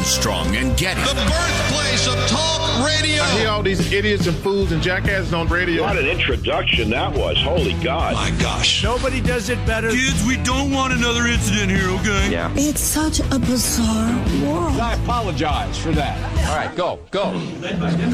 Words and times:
Armstrong 0.00 0.56
and 0.56 0.74
Getty. 0.78 1.02
The 1.02 1.12
birthplace 1.14 2.06
of 2.08 2.14
talk 2.26 2.86
radio. 2.86 3.22
I 3.22 3.38
hear 3.38 3.50
all 3.50 3.62
these 3.62 3.92
idiots 3.92 4.26
and 4.26 4.34
fools 4.38 4.72
and 4.72 4.80
jackasses 4.82 5.34
on 5.34 5.46
radio. 5.48 5.82
What 5.82 5.98
an 5.98 6.06
introduction 6.06 6.88
that 6.88 7.12
was. 7.12 7.36
Holy 7.36 7.74
God. 7.82 8.14
My 8.14 8.30
gosh. 8.40 8.82
Nobody 8.82 9.20
does 9.20 9.50
it 9.50 9.58
better. 9.66 9.90
Kids, 9.90 10.24
we 10.26 10.38
don't 10.38 10.70
want 10.72 10.94
another 10.94 11.26
incident 11.26 11.70
here, 11.70 11.86
okay? 11.98 12.30
Yeah. 12.32 12.50
It's 12.56 12.80
such 12.80 13.20
a 13.20 13.38
bizarre 13.38 14.16
world. 14.42 14.80
I 14.80 14.94
apologize 14.94 15.76
for 15.76 15.90
that. 15.90 16.16
All 16.48 16.56
right, 16.56 16.74
go, 16.74 16.98
go. 17.10 17.32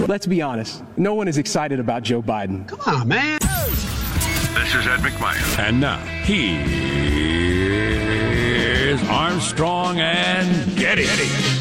Let's 0.09 0.27
be 0.27 0.43
honest. 0.43 0.83
No 0.97 1.15
one 1.15 1.29
is 1.29 1.39
excited 1.39 1.79
about 1.79 2.03
Joe 2.03 2.21
Biden. 2.21 2.67
Come 2.67 2.81
on, 2.85 3.07
man. 3.07 3.39
This 3.39 4.75
is 4.75 4.89
Ed 4.89 4.99
McMahon. 4.99 5.61
And 5.61 5.81
now, 5.81 5.99
here's 6.25 6.67
Armstrong 9.09 10.01
and 10.01 10.77
Getty. 10.77 11.07
Live 11.07 11.56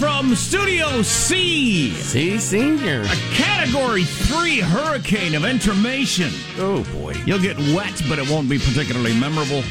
from 0.00 0.34
Studio 0.34 1.02
C. 1.02 1.90
C 1.90 2.38
senior. 2.38 3.02
A 3.02 3.34
Category 3.34 4.04
3 4.04 4.60
hurricane 4.60 5.34
of 5.34 5.44
information. 5.44 6.30
Oh, 6.56 6.82
boy. 6.94 7.12
You'll 7.26 7.38
get 7.38 7.58
wet, 7.74 8.00
but 8.08 8.18
it 8.18 8.26
won't 8.30 8.48
be 8.48 8.58
particularly 8.58 9.12
memorable. 9.20 9.62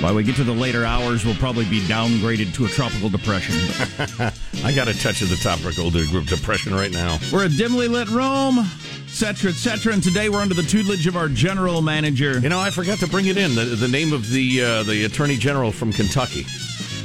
By 0.00 0.12
we 0.12 0.22
get 0.22 0.36
to 0.36 0.44
the 0.44 0.52
later 0.52 0.84
hours, 0.84 1.24
we'll 1.24 1.34
probably 1.34 1.64
be 1.64 1.80
downgraded 1.80 2.54
to 2.54 2.66
a 2.66 2.68
tropical 2.68 3.08
depression. 3.08 3.56
I 4.64 4.72
got 4.72 4.86
a 4.86 4.96
touch 4.96 5.22
of 5.22 5.28
the 5.28 5.36
tropical 5.36 5.90
depression 5.90 6.72
right 6.72 6.92
now. 6.92 7.18
We're 7.32 7.46
a 7.46 7.48
dimly 7.48 7.88
lit 7.88 8.08
room, 8.10 8.60
etc., 9.06 9.50
etc., 9.50 9.92
and 9.92 10.04
today 10.04 10.28
we're 10.28 10.40
under 10.40 10.54
the 10.54 10.62
tutelage 10.62 11.08
of 11.08 11.16
our 11.16 11.28
general 11.28 11.82
manager. 11.82 12.38
You 12.38 12.48
know, 12.48 12.60
I 12.60 12.70
forgot 12.70 12.98
to 12.98 13.08
bring 13.08 13.26
it 13.26 13.36
in. 13.36 13.56
The, 13.56 13.64
the 13.64 13.88
name 13.88 14.12
of 14.12 14.30
the 14.30 14.62
uh, 14.62 14.82
the 14.84 15.04
attorney 15.04 15.36
general 15.36 15.72
from 15.72 15.92
Kentucky, 15.92 16.44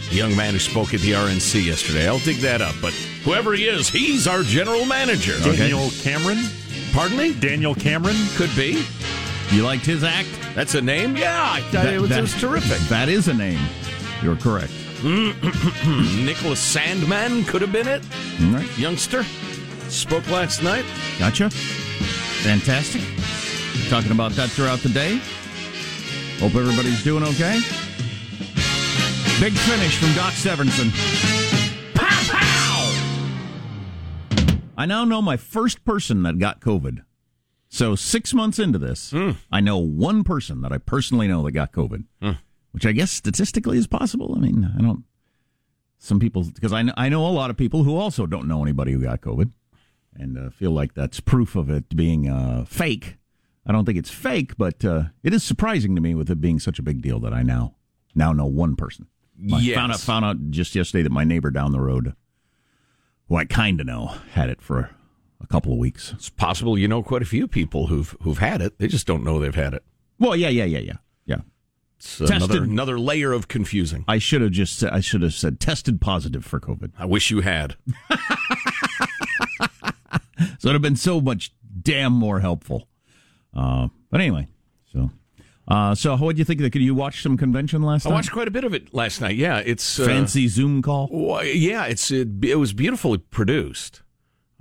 the 0.10 0.16
young 0.16 0.36
man 0.36 0.54
who 0.54 0.60
spoke 0.60 0.94
at 0.94 1.02
the 1.02 1.12
RNC 1.12 1.66
yesterday. 1.66 2.08
I'll 2.08 2.20
dig 2.20 2.38
that 2.38 2.62
up. 2.62 2.76
But 2.82 2.94
whoever 3.24 3.54
he 3.54 3.66
is, 3.68 3.88
he's 3.90 4.28
our 4.28 4.44
general 4.44 4.86
manager. 4.86 5.38
Daniel 5.40 5.90
Cameron? 6.02 6.40
Pardon 6.94 7.18
me? 7.18 7.34
Daniel 7.34 7.76
Cameron? 7.76 8.16
Could 8.36 8.50
be. 8.56 8.84
You 9.52 9.64
liked 9.64 9.86
his 9.86 10.04
act? 10.04 10.28
That's 10.56 10.76
a 10.76 10.82
name? 10.82 11.16
Yeah, 11.16 11.42
I, 11.42 11.62
That- 11.72 11.94
it, 11.94 12.00
was, 12.02 12.10
that- 12.10 12.20
it 12.20 12.22
was 12.24 12.34
terrific. 12.40 12.80
That 12.90 13.10
is 13.10 13.28
a 13.28 13.34
name. 13.34 13.60
You're 14.24 14.36
correct. 14.36 14.72
Nicholas 15.04 16.76
Sandmann 16.76 17.48
could 17.48 17.62
have 17.62 17.72
been 17.72 17.88
it. 17.88 18.04
All 18.42 18.48
right. 18.52 18.78
Youngster. 18.78 19.24
Spoke 19.88 20.28
last 20.30 20.62
night. 20.62 20.86
Gotcha. 21.18 21.50
Fantastic. 21.50 23.02
Talking 23.90 24.12
about 24.12 24.32
that 24.34 24.50
throughout 24.50 24.80
the 24.80 24.90
day. 24.90 25.20
Hope 26.40 26.56
everybody's 26.56 27.04
doing 27.04 27.24
okay. 27.24 27.60
Big 29.40 29.54
finish 29.54 29.98
from 29.98 30.14
Doc 30.16 30.34
Severinsen. 30.34 30.92
Pow, 31.96 32.24
pow! 32.28 32.92
I 34.78 34.86
now 34.86 35.06
know 35.06 35.22
my 35.22 35.38
first 35.38 35.86
person 35.86 36.24
that 36.24 36.40
got 36.40 36.60
COVID. 36.60 37.04
So 37.70 37.96
six 37.96 38.34
months 38.34 38.60
into 38.60 38.78
this, 38.78 39.14
I 39.50 39.62
know 39.62 39.78
one 39.78 40.26
person 40.26 40.60
that 40.62 40.74
I 40.74 40.78
personally 40.78 41.28
know 41.30 41.42
that 41.44 41.52
got 41.54 41.72
COVID, 41.72 42.04
which 42.74 42.86
I 42.86 42.92
guess 42.92 43.12
statistically 43.12 43.78
is 43.78 43.88
possible. 43.88 44.34
I 44.36 44.40
mean, 44.40 44.70
I 44.78 44.82
don't. 44.82 45.06
Some 46.00 46.20
people, 46.20 46.44
because 46.44 46.74
I 46.74 46.82
know, 46.82 46.94
I 46.98 47.08
know 47.08 47.26
a 47.26 47.30
lot 47.30 47.50
of 47.50 47.56
people 47.56 47.84
who 47.84 47.96
also 47.96 48.26
don't 48.26 48.48
know 48.48 48.62
anybody 48.62 48.92
who 48.92 49.02
got 49.02 49.22
COVID 49.22 49.52
and 50.16 50.38
uh, 50.38 50.50
feel 50.50 50.72
like 50.72 50.96
that's 50.96 51.22
proof 51.22 51.56
of 51.56 51.70
it 51.70 51.96
being 51.96 52.28
uh, 52.30 52.66
fake. 52.66 53.16
I 53.66 53.72
don't 53.72 53.86
think 53.86 53.98
it's 53.98 54.10
fake, 54.10 54.58
but 54.58 54.84
uh, 54.84 55.04
it 55.24 55.34
is 55.34 55.44
surprising 55.44 55.96
to 55.96 56.02
me 56.02 56.14
with 56.14 56.30
it 56.30 56.42
being 56.42 56.60
such 56.60 56.78
a 56.80 56.84
big 56.84 57.02
deal 57.02 57.20
that 57.22 57.34
I 57.34 57.42
now 57.44 57.76
now 58.16 58.34
know 58.34 58.46
one 58.46 58.76
person. 58.76 59.08
I 59.54 59.60
Yes. 59.60 59.76
found 59.76 59.92
out 59.92 60.00
found 60.00 60.26
out 60.26 60.52
just 60.52 60.76
yesterday 60.76 61.04
that 61.04 61.12
my 61.12 61.24
neighbor 61.24 61.52
down 61.52 61.72
the 61.72 61.80
road, 61.82 62.14
who 63.28 63.36
I 63.36 63.46
kind 63.46 63.80
of 63.80 63.86
know, 63.88 64.08
had 64.34 64.50
it 64.50 64.62
for 64.62 64.90
a 65.42 65.48
couple 65.48 65.72
of 65.72 65.78
weeks. 65.80 66.12
It's 66.14 66.30
possible 66.30 66.78
you 66.78 66.88
know 66.88 67.02
quite 67.04 67.22
a 67.22 67.26
few 67.26 67.48
people 67.48 67.88
who've 67.88 68.16
who've 68.22 68.38
had 68.40 68.62
it. 68.62 68.78
They 68.80 68.88
just 68.88 69.08
don't 69.08 69.24
know 69.24 69.40
they've 69.40 69.54
had 69.56 69.74
it. 69.74 69.84
Well, 70.20 70.36
yeah, 70.36 70.50
yeah, 70.50 70.66
yeah, 70.66 70.80
yeah, 70.80 70.98
yeah. 71.26 71.38
It's 71.98 72.18
Tested. 72.18 72.36
another 72.38 72.64
another 72.64 73.00
layer 73.00 73.32
of 73.34 73.48
confusing. 73.48 74.04
I 74.08 74.18
should 74.20 74.42
have 74.42 74.52
just 74.52 74.84
I 74.84 75.00
should 75.00 75.22
have 75.22 75.34
said 75.34 75.60
tested 75.60 76.02
positive 76.02 76.44
for 76.46 76.60
COVID. 76.60 76.92
I 76.98 77.06
wish 77.06 77.32
you 77.32 77.42
had. 77.42 77.76
So 80.58 80.68
it'd 80.70 80.74
have 80.76 80.82
been 80.82 80.96
so 80.98 81.22
much 81.22 81.54
damn 81.82 82.12
more 82.14 82.40
helpful. 82.42 82.88
Uh, 83.54 83.88
but 84.10 84.20
anyway, 84.22 84.48
uh, 85.70 85.94
so 85.96 86.18
what 86.18 86.36
do 86.36 86.40
you 86.40 86.46
think? 86.46 86.60
That 86.62 86.72
could 86.72 86.82
you 86.82 86.96
watch 86.96 87.22
some 87.22 87.38
convention 87.38 87.82
last 87.84 88.06
night? 88.06 88.12
I 88.12 88.14
watched 88.16 88.32
quite 88.32 88.48
a 88.48 88.52
bit 88.52 88.64
of 88.64 88.74
it 88.74 88.94
last 88.94 89.22
night. 89.22 89.36
Yeah, 89.36 89.60
it's 89.60 90.00
uh, 90.00 90.06
fancy 90.06 90.48
Zoom 90.48 90.82
call. 90.82 91.08
Well, 91.12 91.44
yeah, 91.46 91.86
it's 91.86 92.10
it, 92.12 92.28
it 92.44 92.56
was 92.56 92.74
beautifully 92.74 93.20
produced 93.20 94.02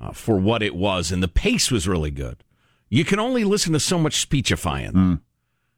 uh, 0.01 0.13
for 0.13 0.37
what 0.37 0.63
it 0.63 0.75
was, 0.75 1.11
and 1.11 1.23
the 1.23 1.29
pace 1.29 1.71
was 1.71 1.89
really 1.89 2.11
good. 2.11 2.45
You 2.91 3.05
can 3.05 3.19
only 3.19 3.45
listen 3.45 3.73
to 3.73 3.81
so 3.81 3.99
much 3.99 4.21
speechifying 4.21 5.21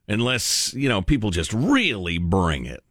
unless 0.09 0.75
you 0.75 0.89
know 0.89 1.03
people 1.03 1.31
just 1.31 1.53
really 1.53 2.19
bring 2.19 2.67
it. 2.67 2.83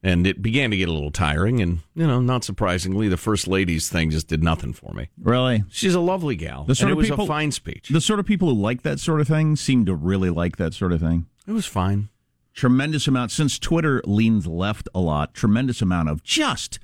And 0.00 0.28
it 0.28 0.40
began 0.40 0.70
to 0.70 0.76
get 0.76 0.88
a 0.88 0.92
little 0.92 1.10
tiring, 1.10 1.60
and 1.60 1.80
you 1.96 2.06
know, 2.06 2.20
not 2.20 2.44
surprisingly, 2.44 3.08
the 3.08 3.16
first 3.16 3.48
lady's 3.48 3.88
thing 3.88 4.10
just 4.10 4.28
did 4.28 4.44
nothing 4.44 4.72
for 4.72 4.92
me. 4.94 5.08
Really? 5.20 5.64
She's 5.70 5.96
a 5.96 6.00
lovely 6.00 6.36
gal, 6.36 6.62
The 6.62 6.76
sort 6.76 6.92
and 6.92 6.92
it 6.92 6.96
was 7.00 7.08
people- 7.10 7.24
a 7.24 7.26
fine 7.26 7.50
speech. 7.50 7.88
The 7.88 8.00
sort 8.00 8.20
of 8.20 8.24
people 8.26 8.48
who 8.48 8.54
like 8.54 8.82
that 8.82 9.00
sort 9.00 9.20
of 9.20 9.26
thing 9.26 9.56
seem 9.56 9.86
to 9.86 9.96
really 9.96 10.30
like 10.30 10.56
that 10.58 10.72
sort 10.72 10.92
of 10.92 11.00
thing. 11.00 11.26
It 11.48 11.52
was 11.52 11.64
fine. 11.64 12.10
Tremendous 12.52 13.08
amount 13.08 13.30
since 13.30 13.58
Twitter 13.58 14.02
leans 14.04 14.46
left 14.46 14.86
a 14.94 15.00
lot. 15.00 15.32
Tremendous 15.32 15.80
amount 15.80 16.10
of 16.10 16.22
just 16.22 16.78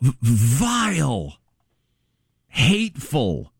vile, 0.00 1.34
hateful, 2.48 3.52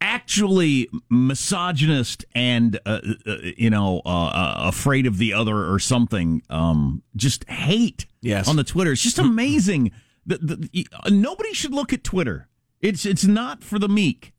actually 0.00 0.88
misogynist 1.10 2.24
and 2.34 2.80
uh, 2.86 3.00
uh, 3.26 3.36
you 3.56 3.68
know 3.68 4.00
uh, 4.06 4.28
uh, 4.28 4.54
afraid 4.60 5.06
of 5.06 5.18
the 5.18 5.34
other 5.34 5.70
or 5.70 5.78
something. 5.78 6.42
Um, 6.48 7.02
just 7.14 7.46
hate. 7.50 8.06
Yes. 8.22 8.48
on 8.48 8.56
the 8.56 8.64
Twitter. 8.64 8.92
It's 8.92 9.02
just 9.02 9.18
amazing. 9.18 9.92
The, 10.24 10.38
the, 10.38 10.86
uh, 10.92 11.10
nobody 11.10 11.52
should 11.52 11.72
look 11.72 11.92
at 11.92 12.02
Twitter. 12.02 12.48
It's 12.80 13.04
it's 13.04 13.24
not 13.24 13.62
for 13.62 13.78
the 13.78 13.88
meek. 13.88 14.32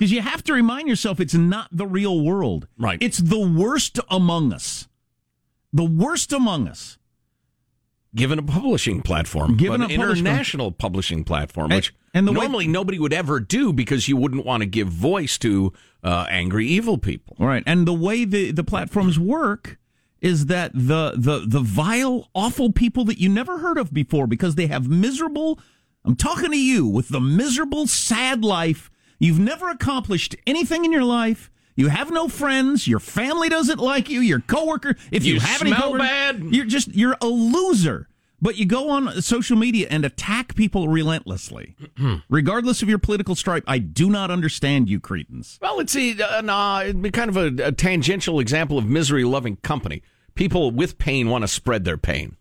Because 0.00 0.12
you 0.12 0.22
have 0.22 0.42
to 0.44 0.54
remind 0.54 0.88
yourself 0.88 1.20
it's 1.20 1.34
not 1.34 1.68
the 1.70 1.86
real 1.86 2.24
world. 2.24 2.66
Right. 2.78 2.96
It's 3.02 3.18
the 3.18 3.38
worst 3.38 4.00
among 4.08 4.50
us. 4.50 4.88
The 5.74 5.84
worst 5.84 6.32
among 6.32 6.68
us. 6.68 6.96
given 8.14 8.38
a 8.38 8.42
publishing 8.42 9.02
platform, 9.02 9.58
Given 9.58 9.82
an 9.82 9.90
international 9.90 10.72
publishing 10.72 11.22
platform, 11.22 11.68
which 11.68 11.94
and 12.14 12.26
the 12.26 12.32
way- 12.32 12.40
normally 12.40 12.66
nobody 12.66 12.98
would 12.98 13.12
ever 13.12 13.40
do 13.40 13.74
because 13.74 14.08
you 14.08 14.16
wouldn't 14.16 14.46
want 14.46 14.62
to 14.62 14.66
give 14.66 14.88
voice 14.88 15.36
to 15.36 15.74
uh, 16.02 16.24
angry, 16.30 16.66
evil 16.66 16.96
people. 16.96 17.36
All 17.38 17.46
right. 17.46 17.62
And 17.66 17.86
the 17.86 17.92
way 17.92 18.24
the, 18.24 18.52
the 18.52 18.64
platforms 18.64 19.18
work 19.18 19.76
is 20.22 20.46
that 20.46 20.72
the, 20.72 21.12
the 21.14 21.44
the 21.46 21.60
vile, 21.60 22.30
awful 22.34 22.72
people 22.72 23.04
that 23.04 23.18
you 23.18 23.28
never 23.28 23.58
heard 23.58 23.76
of 23.76 23.92
before 23.92 24.26
because 24.26 24.54
they 24.54 24.66
have 24.68 24.88
miserable 24.88 25.60
I'm 26.04 26.16
talking 26.16 26.50
to 26.50 26.58
you 26.58 26.86
with 26.86 27.08
the 27.08 27.20
miserable, 27.20 27.86
sad 27.86 28.42
life. 28.42 28.89
You've 29.20 29.38
never 29.38 29.68
accomplished 29.68 30.34
anything 30.46 30.84
in 30.84 30.90
your 30.90 31.04
life. 31.04 31.50
You 31.76 31.88
have 31.88 32.10
no 32.10 32.26
friends. 32.28 32.88
Your 32.88 32.98
family 32.98 33.48
doesn't 33.48 33.78
like 33.78 34.10
you. 34.10 34.20
Your 34.20 34.40
coworker, 34.40 34.96
if 35.12 35.24
you, 35.24 35.34
You 35.34 35.40
have 35.40 35.60
any 35.62 35.72
coworkers, 35.72 36.00
bad. 36.00 36.42
you're 36.50 36.66
just 36.66 36.88
you're 36.88 37.16
a 37.20 37.26
loser. 37.26 38.08
But 38.42 38.56
you 38.56 38.64
go 38.64 38.88
on 38.88 39.20
social 39.20 39.56
media 39.56 39.86
and 39.90 40.02
attack 40.02 40.54
people 40.54 40.88
relentlessly, 40.88 41.76
regardless 42.30 42.80
of 42.82 42.88
your 42.88 42.98
political 42.98 43.34
stripe. 43.34 43.64
I 43.66 43.78
do 43.78 44.08
not 44.08 44.30
understand 44.30 44.88
you, 44.88 44.98
cretins. 44.98 45.58
Well, 45.60 45.78
it's 45.78 45.94
a, 45.94 46.12
uh, 46.18 46.40
nah, 46.40 46.80
it'd 46.80 47.02
be 47.02 47.10
kind 47.10 47.28
of 47.28 47.36
a, 47.36 47.66
a 47.66 47.72
tangential 47.72 48.40
example 48.40 48.78
of 48.78 48.86
misery 48.86 49.24
loving 49.24 49.56
company. 49.56 50.02
People 50.34 50.70
with 50.70 50.96
pain 50.96 51.28
want 51.28 51.42
to 51.42 51.48
spread 51.48 51.84
their 51.84 51.98
pain. 51.98 52.36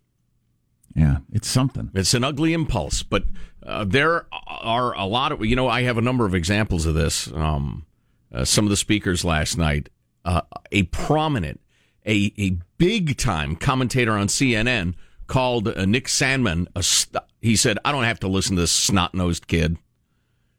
Yeah, 0.96 1.18
it's 1.32 1.48
something. 1.48 1.92
It's 1.94 2.14
an 2.14 2.24
ugly 2.24 2.54
impulse, 2.54 3.04
but 3.04 3.26
uh, 3.66 3.86
there 3.86 4.26
are 4.48 4.94
a 4.96 5.06
lot 5.06 5.32
of, 5.32 5.46
you 5.46 5.56
know, 5.56 5.68
I 5.68 5.84
have 5.84 5.98
a 5.98 6.02
number 6.02 6.26
of 6.26 6.34
examples 6.34 6.86
of 6.86 6.96
this. 6.96 7.32
Um, 7.32 7.86
uh, 8.34 8.46
some 8.46 8.66
of 8.66 8.70
the 8.70 8.78
speakers 8.78 9.24
last 9.24 9.58
night, 9.58 9.90
uh, 10.26 10.42
a 10.72 10.84
prominent, 10.84 11.62
a, 12.06 12.34
a 12.38 12.58
big 12.78 13.18
time 13.18 13.56
commentator 13.56 14.14
on 14.14 14.28
CNN 14.28 14.96
called 15.28 15.68
uh, 15.68 15.86
Nick 15.86 16.06
Sandmann, 16.06 16.68
a 16.76 16.84
st- 16.84 17.24
he 17.42 17.56
said, 17.56 17.80
I 17.86 17.92
don't 17.92 18.04
have 18.04 18.20
to 18.22 18.28
listen 18.28 18.56
to 18.56 18.64
this 18.64 18.72
snot 18.72 19.14
nosed 19.14 19.48
kid. 19.48 19.78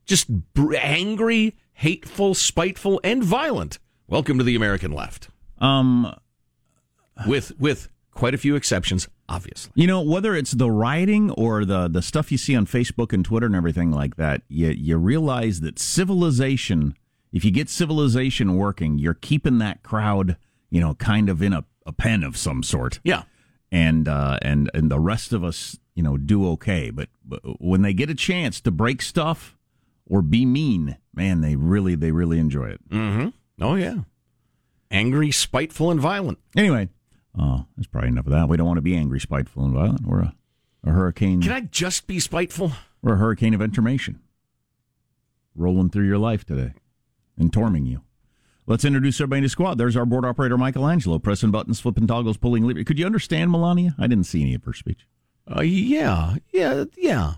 Just 0.06 0.54
br- 0.54 0.76
angry, 0.76 1.56
hateful, 1.74 2.34
spiteful, 2.34 3.00
and 3.04 3.22
violent. 3.22 3.78
Welcome 4.08 4.38
to 4.38 4.44
the 4.44 4.56
American 4.56 4.92
left. 4.92 5.28
Um, 5.58 6.14
with 7.26 7.52
with 7.60 7.88
quite 8.12 8.34
a 8.34 8.38
few 8.38 8.56
exceptions, 8.56 9.08
obviously. 9.28 9.72
You 9.74 9.86
know, 9.86 10.02
whether 10.02 10.34
it's 10.34 10.52
the 10.52 10.70
rioting 10.70 11.30
or 11.32 11.64
the 11.64 11.88
the 11.88 12.02
stuff 12.02 12.32
you 12.32 12.38
see 12.38 12.56
on 12.56 12.66
Facebook 12.66 13.12
and 13.12 13.24
Twitter 13.24 13.46
and 13.46 13.56
everything 13.56 13.90
like 13.90 14.16
that, 14.16 14.42
you 14.48 14.68
you 14.68 14.96
realize 14.96 15.60
that 15.60 15.78
civilization, 15.78 16.94
if 17.32 17.44
you 17.44 17.50
get 17.50 17.68
civilization 17.68 18.56
working, 18.56 18.98
you're 18.98 19.14
keeping 19.14 19.58
that 19.58 19.82
crowd, 19.82 20.36
you 20.70 20.80
know, 20.80 20.94
kind 20.94 21.28
of 21.28 21.42
in 21.42 21.52
a 21.52 21.64
a 21.86 21.92
pen 21.92 22.22
of 22.22 22.36
some 22.36 22.62
sort. 22.62 23.00
Yeah. 23.04 23.22
And 23.72 24.08
uh, 24.08 24.38
and 24.42 24.70
and 24.74 24.90
the 24.90 24.98
rest 24.98 25.32
of 25.32 25.44
us, 25.44 25.78
you 25.94 26.02
know, 26.02 26.16
do 26.16 26.48
okay. 26.52 26.90
But, 26.90 27.08
but 27.24 27.40
when 27.60 27.82
they 27.82 27.92
get 27.92 28.10
a 28.10 28.14
chance 28.14 28.60
to 28.62 28.70
break 28.70 29.00
stuff 29.00 29.56
or 30.06 30.22
be 30.22 30.44
mean, 30.44 30.96
man, 31.14 31.40
they 31.40 31.56
really 31.56 31.94
they 31.94 32.10
really 32.10 32.38
enjoy 32.38 32.70
it. 32.70 32.88
Mm-hmm. 32.88 33.28
Oh 33.60 33.74
yeah. 33.76 33.98
Angry, 34.90 35.30
spiteful, 35.30 35.92
and 35.92 36.00
violent. 36.00 36.38
Anyway, 36.56 36.88
uh, 37.38 37.62
that's 37.76 37.86
probably 37.86 38.08
enough 38.08 38.26
of 38.26 38.32
that. 38.32 38.48
We 38.48 38.56
don't 38.56 38.66
want 38.66 38.78
to 38.78 38.82
be 38.82 38.96
angry, 38.96 39.20
spiteful, 39.20 39.64
and 39.64 39.74
violent. 39.74 40.06
We're 40.06 40.20
a, 40.20 40.34
a 40.84 40.90
hurricane. 40.90 41.42
Can 41.42 41.52
I 41.52 41.60
just 41.60 42.06
be 42.06 42.20
spiteful? 42.20 42.72
We're 43.02 43.14
a 43.14 43.18
hurricane 43.18 43.54
of 43.54 43.62
information 43.62 44.20
rolling 45.54 45.90
through 45.90 46.06
your 46.06 46.18
life 46.18 46.44
today 46.44 46.74
and 47.38 47.52
tormenting 47.52 47.86
you. 47.86 48.02
Let's 48.66 48.84
introduce 48.84 49.20
everybody 49.20 49.42
to 49.42 49.48
squad. 49.48 49.78
There's 49.78 49.96
our 49.96 50.06
board 50.06 50.24
operator, 50.24 50.56
Michelangelo, 50.56 51.18
pressing 51.18 51.50
buttons, 51.50 51.80
flipping 51.80 52.06
toggles, 52.06 52.36
pulling 52.36 52.64
levers. 52.64 52.84
Could 52.84 52.98
you 52.98 53.06
understand 53.06 53.50
Melania? 53.50 53.94
I 53.98 54.06
didn't 54.06 54.26
see 54.26 54.42
any 54.42 54.54
of 54.54 54.64
her 54.64 54.72
speech. 54.72 55.06
Uh, 55.50 55.62
yeah, 55.62 56.36
yeah, 56.52 56.84
yeah. 56.96 57.34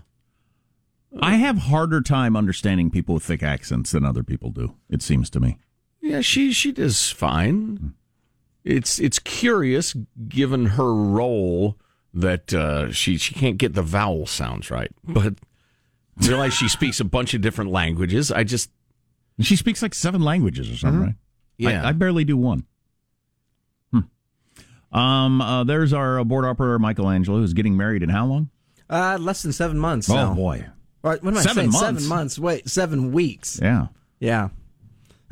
I 1.19 1.35
have 1.35 1.57
harder 1.59 2.01
time 2.01 2.35
understanding 2.35 2.89
people 2.89 3.15
with 3.15 3.23
thick 3.23 3.41
accents 3.41 3.91
than 3.91 4.05
other 4.05 4.23
people 4.23 4.51
do. 4.51 4.75
It 4.89 5.01
seems 5.01 5.29
to 5.31 5.39
me. 5.39 5.57
Yeah, 6.01 6.21
she 6.21 6.51
she 6.51 6.71
does 6.71 7.09
fine. 7.11 7.93
It's 8.63 8.99
it's 8.99 9.19
curious 9.19 9.95
given 10.27 10.65
her 10.67 10.93
role 10.93 11.77
that 12.13 12.53
uh, 12.53 12.91
she 12.91 13.17
she 13.17 13.33
can't 13.33 13.57
get 13.57 13.73
the 13.73 13.81
vowel 13.81 14.25
sounds 14.25 14.71
right, 14.71 14.91
but 15.03 15.35
realize 16.17 16.53
she 16.53 16.69
speaks 16.69 16.99
a 16.99 17.03
bunch 17.05 17.33
of 17.33 17.41
different 17.41 17.71
languages. 17.71 18.31
I 18.31 18.43
just 18.43 18.69
she 19.41 19.55
speaks 19.55 19.81
like 19.81 19.93
seven 19.93 20.21
languages 20.21 20.69
or 20.71 20.77
something, 20.77 21.01
Mhm. 21.01 21.05
right? 21.05 21.15
Yeah. 21.57 21.83
I, 21.83 21.89
I 21.89 21.91
barely 21.91 22.23
do 22.23 22.37
one. 22.37 22.65
Hmm. 23.91 24.97
Um. 24.97 25.41
Uh, 25.41 25.63
there's 25.63 25.91
our 25.93 26.19
uh, 26.19 26.23
board 26.23 26.45
operator 26.45 26.79
Michelangelo, 26.79 27.39
who's 27.39 27.53
getting 27.53 27.75
married 27.75 28.03
in 28.03 28.09
how 28.09 28.25
long? 28.25 28.49
Uh, 28.89 29.17
less 29.19 29.41
than 29.41 29.51
seven 29.51 29.77
months. 29.77 30.09
Oh, 30.09 30.13
now. 30.15 30.33
boy. 30.35 30.67
What, 31.01 31.21
what 31.23 31.31
am 31.33 31.37
I 31.37 31.41
Seven 31.41 31.55
saying? 31.55 31.71
months? 31.71 31.79
Seven 32.03 32.07
months. 32.07 32.39
Wait, 32.39 32.69
seven 32.69 33.11
weeks. 33.11 33.59
Yeah. 33.61 33.87
Yeah. 34.19 34.49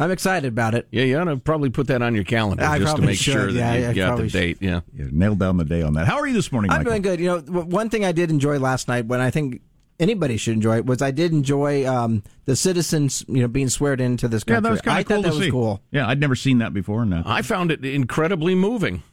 I'm 0.01 0.11
excited 0.11 0.47
about 0.47 0.73
it. 0.75 0.87
yeah, 0.91 1.03
you 1.03 1.17
ought 1.17 1.25
to 1.25 1.37
probably 1.37 1.69
put 1.69 1.87
that 1.87 2.01
on 2.01 2.15
your 2.15 2.23
calendar 2.23 2.63
I 2.63 2.79
just 2.79 2.95
to 2.95 3.01
make 3.01 3.17
should. 3.17 3.33
sure 3.33 3.49
Yeah, 3.49 3.71
that 3.79 3.95
you 3.95 4.03
I 4.03 4.07
got 4.07 4.17
the 4.17 4.29
should. 4.29 4.39
date. 4.39 4.57
Yeah. 4.59 4.81
Yeah, 4.93 5.05
nailed 5.11 5.39
down 5.39 5.57
the 5.57 5.63
day 5.65 5.81
on 5.81 5.93
that. 5.93 6.07
How 6.07 6.17
are 6.17 6.27
you 6.27 6.33
this 6.33 6.51
morning, 6.51 6.71
I'm 6.71 6.79
Michael? 6.79 6.91
doing 6.93 7.01
good. 7.03 7.19
You 7.19 7.27
know, 7.27 7.39
one 7.63 7.89
thing 7.89 8.03
I 8.03 8.11
did 8.11 8.29
enjoy 8.31 8.57
last 8.59 8.87
night, 8.87 9.05
when 9.05 9.21
I 9.21 9.29
think 9.29 9.61
anybody 9.99 10.37
should 10.37 10.55
enjoy 10.55 10.77
it, 10.77 10.85
was 10.87 11.01
I 11.03 11.11
did 11.11 11.31
enjoy 11.31 11.85
um, 11.87 12.23
the 12.45 12.55
citizens, 12.55 13.23
you 13.27 13.41
know, 13.41 13.47
being 13.47 13.69
sweared 13.69 14.01
into 14.01 14.27
this 14.27 14.43
country. 14.43 14.55
Yeah, 14.57 14.59
that 14.61 14.71
was 14.71 14.81
kind 14.81 14.99
of 15.01 15.05
cool 15.05 15.21
that 15.21 15.29
to 15.29 15.35
was 15.35 15.45
see. 15.45 15.51
cool. 15.51 15.81
Yeah, 15.91 16.07
I'd 16.07 16.19
never 16.19 16.35
seen 16.35 16.57
that 16.57 16.73
before. 16.73 17.05
No. 17.05 17.21
I 17.25 17.43
found 17.43 17.71
it 17.71 17.85
incredibly 17.85 18.55
moving. 18.55 19.03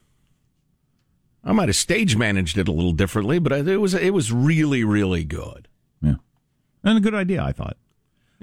I 1.44 1.52
might 1.52 1.68
have 1.68 1.76
stage 1.76 2.16
managed 2.16 2.58
it 2.58 2.66
a 2.68 2.72
little 2.72 2.92
differently, 2.92 3.38
but 3.38 3.52
it 3.52 3.76
was 3.80 3.94
it 3.94 4.12
was 4.12 4.32
really 4.32 4.84
really 4.84 5.24
good. 5.24 5.68
Yeah. 6.02 6.14
And 6.82 6.98
a 6.98 7.00
good 7.00 7.14
idea, 7.14 7.42
I 7.42 7.52
thought. 7.52 7.76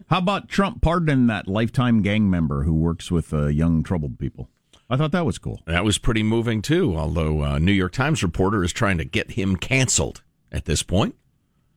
How 0.07 0.19
about 0.19 0.49
Trump 0.49 0.81
pardoning 0.81 1.27
that 1.27 1.47
lifetime 1.47 2.01
gang 2.01 2.29
member 2.29 2.63
who 2.63 2.73
works 2.73 3.09
with 3.11 3.33
uh, 3.33 3.47
young 3.47 3.81
troubled 3.83 4.19
people? 4.19 4.49
I 4.89 4.97
thought 4.97 5.11
that 5.13 5.25
was 5.25 5.37
cool. 5.39 5.61
That 5.65 5.83
was 5.83 5.97
pretty 5.97 6.21
moving 6.21 6.61
too. 6.61 6.95
Although 6.95 7.43
a 7.43 7.59
New 7.59 7.71
York 7.71 7.93
Times 7.93 8.21
reporter 8.21 8.63
is 8.63 8.71
trying 8.71 8.97
to 8.99 9.05
get 9.05 9.31
him 9.31 9.55
canceled 9.55 10.21
at 10.51 10.65
this 10.65 10.83
point. 10.83 11.15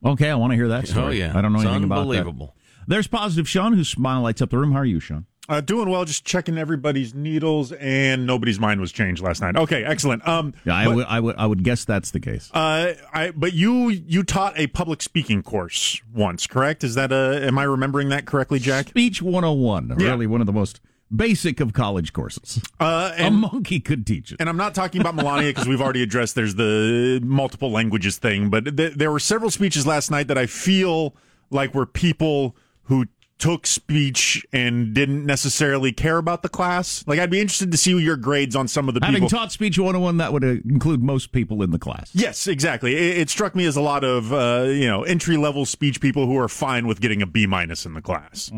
Okay, 0.05 0.29
I 0.29 0.35
want 0.35 0.51
to 0.51 0.55
hear 0.55 0.67
that 0.69 0.87
story. 0.87 1.05
Oh 1.05 1.09
yeah, 1.09 1.37
I 1.37 1.41
don't 1.41 1.51
know 1.53 1.59
It's 1.59 1.65
anything 1.67 1.85
about 1.85 1.95
that. 1.95 2.01
unbelievable. 2.01 2.55
There's 2.87 3.07
positive 3.07 3.47
Sean, 3.49 3.73
whose 3.73 3.89
smile 3.89 4.21
lights 4.21 4.41
up 4.41 4.49
the 4.51 4.57
room. 4.57 4.71
How 4.73 4.79
are 4.79 4.85
you, 4.85 4.99
Sean? 4.99 5.25
Uh, 5.49 5.59
doing 5.61 5.89
well, 5.89 6.05
just 6.05 6.23
checking 6.23 6.57
everybody's 6.59 7.15
needles, 7.15 7.71
and 7.73 8.25
nobody's 8.27 8.59
mind 8.59 8.79
was 8.79 8.91
changed 8.91 9.21
last 9.23 9.41
night. 9.41 9.55
Okay, 9.55 9.83
excellent. 9.83 10.25
Um, 10.27 10.53
Yeah, 10.63 10.75
I 10.75 10.85
but, 10.85 10.95
would, 10.95 11.05
I 11.07 11.19
would, 11.19 11.35
I 11.37 11.45
would 11.47 11.63
guess 11.63 11.85
that's 11.85 12.11
the 12.11 12.19
case. 12.19 12.51
Uh, 12.53 12.93
I 13.11 13.31
but 13.31 13.53
you 13.53 13.89
you 13.89 14.23
taught 14.23 14.53
a 14.59 14.67
public 14.67 15.01
speaking 15.01 15.41
course 15.41 16.01
once, 16.13 16.45
correct? 16.47 16.83
Is 16.83 16.93
that 16.95 17.11
a? 17.11 17.45
Am 17.47 17.57
I 17.57 17.63
remembering 17.63 18.09
that 18.09 18.25
correctly, 18.25 18.59
Jack? 18.59 18.89
Speech 18.89 19.21
101, 19.23 19.95
Yeah. 19.97 20.05
really 20.07 20.27
one 20.27 20.39
of 20.39 20.45
the 20.47 20.53
most 20.53 20.79
basic 21.15 21.59
of 21.59 21.73
college 21.73 22.13
courses. 22.13 22.61
Uh, 22.79 23.11
A 23.17 23.31
monkey 23.31 23.79
could 23.79 24.05
teach 24.05 24.31
it. 24.31 24.37
And 24.39 24.47
I'm 24.47 24.57
not 24.57 24.75
talking 24.75 25.01
about 25.01 25.15
Melania 25.15 25.49
because 25.49 25.67
we've 25.67 25.81
already 25.81 26.03
addressed 26.03 26.35
there's 26.35 26.53
the 26.53 27.19
multiple 27.23 27.71
languages 27.71 28.17
thing, 28.19 28.51
but 28.51 28.77
th- 28.77 28.93
there 28.93 29.11
were 29.11 29.19
several 29.19 29.49
speeches 29.49 29.87
last 29.87 30.11
night 30.11 30.27
that 30.27 30.37
I 30.37 30.45
feel 30.45 31.15
like 31.49 31.73
were 31.73 31.87
people 31.87 32.55
who 32.83 33.05
took 33.39 33.65
speech 33.65 34.45
and 34.53 34.93
didn't 34.93 35.25
necessarily 35.25 35.91
care 35.91 36.17
about 36.17 36.43
the 36.43 36.49
class. 36.49 37.03
Like 37.07 37.19
I'd 37.19 37.31
be 37.31 37.39
interested 37.39 37.71
to 37.71 37.77
see 37.77 37.97
your 37.97 38.17
grades 38.17 38.55
on 38.55 38.67
some 38.67 38.87
of 38.87 38.93
the 38.93 38.99
Having 39.03 39.23
people. 39.23 39.29
taught 39.29 39.51
Speech 39.51 39.79
101, 39.79 40.17
that 40.17 40.33
would 40.33 40.43
uh, 40.43 40.47
include 40.69 41.01
most 41.01 41.31
people 41.31 41.63
in 41.63 41.71
the 41.71 41.79
class. 41.79 42.11
Yes, 42.13 42.47
exactly. 42.47 42.95
It, 42.95 43.17
it 43.17 43.29
struck 43.29 43.55
me 43.55 43.65
as 43.65 43.75
a 43.75 43.81
lot 43.81 44.03
of 44.03 44.31
uh, 44.31 44.65
you 44.67 44.87
know 44.87 45.03
entry 45.03 45.37
level 45.37 45.65
speech 45.65 46.01
people 46.01 46.25
who 46.27 46.37
are 46.37 46.49
fine 46.49 46.85
with 46.85 46.99
getting 47.01 47.21
a 47.21 47.25
B 47.25 47.47
minus 47.47 47.85
in 47.85 47.93
the 47.93 48.01
class. 48.01 48.51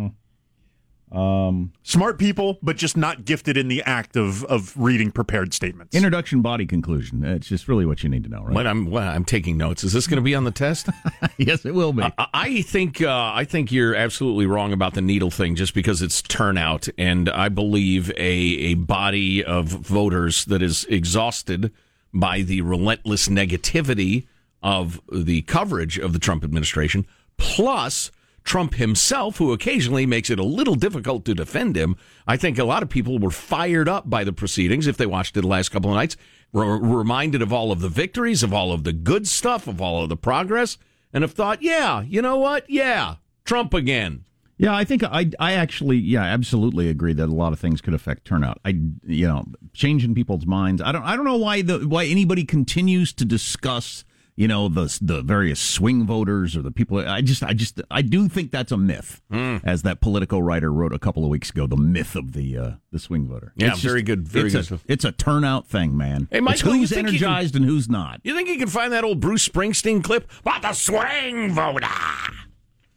Um, 1.11 1.73
Smart 1.83 2.17
people, 2.17 2.57
but 2.63 2.77
just 2.77 2.95
not 2.95 3.25
gifted 3.25 3.57
in 3.57 3.67
the 3.67 3.83
act 3.83 4.15
of 4.15 4.45
of 4.45 4.73
reading 4.77 5.11
prepared 5.11 5.53
statements. 5.53 5.93
introduction, 5.93 6.41
body, 6.41 6.65
conclusion. 6.65 7.23
It's 7.23 7.47
just 7.47 7.67
really 7.67 7.85
what 7.85 8.01
you 8.01 8.07
need 8.09 8.23
to 8.23 8.29
know, 8.29 8.43
right? 8.43 8.53
When 8.53 8.65
I'm 8.65 8.89
when 8.89 9.05
I'm 9.05 9.25
taking 9.25 9.57
notes, 9.57 9.83
is 9.83 9.91
this 9.91 10.07
going 10.07 10.17
to 10.17 10.21
be 10.23 10.35
on 10.35 10.45
the 10.45 10.51
test? 10.51 10.87
yes, 11.37 11.65
it 11.65 11.73
will 11.73 11.91
be. 11.91 12.03
I, 12.03 12.27
I 12.33 12.61
think 12.61 13.01
uh, 13.01 13.31
I 13.33 13.43
think 13.43 13.73
you're 13.73 13.93
absolutely 13.93 14.45
wrong 14.45 14.71
about 14.71 14.93
the 14.93 15.01
needle 15.01 15.31
thing, 15.31 15.55
just 15.55 15.73
because 15.73 16.01
it's 16.01 16.21
turnout, 16.21 16.87
and 16.97 17.29
I 17.29 17.49
believe 17.49 18.09
a 18.11 18.21
a 18.21 18.73
body 18.75 19.43
of 19.43 19.67
voters 19.67 20.45
that 20.45 20.61
is 20.61 20.85
exhausted 20.85 21.73
by 22.13 22.41
the 22.41 22.61
relentless 22.61 23.27
negativity 23.27 24.27
of 24.63 25.01
the 25.11 25.41
coverage 25.41 25.97
of 25.97 26.13
the 26.13 26.19
Trump 26.19 26.43
administration, 26.45 27.05
plus. 27.37 28.11
Trump 28.43 28.75
himself, 28.75 29.37
who 29.37 29.53
occasionally 29.53 30.05
makes 30.05 30.29
it 30.29 30.39
a 30.39 30.43
little 30.43 30.75
difficult 30.75 31.25
to 31.25 31.35
defend 31.35 31.75
him, 31.75 31.95
I 32.27 32.37
think 32.37 32.57
a 32.57 32.63
lot 32.63 32.83
of 32.83 32.89
people 32.89 33.19
were 33.19 33.31
fired 33.31 33.87
up 33.87 34.09
by 34.09 34.23
the 34.23 34.33
proceedings 34.33 34.87
if 34.87 34.97
they 34.97 35.05
watched 35.05 35.37
it 35.37 35.41
the 35.41 35.47
last 35.47 35.69
couple 35.69 35.91
of 35.91 35.95
nights, 35.95 36.17
were 36.51 36.77
reminded 36.77 37.41
of 37.41 37.53
all 37.53 37.71
of 37.71 37.81
the 37.81 37.89
victories, 37.89 38.43
of 38.43 38.53
all 38.53 38.71
of 38.71 38.83
the 38.83 38.93
good 38.93 39.27
stuff, 39.27 39.67
of 39.67 39.81
all 39.81 40.03
of 40.03 40.09
the 40.09 40.17
progress, 40.17 40.77
and 41.13 41.21
have 41.23 41.33
thought, 41.33 41.61
yeah, 41.61 42.01
you 42.01 42.21
know 42.21 42.37
what? 42.37 42.69
Yeah, 42.69 43.15
Trump 43.45 43.73
again. 43.73 44.25
Yeah, 44.57 44.75
I 44.75 44.83
think 44.83 45.03
I 45.03 45.31
I 45.39 45.53
actually 45.53 45.97
yeah 45.97 46.21
absolutely 46.21 46.87
agree 46.87 47.13
that 47.13 47.29
a 47.29 47.33
lot 47.33 47.51
of 47.51 47.59
things 47.59 47.81
could 47.81 47.95
affect 47.95 48.25
turnout. 48.25 48.59
I 48.63 48.79
you 49.07 49.27
know 49.27 49.43
changing 49.73 50.13
people's 50.13 50.45
minds. 50.45 50.83
I 50.83 50.91
don't 50.91 51.01
I 51.01 51.15
don't 51.15 51.25
know 51.25 51.37
why 51.37 51.63
the 51.63 51.79
why 51.79 52.05
anybody 52.05 52.45
continues 52.45 53.11
to 53.13 53.25
discuss 53.25 54.05
you 54.41 54.47
know 54.47 54.67
the 54.69 54.85
the 55.01 55.21
various 55.21 55.59
swing 55.59 56.05
voters 56.05 56.57
or 56.57 56.61
the 56.63 56.71
people. 56.71 56.97
I 56.97 57.21
just 57.21 57.43
I 57.43 57.53
just 57.53 57.79
I 57.91 58.01
do 58.01 58.27
think 58.27 58.49
that's 58.51 58.71
a 58.71 58.77
myth, 58.77 59.21
Hmm. 59.31 59.57
as 59.63 59.83
that 59.83 60.01
Politico 60.01 60.39
writer 60.39 60.71
wrote 60.73 60.93
a 60.93 60.99
couple 60.99 61.23
of 61.23 61.29
weeks 61.29 61.49
ago. 61.51 61.67
The 61.67 61.77
myth 61.77 62.15
of 62.15 62.33
the 62.33 62.57
uh, 62.57 62.71
the 62.91 62.97
swing 62.99 63.27
voter. 63.27 63.53
Yeah, 63.55 63.73
It's 63.73 63.81
very 63.81 64.01
good, 64.01 64.27
very 64.27 64.45
it's 64.47 64.55
good 64.55 64.61
A, 64.61 64.63
stuff. 64.63 64.83
it's 64.87 65.05
a 65.05 65.11
turnout 65.11 65.67
thing, 65.67 65.95
man. 65.95 66.27
Hey, 66.31 66.39
Michael, 66.39 66.73
you 66.73 66.79
who's 66.81 66.89
you 66.91 66.97
can- 66.97 67.05
energized 67.09 67.55
and 67.55 67.63
who's 67.65 67.87
not. 67.87 68.19
You 68.23 68.35
think 68.35 68.49
you 68.49 68.57
can 68.57 68.67
find 68.67 68.91
that 68.93 69.03
old 69.03 69.19
Bruce 69.19 69.47
Springsteen 69.47 70.03
clip 70.03 70.29
about 70.39 70.63
the 70.63 70.73
swing 70.73 71.51
voter? 71.53 71.87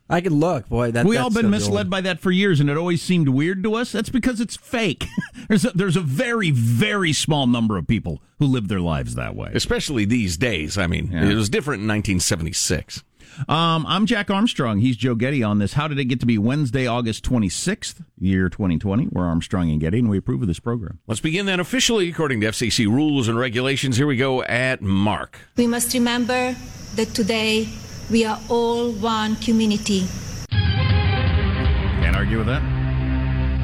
I 0.09 0.21
could 0.21 0.33
look, 0.33 0.69
boy. 0.69 0.91
That, 0.91 1.07
we 1.07 1.17
that's 1.17 1.25
all 1.25 1.31
been 1.43 1.51
misled 1.51 1.89
by 1.89 2.03
that 2.03 2.21
for 2.21 2.31
years, 2.31 2.61
and 2.61 2.69
it 2.69 2.77
always 2.77 3.01
seemed 3.01 3.29
weird 3.31 3.63
to 3.63 3.75
us. 3.75 3.91
That's 3.91 4.11
because 4.11 4.41
it's 4.41 4.57
fake. 4.57 5.07
there's 5.49 5.65
a, 5.65 5.71
there's 5.71 5.97
a 5.97 6.01
very 6.03 6.51
very 6.51 7.13
small 7.15 7.47
number 7.47 7.79
of 7.79 7.87
people 7.87 8.23
who 8.39 8.47
live 8.47 8.69
their 8.69 8.81
lives 8.81 9.15
that 9.15 9.35
way. 9.35 9.51
Especially 9.55 10.05
these 10.05 10.37
days. 10.37 10.77
I 10.77 10.87
mean, 10.87 11.11
Yeah. 11.11 11.25
it 11.31 11.35
was 11.35 11.49
different 11.49 11.81
in 11.83 11.89
1976. 11.89 13.03
Um, 13.49 13.85
I'm 13.89 14.07
Jack 14.07 14.31
Armstrong. 14.31 14.79
He's 14.79 14.97
Joe 14.97 15.15
Getty 15.17 15.43
on 15.43 15.59
this. 15.59 15.73
How 15.73 15.89
did 15.89 15.99
it 15.99 16.05
get 16.05 16.21
to 16.21 16.27
be 16.27 16.39
Wednesday, 16.39 16.87
August 16.87 17.25
26th, 17.25 18.05
year 18.19 18.49
2020? 18.49 19.09
We're 19.11 19.25
Armstrong 19.25 19.71
and 19.71 19.81
Getty, 19.81 19.99
and 20.01 20.09
we 20.11 20.19
approve 20.19 20.43
of 20.43 20.49
this 20.49 20.61
program. 20.61 21.01
Let's 21.09 21.21
begin 21.21 21.47
then 21.47 21.59
officially 21.59 22.09
according 22.11 22.43
to 22.43 22.49
FCC 22.49 22.87
rules 22.87 23.27
and 23.27 23.37
regulations. 23.39 23.97
Here 23.97 24.07
we 24.07 24.17
go 24.17 24.43
at 24.45 24.83
Mark. 24.83 25.41
We 25.57 25.67
must 25.67 25.95
remember 25.95 26.55
that 26.95 27.09
today 27.09 27.69
we 28.11 28.25
are 28.25 28.39
all 28.49 28.93
one 28.93 29.37
community. 29.37 30.07
Can't 30.51 32.17
argue 32.17 32.39
with 32.39 32.47
that. 32.47 32.63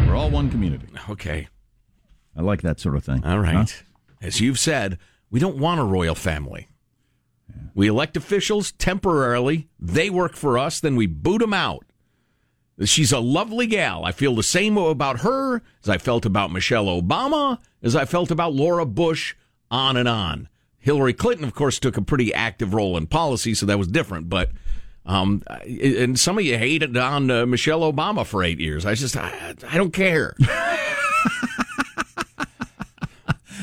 We're 0.07 0.17
all 0.17 0.31
one 0.31 0.51
community. 0.51 0.87
Okay. 1.09 1.49
I 2.37 2.43
like 2.43 2.63
that 2.63 2.81
sort 2.81 2.97
of 2.97 3.05
thing. 3.05 3.25
All 3.25 3.39
right. 3.39 3.71
Huh? 3.71 3.85
As 4.23 4.41
you've 4.41 4.59
said, 4.59 4.99
we 5.31 5.41
don't 5.41 5.59
want 5.59 5.81
a 5.81 5.85
royal 5.85 6.15
family. 6.15 6.69
We 7.75 7.89
elect 7.89 8.17
officials 8.17 8.73
temporarily. 8.73 9.69
They 9.79 10.11
work 10.11 10.35
for 10.35 10.59
us, 10.59 10.81
then 10.81 10.97
we 10.97 11.07
boot 11.07 11.41
them 11.41 11.55
out. 11.55 11.85
She's 12.85 13.13
a 13.13 13.21
lovely 13.21 13.67
gal. 13.67 14.05
I 14.05 14.13
feel 14.13 14.35
the 14.35 14.43
same 14.43 14.79
about 14.79 15.21
her 15.21 15.57
as 15.83 15.89
I 15.89 15.99
felt 15.99 16.25
about 16.25 16.51
Michelle 16.51 16.87
Obama, 16.87 17.59
as 17.83 17.95
I 17.95 18.07
felt 18.07 18.31
about 18.31 18.55
Laura 18.55 18.87
Bush, 18.87 19.35
on 19.71 19.97
and 19.97 20.09
on. 20.09 20.49
Hillary 20.81 21.13
Clinton, 21.13 21.45
of 21.45 21.55
course, 21.55 21.79
took 21.79 21.97
a 21.97 22.03
pretty 22.03 22.35
active 22.35 22.75
role 22.75 22.97
in 22.97 23.07
policy, 23.07 23.55
so 23.55 23.67
that 23.67 23.79
was 23.79 23.87
different. 23.87 24.29
But 24.29 24.51
um, 25.07 25.43
and 25.67 26.19
some 26.19 26.39
of 26.39 26.45
you 26.45 26.59
hated 26.59 26.97
on 26.97 27.31
uh, 27.31 27.47
Michelle 27.47 27.81
Obama 27.81 28.27
for 28.27 28.43
eight 28.43 28.59
years. 28.59 28.85
I 28.87 28.95
just 28.95 29.17
I, 29.17 29.55
I 29.69 29.77
don't 29.77 29.93
care. 29.93 30.35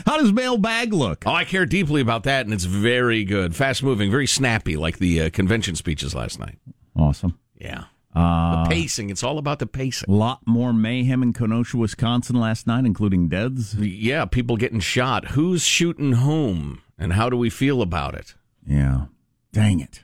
How 0.06 0.18
does 0.18 0.32
mailbag 0.32 0.94
look? 0.94 1.24
Oh, 1.26 1.34
I 1.34 1.44
care 1.44 1.66
deeply 1.66 2.00
about 2.00 2.24
that, 2.24 2.46
and 2.46 2.54
it's 2.54 2.64
very 2.64 3.26
good, 3.26 3.56
fast 3.56 3.84
moving, 3.84 4.10
very 4.10 4.28
snappy, 4.28 4.78
like 4.78 5.00
the 5.00 5.24
uh, 5.24 5.30
convention 5.32 5.76
speeches 5.76 6.16
last 6.16 6.40
night. 6.40 6.58
Awesome. 6.96 7.38
Yeah. 7.60 7.86
Uh, 8.16 8.64
the 8.64 8.70
pacing. 8.70 9.10
It's 9.10 9.22
all 9.22 9.38
about 9.38 9.60
the 9.60 9.68
pacing. 9.68 10.10
A 10.10 10.16
lot 10.16 10.40
more 10.46 10.72
mayhem 10.72 11.22
in 11.22 11.34
Kenosha, 11.34 11.76
Wisconsin 11.78 12.38
last 12.38 12.66
night, 12.68 12.86
including 12.86 13.28
deaths. 13.28 13.76
Yeah, 13.76 14.26
people 14.26 14.56
getting 14.56 14.80
shot. 14.80 15.30
Who's 15.30 15.64
shooting 15.64 16.14
whom, 16.14 16.82
and 16.98 17.14
how 17.14 17.30
do 17.30 17.38
we 17.38 17.50
feel 17.50 17.82
about 17.82 18.16
it? 18.16 18.36
Yeah. 18.66 19.06
Dang 19.54 19.80
it. 19.80 20.04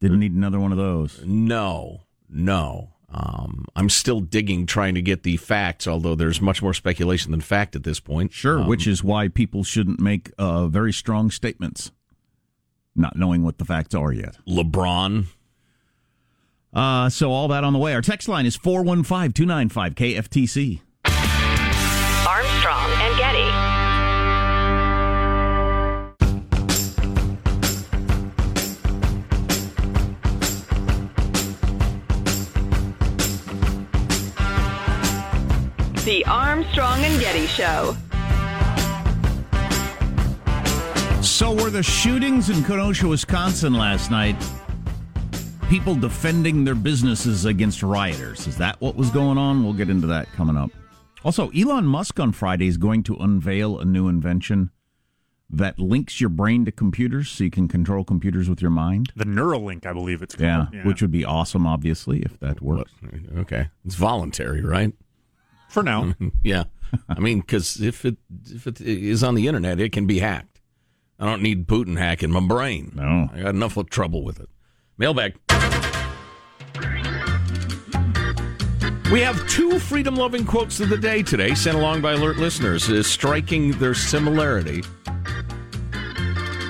Didn't 0.00 0.20
need 0.20 0.32
another 0.32 0.58
one 0.58 0.72
of 0.72 0.78
those. 0.78 1.20
No, 1.24 2.02
no. 2.28 2.90
Um, 3.14 3.66
I'm 3.76 3.90
still 3.90 4.20
digging, 4.20 4.64
trying 4.66 4.94
to 4.94 5.02
get 5.02 5.22
the 5.22 5.36
facts, 5.36 5.86
although 5.86 6.14
there's 6.14 6.40
much 6.40 6.62
more 6.62 6.72
speculation 6.72 7.30
than 7.30 7.40
fact 7.42 7.76
at 7.76 7.84
this 7.84 8.00
point. 8.00 8.32
Sure, 8.32 8.60
Um, 8.60 8.66
which 8.66 8.86
is 8.86 9.04
why 9.04 9.28
people 9.28 9.62
shouldn't 9.64 10.00
make 10.00 10.32
uh, 10.38 10.66
very 10.66 10.92
strong 10.94 11.30
statements, 11.30 11.92
not 12.96 13.14
knowing 13.16 13.42
what 13.42 13.58
the 13.58 13.64
facts 13.66 13.94
are 13.94 14.12
yet. 14.12 14.38
LeBron. 14.48 15.26
Uh, 16.72 17.10
so 17.10 17.30
all 17.30 17.48
that 17.48 17.64
on 17.64 17.74
the 17.74 17.78
way. 17.78 17.92
Our 17.94 18.00
text 18.00 18.28
line 18.28 18.46
is 18.46 18.56
415 18.56 19.32
295 19.32 19.94
KFTC. 19.94 20.80
Armstrong 22.26 22.90
and 23.02 23.18
Getty. 23.18 23.71
The 36.04 36.24
Armstrong 36.26 37.04
and 37.04 37.20
Getty 37.20 37.46
Show. 37.46 37.96
So 41.22 41.52
were 41.52 41.70
the 41.70 41.82
shootings 41.82 42.50
in 42.50 42.64
Kenosha, 42.64 43.06
Wisconsin 43.06 43.74
last 43.74 44.10
night 44.10 44.36
people 45.72 45.94
defending 45.94 46.64
their 46.64 46.74
businesses 46.74 47.46
against 47.46 47.82
rioters? 47.82 48.46
Is 48.46 48.58
that 48.58 48.78
what 48.82 48.94
was 48.94 49.08
going 49.08 49.38
on? 49.38 49.64
We'll 49.64 49.72
get 49.72 49.88
into 49.88 50.06
that 50.08 50.30
coming 50.32 50.54
up. 50.54 50.70
Also, 51.24 51.48
Elon 51.52 51.86
Musk 51.86 52.20
on 52.20 52.32
Friday 52.32 52.66
is 52.66 52.76
going 52.76 53.02
to 53.04 53.16
unveil 53.16 53.78
a 53.78 53.84
new 53.86 54.06
invention 54.06 54.70
that 55.48 55.78
links 55.78 56.20
your 56.20 56.28
brain 56.28 56.66
to 56.66 56.72
computers 56.72 57.30
so 57.30 57.44
you 57.44 57.50
can 57.50 57.68
control 57.68 58.04
computers 58.04 58.50
with 58.50 58.60
your 58.60 58.70
mind. 58.70 59.14
The 59.16 59.24
Neuralink, 59.24 59.86
I 59.86 59.94
believe 59.94 60.20
it's 60.20 60.34
called. 60.34 60.46
Yeah, 60.46 60.66
called. 60.70 60.84
which 60.84 61.00
would 61.00 61.10
be 61.10 61.24
awesome, 61.24 61.66
obviously, 61.66 62.20
if 62.20 62.38
that 62.40 62.60
works. 62.60 62.92
Okay, 63.38 63.70
it's 63.86 63.94
voluntary, 63.94 64.60
right? 64.60 64.92
For 65.72 65.82
now. 65.82 66.14
yeah, 66.42 66.64
I 67.08 67.18
mean, 67.18 67.40
because 67.40 67.80
if 67.80 68.04
it 68.04 68.18
if 68.44 68.66
it 68.66 68.80
is 68.80 69.24
on 69.24 69.34
the 69.34 69.48
internet, 69.48 69.80
it 69.80 69.90
can 69.90 70.06
be 70.06 70.18
hacked. 70.18 70.60
I 71.18 71.24
don't 71.24 71.40
need 71.40 71.66
Putin 71.66 71.96
hacking 71.96 72.30
my 72.30 72.40
brain. 72.40 72.92
No, 72.94 73.30
I 73.32 73.40
got 73.40 73.54
enough 73.54 73.78
of 73.78 73.88
trouble 73.88 74.22
with 74.22 74.38
it. 74.38 74.50
Mailbag. 74.98 75.34
We 79.10 79.20
have 79.20 79.46
two 79.48 79.78
freedom 79.78 80.14
loving 80.16 80.44
quotes 80.44 80.80
of 80.80 80.88
the 80.88 80.96
day 80.96 81.22
today, 81.22 81.54
sent 81.54 81.76
along 81.76 82.02
by 82.02 82.12
alert 82.12 82.36
listeners, 82.36 82.88
is 82.88 83.06
striking 83.06 83.72
their 83.72 83.94
similarity. 83.94 84.82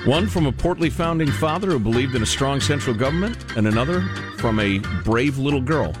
One 0.05 0.27
from 0.27 0.45
a 0.45 0.51
portly 0.51 0.89
founding 0.89 1.31
father 1.31 1.71
who 1.71 1.79
believed 1.79 2.15
in 2.15 2.21
a 2.21 2.25
strong 2.25 2.59
central 2.59 2.95
government, 2.95 3.37
and 3.57 3.67
another 3.67 4.01
from 4.37 4.59
a 4.59 4.79
brave 5.03 5.37
little 5.37 5.61
girl. 5.61 5.93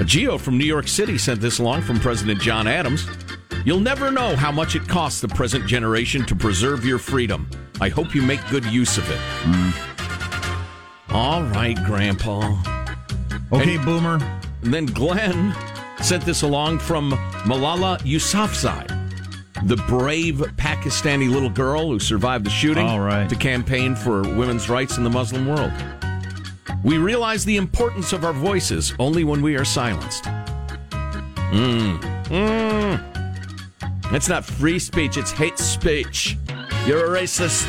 A 0.00 0.04
Geo 0.04 0.38
from 0.38 0.56
New 0.56 0.64
York 0.64 0.88
City 0.88 1.18
sent 1.18 1.42
this 1.42 1.58
along 1.58 1.82
from 1.82 2.00
President 2.00 2.40
John 2.40 2.66
Adams. 2.66 3.06
You'll 3.66 3.80
never 3.80 4.10
know 4.10 4.34
how 4.34 4.50
much 4.50 4.74
it 4.74 4.88
costs 4.88 5.20
the 5.20 5.28
present 5.28 5.66
generation 5.66 6.24
to 6.24 6.34
preserve 6.34 6.86
your 6.86 6.98
freedom. 6.98 7.50
I 7.82 7.90
hope 7.90 8.14
you 8.14 8.22
make 8.22 8.40
good 8.48 8.64
use 8.64 8.96
of 8.96 9.04
it. 9.10 9.18
Mm. 9.42 11.14
All 11.14 11.42
right, 11.42 11.76
Grandpa. 11.84 12.56
Okay, 13.52 13.74
And- 13.76 13.84
Boomer. 13.84 14.18
And 14.62 14.72
then 14.72 14.86
Glenn 14.86 15.54
sent 16.00 16.24
this 16.24 16.42
along 16.42 16.78
from 16.78 17.12
Malala 17.44 17.98
Yousafzai, 18.00 18.86
the 19.66 19.76
brave 19.86 20.36
Pakistani 20.56 21.30
little 21.30 21.50
girl 21.50 21.88
who 21.88 21.98
survived 21.98 22.46
the 22.46 22.50
shooting 22.50 22.86
right. 22.86 23.28
to 23.28 23.36
campaign 23.36 23.94
for 23.94 24.22
women's 24.22 24.70
rights 24.70 24.96
in 24.96 25.04
the 25.04 25.10
Muslim 25.10 25.46
world. 25.46 25.72
We 26.82 26.96
realize 26.96 27.44
the 27.44 27.56
importance 27.58 28.12
of 28.12 28.24
our 28.24 28.32
voices 28.32 28.94
only 28.98 29.24
when 29.24 29.42
we 29.42 29.56
are 29.56 29.64
silenced. 29.64 30.24
Mm. 31.52 32.00
Mm. 32.28 34.12
It's 34.14 34.28
not 34.28 34.44
free 34.44 34.78
speech, 34.78 35.16
it's 35.16 35.30
hate 35.30 35.58
speech. 35.58 36.38
You're 36.86 37.14
a 37.14 37.20
racist. 37.20 37.66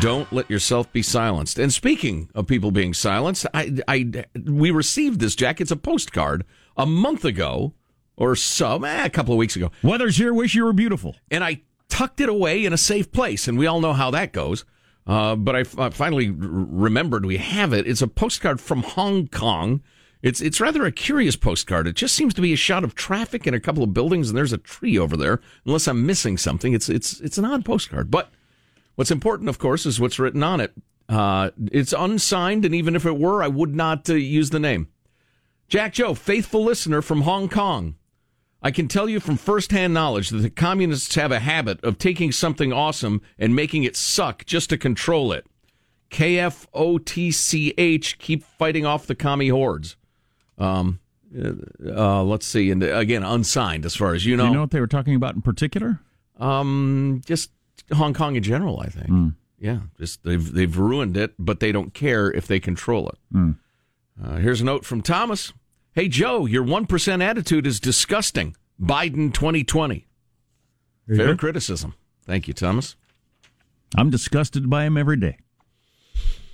Don't 0.00 0.30
let 0.32 0.50
yourself 0.50 0.92
be 0.92 1.02
silenced. 1.02 1.58
And 1.58 1.72
speaking 1.72 2.30
of 2.34 2.46
people 2.46 2.70
being 2.70 2.94
silenced, 2.94 3.46
I, 3.54 3.78
I, 3.88 4.24
we 4.44 4.70
received 4.70 5.20
this, 5.20 5.34
Jack. 5.34 5.60
It's 5.60 5.70
a 5.70 5.76
postcard 5.76 6.44
a 6.76 6.86
month 6.86 7.24
ago 7.24 7.72
or 8.16 8.36
so, 8.36 8.82
eh, 8.84 9.04
a 9.04 9.10
couple 9.10 9.32
of 9.34 9.38
weeks 9.38 9.56
ago. 9.56 9.70
Weather's 9.82 10.16
here. 10.16 10.32
Wish 10.32 10.54
you 10.54 10.64
were 10.64 10.72
beautiful. 10.72 11.16
And 11.30 11.42
I 11.42 11.62
tucked 11.88 12.20
it 12.20 12.28
away 12.28 12.64
in 12.64 12.72
a 12.72 12.78
safe 12.78 13.10
place, 13.10 13.48
and 13.48 13.58
we 13.58 13.66
all 13.66 13.80
know 13.80 13.92
how 13.92 14.10
that 14.10 14.32
goes. 14.32 14.64
Uh, 15.06 15.36
but 15.36 15.54
I, 15.54 15.60
f- 15.60 15.78
I 15.78 15.90
finally 15.90 16.28
r- 16.28 16.34
remembered 16.38 17.26
we 17.26 17.36
have 17.36 17.72
it. 17.72 17.86
It's 17.86 18.02
a 18.02 18.08
postcard 18.08 18.60
from 18.60 18.82
Hong 18.82 19.28
Kong. 19.28 19.82
It's 20.22 20.40
it's 20.40 20.60
rather 20.60 20.86
a 20.86 20.92
curious 20.92 21.36
postcard. 21.36 21.86
It 21.86 21.96
just 21.96 22.14
seems 22.14 22.32
to 22.34 22.40
be 22.40 22.54
a 22.54 22.56
shot 22.56 22.84
of 22.84 22.94
traffic 22.94 23.46
in 23.46 23.52
a 23.52 23.60
couple 23.60 23.82
of 23.82 23.92
buildings, 23.92 24.30
and 24.30 24.38
there's 24.38 24.54
a 24.54 24.58
tree 24.58 24.98
over 24.98 25.16
there. 25.18 25.40
Unless 25.66 25.86
I'm 25.86 26.06
missing 26.06 26.38
something, 26.38 26.72
it's 26.72 26.88
it's 26.88 27.20
it's 27.20 27.36
an 27.36 27.44
odd 27.44 27.64
postcard. 27.66 28.10
But 28.10 28.30
what's 28.94 29.10
important, 29.10 29.50
of 29.50 29.58
course, 29.58 29.84
is 29.84 30.00
what's 30.00 30.18
written 30.18 30.42
on 30.42 30.60
it. 30.60 30.72
Uh, 31.10 31.50
it's 31.70 31.92
unsigned, 31.92 32.64
and 32.64 32.74
even 32.74 32.96
if 32.96 33.04
it 33.04 33.18
were, 33.18 33.42
I 33.42 33.48
would 33.48 33.74
not 33.74 34.08
uh, 34.08 34.14
use 34.14 34.48
the 34.48 34.58
name. 34.58 34.88
Jack 35.68 35.92
Joe, 35.92 36.14
faithful 36.14 36.64
listener 36.64 37.02
from 37.02 37.22
Hong 37.22 37.50
Kong. 37.50 37.96
I 38.64 38.70
can 38.70 38.88
tell 38.88 39.10
you 39.10 39.20
from 39.20 39.36
firsthand 39.36 39.92
knowledge 39.92 40.30
that 40.30 40.38
the 40.38 40.48
communists 40.48 41.14
have 41.16 41.30
a 41.30 41.38
habit 41.38 41.84
of 41.84 41.98
taking 41.98 42.32
something 42.32 42.72
awesome 42.72 43.20
and 43.38 43.54
making 43.54 43.84
it 43.84 43.94
suck 43.94 44.46
just 44.46 44.70
to 44.70 44.78
control 44.78 45.32
it. 45.32 45.46
KFOTCH, 46.10 46.58
keep 48.18 48.42
fighting 48.42 48.86
off 48.86 49.06
the 49.06 49.14
commie 49.14 49.48
hordes. 49.48 49.96
Um, 50.56 50.98
uh, 51.84 52.22
let's 52.22 52.46
see, 52.46 52.70
and 52.70 52.82
again, 52.82 53.22
unsigned 53.22 53.84
as 53.84 53.94
far 53.94 54.14
as 54.14 54.24
you 54.24 54.34
know. 54.34 54.44
Do 54.44 54.48
you 54.48 54.54
know 54.54 54.60
what 54.62 54.70
they 54.70 54.80
were 54.80 54.86
talking 54.86 55.14
about 55.14 55.34
in 55.34 55.42
particular? 55.42 56.00
Um, 56.38 57.20
just 57.26 57.50
Hong 57.92 58.14
Kong 58.14 58.36
in 58.36 58.42
general, 58.42 58.80
I 58.80 58.86
think. 58.86 59.08
Mm. 59.08 59.34
Yeah, 59.58 59.80
just 59.98 60.22
they've 60.24 60.52
they've 60.52 60.78
ruined 60.78 61.18
it, 61.18 61.34
but 61.38 61.60
they 61.60 61.70
don't 61.72 61.92
care 61.92 62.30
if 62.30 62.46
they 62.46 62.60
control 62.60 63.10
it. 63.10 63.18
Mm. 63.34 63.58
Uh, 64.22 64.36
here's 64.36 64.60
a 64.62 64.64
note 64.64 64.86
from 64.86 65.02
Thomas. 65.02 65.52
Hey 65.94 66.08
Joe, 66.08 66.44
your 66.44 66.64
one 66.64 66.86
percent 66.86 67.22
attitude 67.22 67.68
is 67.68 67.78
disgusting. 67.78 68.56
Biden 68.80 69.32
2020. 69.32 70.08
Fair 71.06 71.16
go. 71.16 71.36
criticism. 71.36 71.94
Thank 72.26 72.48
you, 72.48 72.54
Thomas. 72.54 72.96
I'm 73.96 74.10
disgusted 74.10 74.68
by 74.68 74.84
him 74.84 74.96
every 74.96 75.16
day. 75.16 75.38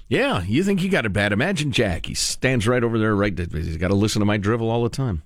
Yeah, 0.09 0.42
you 0.42 0.62
think 0.62 0.80
he 0.80 0.90
got 0.90 1.06
it 1.06 1.14
bad? 1.14 1.32
Imagine 1.32 1.73
Jack. 1.73 2.04
He 2.04 2.14
stands 2.14 2.68
right 2.68 2.85
over 2.85 2.99
there, 2.99 3.16
right. 3.16 3.38
He's 3.38 3.78
got 3.78 3.88
to 3.88 3.94
listen 3.94 4.20
to 4.20 4.26
my 4.26 4.37
drivel 4.37 4.68
all 4.68 4.82
the 4.82 4.90
time. 4.90 5.23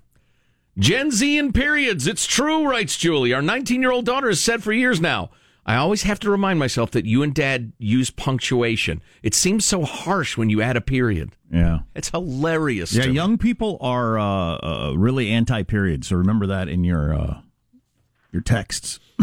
Gen 0.77 1.11
Z 1.11 1.37
in 1.37 1.51
periods. 1.51 2.07
It's 2.07 2.25
true, 2.25 2.69
writes 2.69 2.95
Julie. 2.95 3.33
Our 3.33 3.41
19 3.41 3.81
year 3.81 3.91
old 3.91 4.05
daughter 4.05 4.27
has 4.27 4.39
said 4.39 4.63
for 4.63 4.71
years 4.71 5.01
now. 5.01 5.31
I 5.67 5.77
always 5.77 6.03
have 6.03 6.19
to 6.19 6.29
remind 6.29 6.59
myself 6.59 6.91
that 6.91 7.05
you 7.05 7.23
and 7.23 7.33
dad 7.33 7.73
use 7.79 8.11
punctuation. 8.11 9.01
It 9.23 9.33
seems 9.33 9.65
so 9.65 9.83
harsh 9.83 10.37
when 10.37 10.49
you 10.51 10.61
add 10.61 10.77
a 10.77 10.81
period. 10.81 11.35
Yeah. 11.51 11.79
It's 11.95 12.09
hilarious. 12.09 12.93
Yeah, 12.93 13.03
to 13.03 13.09
me. 13.09 13.15
young 13.15 13.37
people 13.39 13.77
are 13.81 14.19
uh, 14.19 14.57
uh, 14.57 14.93
really 14.95 15.31
anti-period. 15.31 16.05
So 16.05 16.17
remember 16.17 16.45
that 16.47 16.69
in 16.69 16.83
your 16.83 17.13
uh, 17.15 17.39
your 18.31 18.43
texts. 18.43 18.99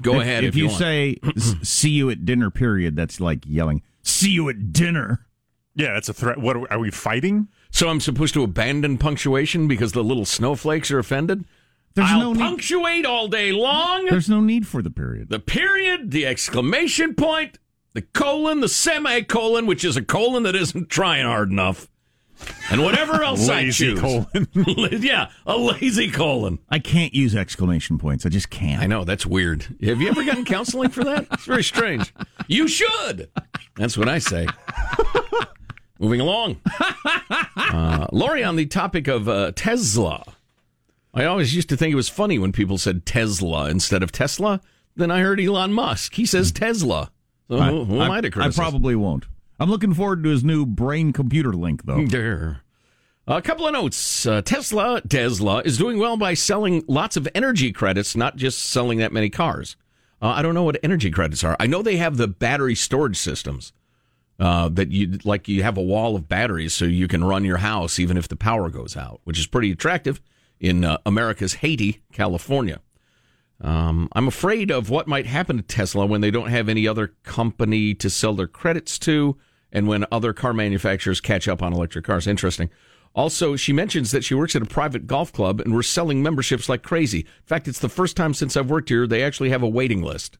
Go 0.00 0.14
If- 0.16 0.22
ahead 0.22 0.44
If, 0.44 0.48
if 0.50 0.56
you, 0.56 0.62
you 0.64 0.68
want. 0.68 0.78
say 0.78 1.16
"see 1.62 1.90
you 1.90 2.10
at 2.10 2.24
dinner," 2.24 2.50
period, 2.50 2.96
that's 2.96 3.20
like 3.20 3.44
yelling 3.46 3.82
"see 4.02 4.30
you 4.30 4.48
at 4.48 4.72
dinner." 4.72 5.26
Yeah, 5.76 5.92
that's 5.94 6.08
a 6.08 6.14
threat. 6.14 6.38
What 6.38 6.56
are 6.56 6.60
we, 6.60 6.66
are 6.68 6.78
we 6.78 6.90
fighting? 6.90 7.48
So 7.70 7.88
I'm 7.88 8.00
supposed 8.00 8.34
to 8.34 8.44
abandon 8.44 8.96
punctuation 8.98 9.66
because 9.66 9.92
the 9.92 10.04
little 10.04 10.24
snowflakes 10.24 10.90
are 10.92 11.00
offended? 11.00 11.44
There's 11.94 12.10
I'll 12.10 12.18
no 12.20 12.32
need- 12.32 12.38
punctuate 12.40 13.06
all 13.06 13.28
day 13.28 13.52
long. 13.52 14.06
There's 14.06 14.28
no 14.28 14.40
need 14.40 14.66
for 14.66 14.82
the 14.82 14.90
period. 14.90 15.28
the 15.28 15.38
period, 15.38 16.10
the 16.10 16.26
exclamation 16.26 17.14
point, 17.14 17.58
the 17.92 18.02
colon, 18.02 18.60
the 18.60 18.68
semicolon, 18.68 19.66
which 19.66 19.84
is 19.84 19.96
a 19.96 20.02
colon 20.02 20.42
that 20.42 20.56
isn't 20.56 20.88
trying 20.88 21.24
hard 21.24 21.50
enough, 21.52 21.88
and 22.68 22.82
whatever 22.82 23.22
else 23.22 23.48
I 23.48 23.70
choose. 23.70 24.00
colon. 24.00 24.48
yeah, 25.00 25.30
a 25.46 25.56
lazy 25.56 26.10
colon. 26.10 26.58
I 26.68 26.80
can't 26.80 27.14
use 27.14 27.36
exclamation 27.36 27.96
points. 27.98 28.26
I 28.26 28.28
just 28.28 28.50
can't. 28.50 28.82
I 28.82 28.86
know 28.88 29.04
that's 29.04 29.24
weird. 29.24 29.62
Have 29.82 30.00
you 30.00 30.08
ever 30.08 30.24
gotten 30.24 30.44
counseling 30.44 30.90
for 30.90 31.04
that? 31.04 31.28
It's 31.30 31.44
very 31.46 31.62
strange. 31.62 32.12
You 32.48 32.66
should. 32.66 33.30
That's 33.76 33.96
what 33.96 34.08
I 34.08 34.18
say. 34.18 34.48
Moving 36.00 36.20
along. 36.20 36.60
Uh, 37.56 38.06
Lori, 38.12 38.44
on 38.44 38.54
the 38.56 38.66
topic 38.66 39.08
of 39.08 39.28
uh, 39.28 39.50
Tesla, 39.56 40.22
I 41.14 41.24
always 41.24 41.54
used 41.54 41.68
to 41.68 41.76
think 41.76 41.92
it 41.92 41.96
was 41.96 42.08
funny 42.08 42.38
when 42.38 42.52
people 42.52 42.76
said 42.76 43.06
Tesla 43.06 43.68
instead 43.70 44.02
of 44.02 44.10
Tesla. 44.10 44.60
Then 44.96 45.10
I 45.10 45.20
heard 45.20 45.40
Elon 45.40 45.72
Musk. 45.72 46.14
He 46.14 46.26
says 46.26 46.50
Tesla. 46.50 47.10
So 47.48 47.58
I, 47.58 47.70
who, 47.70 47.84
who 47.84 48.00
am 48.00 48.10
I, 48.10 48.20
to 48.20 48.30
criticize? 48.30 48.58
I 48.58 48.62
probably 48.62 48.96
won't. 48.96 49.26
I'm 49.60 49.70
looking 49.70 49.94
forward 49.94 50.24
to 50.24 50.30
his 50.30 50.42
new 50.42 50.66
brain 50.66 51.12
computer 51.12 51.52
link, 51.52 51.84
though. 51.84 52.04
There. 52.04 52.62
A 53.26 53.40
couple 53.40 53.66
of 53.66 53.72
notes. 53.72 54.26
Uh, 54.26 54.42
Tesla, 54.42 55.00
Tesla 55.02 55.62
is 55.64 55.78
doing 55.78 55.98
well 55.98 56.16
by 56.16 56.34
selling 56.34 56.82
lots 56.88 57.16
of 57.16 57.28
energy 57.34 57.72
credits, 57.72 58.16
not 58.16 58.36
just 58.36 58.58
selling 58.58 58.98
that 58.98 59.12
many 59.12 59.30
cars. 59.30 59.76
Uh, 60.20 60.28
I 60.28 60.42
don't 60.42 60.54
know 60.54 60.64
what 60.64 60.78
energy 60.82 61.10
credits 61.10 61.44
are. 61.44 61.56
I 61.60 61.66
know 61.66 61.82
they 61.82 61.96
have 61.96 62.16
the 62.16 62.28
battery 62.28 62.74
storage 62.74 63.16
systems 63.16 63.72
uh, 64.40 64.68
that 64.70 64.90
you 64.90 65.18
like. 65.24 65.48
You 65.48 65.62
have 65.62 65.76
a 65.76 65.82
wall 65.82 66.16
of 66.16 66.28
batteries 66.28 66.74
so 66.74 66.84
you 66.84 67.08
can 67.08 67.22
run 67.22 67.44
your 67.44 67.58
house 67.58 67.98
even 67.98 68.16
if 68.16 68.28
the 68.28 68.36
power 68.36 68.68
goes 68.68 68.96
out, 68.96 69.20
which 69.24 69.38
is 69.38 69.46
pretty 69.46 69.70
attractive 69.70 70.20
in 70.64 70.82
uh, 70.82 70.96
America's 71.04 71.54
Haiti, 71.54 72.00
California. 72.10 72.80
Um, 73.60 74.08
I'm 74.12 74.26
afraid 74.26 74.70
of 74.70 74.88
what 74.88 75.06
might 75.06 75.26
happen 75.26 75.58
to 75.58 75.62
Tesla 75.62 76.06
when 76.06 76.22
they 76.22 76.30
don't 76.30 76.48
have 76.48 76.70
any 76.70 76.88
other 76.88 77.08
company 77.22 77.92
to 77.96 78.08
sell 78.08 78.32
their 78.32 78.46
credits 78.46 78.98
to, 79.00 79.36
and 79.70 79.86
when 79.86 80.06
other 80.10 80.32
car 80.32 80.54
manufacturers 80.54 81.20
catch 81.20 81.48
up 81.48 81.62
on 81.62 81.74
electric 81.74 82.06
cars. 82.06 82.26
Interesting. 82.26 82.70
Also, 83.14 83.56
she 83.56 83.74
mentions 83.74 84.10
that 84.10 84.24
she 84.24 84.34
works 84.34 84.56
at 84.56 84.62
a 84.62 84.66
private 84.66 85.06
golf 85.06 85.34
club 85.34 85.60
and 85.60 85.74
we're 85.74 85.82
selling 85.82 86.22
memberships 86.22 86.66
like 86.66 86.82
crazy. 86.82 87.20
In 87.20 87.46
fact, 87.46 87.68
it's 87.68 87.80
the 87.80 87.90
first 87.90 88.16
time 88.16 88.32
since 88.32 88.56
I've 88.56 88.70
worked 88.70 88.88
here 88.88 89.06
they 89.06 89.22
actually 89.22 89.50
have 89.50 89.62
a 89.62 89.68
waiting 89.68 90.02
list. 90.02 90.38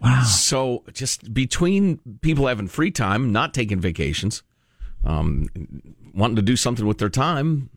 Wow. 0.00 0.22
So 0.22 0.84
just 0.92 1.34
between 1.34 1.98
people 2.20 2.46
having 2.46 2.68
free 2.68 2.92
time, 2.92 3.32
not 3.32 3.52
taking 3.52 3.80
vacations, 3.80 4.44
um, 5.04 5.48
wanting 6.14 6.36
to 6.36 6.42
do 6.42 6.56
something 6.56 6.86
with 6.86 6.98
their 6.98 7.10
time. 7.10 7.70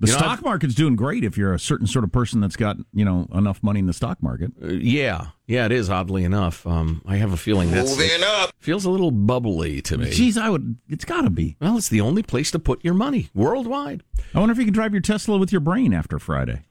The 0.00 0.06
you 0.06 0.12
know, 0.12 0.18
stock 0.18 0.42
market's 0.44 0.74
doing 0.76 0.94
great 0.94 1.24
if 1.24 1.36
you're 1.36 1.52
a 1.52 1.58
certain 1.58 1.88
sort 1.88 2.04
of 2.04 2.12
person 2.12 2.40
that's 2.40 2.54
got 2.54 2.76
you 2.92 3.04
know 3.04 3.26
enough 3.34 3.62
money 3.64 3.80
in 3.80 3.86
the 3.86 3.92
stock 3.92 4.22
market. 4.22 4.52
Uh, 4.62 4.68
yeah, 4.68 5.28
yeah, 5.48 5.66
it 5.66 5.72
is. 5.72 5.90
Oddly 5.90 6.22
enough, 6.22 6.64
um, 6.68 7.02
I 7.04 7.16
have 7.16 7.32
a 7.32 7.36
feeling 7.36 7.72
that 7.72 7.84
Moving 7.84 8.22
up. 8.24 8.52
feels 8.60 8.84
a 8.84 8.90
little 8.90 9.10
bubbly 9.10 9.82
to 9.82 9.98
me. 9.98 10.10
Geez, 10.10 10.38
I 10.38 10.50
would. 10.50 10.76
It's 10.88 11.04
got 11.04 11.22
to 11.22 11.30
be. 11.30 11.56
Well, 11.60 11.76
it's 11.76 11.88
the 11.88 12.00
only 12.00 12.22
place 12.22 12.52
to 12.52 12.60
put 12.60 12.84
your 12.84 12.94
money 12.94 13.28
worldwide. 13.34 14.04
I 14.34 14.38
wonder 14.38 14.52
if 14.52 14.58
you 14.58 14.64
can 14.64 14.74
drive 14.74 14.92
your 14.92 15.00
Tesla 15.02 15.36
with 15.36 15.50
your 15.50 15.60
brain 15.60 15.92
after 15.92 16.20
Friday. 16.20 16.62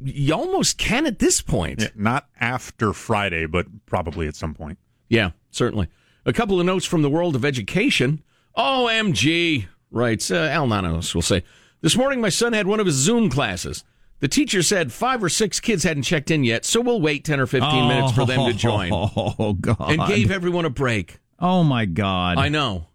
You 0.00 0.34
almost 0.34 0.76
can 0.76 1.06
at 1.06 1.20
this 1.20 1.40
point. 1.40 1.80
Yeah, 1.80 1.88
not 1.94 2.26
after 2.40 2.92
Friday, 2.92 3.46
but 3.46 3.66
probably 3.86 4.26
at 4.26 4.34
some 4.34 4.54
point. 4.54 4.78
Yeah, 5.08 5.30
certainly. 5.52 5.88
A 6.26 6.32
couple 6.32 6.58
of 6.58 6.66
notes 6.66 6.84
from 6.84 7.02
the 7.02 7.10
world 7.10 7.36
of 7.36 7.44
education. 7.44 8.24
OMG, 8.56 9.66
writes 9.92 10.30
uh, 10.32 10.48
Al 10.52 10.66
Nanos 10.66 11.14
will 11.14 11.22
say. 11.22 11.44
This 11.86 11.96
morning, 11.96 12.20
my 12.20 12.30
son 12.30 12.52
had 12.52 12.66
one 12.66 12.80
of 12.80 12.86
his 12.86 12.96
Zoom 12.96 13.30
classes. 13.30 13.84
The 14.18 14.26
teacher 14.26 14.60
said 14.64 14.90
five 14.90 15.22
or 15.22 15.28
six 15.28 15.60
kids 15.60 15.84
hadn't 15.84 16.02
checked 16.02 16.32
in 16.32 16.42
yet, 16.42 16.64
so 16.64 16.80
we'll 16.80 17.00
wait 17.00 17.24
10 17.24 17.38
or 17.38 17.46
15 17.46 17.86
minutes 17.86 18.10
for 18.10 18.26
them 18.26 18.44
to 18.44 18.52
join. 18.58 18.90
Oh, 18.92 19.52
God. 19.60 19.76
And 19.92 20.04
gave 20.08 20.32
everyone 20.32 20.64
a 20.64 20.70
break. 20.70 21.20
Oh, 21.38 21.62
my 21.62 21.84
God. 21.84 22.38
I 22.38 22.48
know. 22.48 22.88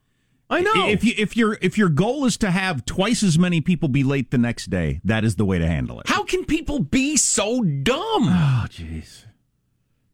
I 0.50 0.60
know. 0.60 0.89
If 0.89 1.05
you 1.05 1.13
if 1.17 1.38
your 1.38 1.57
if 1.62 1.77
your 1.77 1.88
goal 1.88 2.25
is 2.25 2.36
to 2.39 2.51
have 2.51 2.83
twice 2.83 3.24
as 3.24 3.39
many 3.39 3.62
people 3.62 3.88
be 3.88 4.03
late 4.03 4.29
the 4.29 4.38
next 4.38 4.69
day, 4.69 5.00
that 5.05 5.24
is 5.24 5.38
the 5.38 5.45
way 5.45 5.57
to 5.57 5.65
handle 5.65 6.01
it. 6.01 6.10
How 6.10 6.25
can 6.25 6.43
people 6.43 6.79
be 6.79 7.15
so 7.15 7.62
dumb? 7.62 8.27
Oh, 8.27 8.65
jeez. 8.67 9.24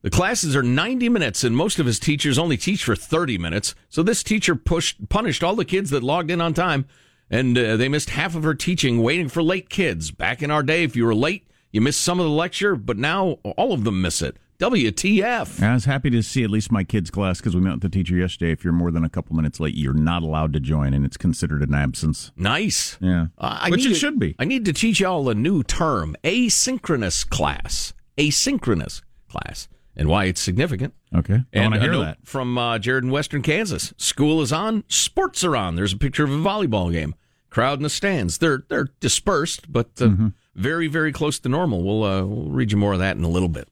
The 0.04 0.12
classes 0.12 0.56
are 0.56 0.62
90 0.62 1.10
minutes, 1.10 1.44
and 1.44 1.58
most 1.58 1.80
of 1.80 1.88
his 1.88 1.98
teachers 1.98 2.38
only 2.38 2.58
teach 2.58 2.84
for 2.84 2.96
30 2.96 3.40
minutes. 3.40 3.74
So 3.90 4.04
this 4.04 4.22
teacher 4.22 4.56
pushed 4.56 5.10
punished 5.10 5.44
all 5.44 5.56
the 5.56 5.66
kids 5.66 5.90
that 5.90 6.04
logged 6.04 6.30
in 6.30 6.42
on 6.42 6.54
time, 6.54 6.86
and 7.30 7.58
uh, 7.58 7.76
they 7.78 7.90
missed 7.90 8.12
half 8.12 8.36
of 8.36 8.44
her 8.44 8.54
teaching 8.56 9.02
waiting 9.02 9.30
for 9.30 9.42
late 9.44 9.70
kids. 9.70 10.12
Back 10.12 10.42
in 10.42 10.52
our 10.52 10.64
day, 10.64 10.84
if 10.84 10.96
you 10.96 11.06
were 11.06 11.16
late, 11.16 11.48
you 11.72 11.82
missed 11.82 12.02
some 12.02 12.20
of 12.20 12.26
the 12.26 12.32
lecture, 12.32 12.76
but 12.76 12.98
now 12.98 13.38
all 13.58 13.74
of 13.74 13.84
them 13.84 14.02
miss 14.02 14.22
it. 14.22 14.38
WTF? 14.60 15.62
I 15.62 15.74
was 15.74 15.86
happy 15.86 16.10
to 16.10 16.24
see 16.24 16.44
at 16.44 16.50
least 16.50 16.72
my 16.72 16.84
kids' 16.84 17.12
class 17.12 17.38
because 17.40 17.54
we 17.54 17.62
met 17.62 17.74
with 17.74 17.82
the 17.82 17.90
teacher 17.90 18.16
yesterday. 18.16 18.52
If 18.52 18.64
you're 18.64 18.74
more 18.74 18.90
than 18.90 19.04
a 19.04 19.10
couple 19.10 19.36
minutes 19.36 19.60
late, 19.60 19.76
you're 19.76 19.94
not 19.94 20.24
allowed 20.24 20.52
to 20.54 20.60
join, 20.60 20.94
and 20.96 21.06
it's 21.06 21.18
considered 21.18 21.62
an 21.62 21.76
absence. 21.76 22.32
Nice. 22.36 22.98
Yeah, 23.00 23.28
Uh, 23.38 23.60
I 23.62 23.70
which 23.70 23.86
it 23.86 23.90
to- 23.90 23.96
should 23.96 24.18
be. 24.20 24.36
I 24.40 24.46
need 24.46 24.66
to 24.66 24.74
teach 24.74 25.00
y'all 25.00 25.30
a 25.30 25.36
new 25.36 25.62
term: 25.62 26.16
asynchronous 26.24 27.28
class. 27.30 27.94
Asynchronous 28.18 29.04
class, 29.30 29.68
and 29.98 30.08
why 30.08 30.26
it's 30.26 30.40
significant. 30.40 30.94
Okay, 31.14 31.34
I 31.34 31.46
And 31.52 31.72
want 31.72 31.76
to 31.76 31.80
hear 31.82 31.98
that. 32.00 32.20
from 32.24 32.58
uh, 32.58 32.80
Jared 32.80 33.04
in 33.04 33.12
Western 33.12 33.42
Kansas. 33.42 33.94
School 33.98 34.42
is 34.42 34.54
on, 34.54 34.84
sports 34.88 35.44
are 35.44 35.56
on. 35.58 35.76
There's 35.76 35.92
a 35.94 35.98
picture 35.98 36.24
of 36.24 36.32
a 36.32 36.38
volleyball 36.38 36.92
game. 36.94 37.16
Crowd 37.50 37.80
in 37.80 37.84
the 37.84 37.90
stands. 37.90 38.38
They're 38.38 38.64
they're 38.70 38.90
dispersed, 39.00 39.72
but 39.72 39.88
uh, 40.00 40.06
Mm-hmm. 40.06 40.28
very 40.56 40.88
very 40.88 41.12
close 41.12 41.40
to 41.40 41.50
normal. 41.50 41.84
We'll 41.84 42.04
uh, 42.04 42.24
we'll 42.24 42.50
read 42.52 42.72
you 42.72 42.78
more 42.78 42.94
of 42.94 43.00
that 43.00 43.18
in 43.18 43.24
a 43.24 43.30
little 43.30 43.50
bit. 43.50 43.68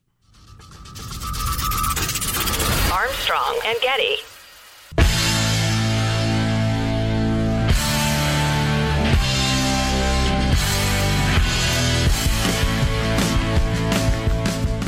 Armstrong 2.92 3.60
and 3.66 3.78
Getty. 3.82 4.16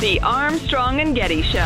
The 0.00 0.20
Armstrong 0.20 1.00
and 1.00 1.12
Getty 1.12 1.42
Show. 1.42 1.58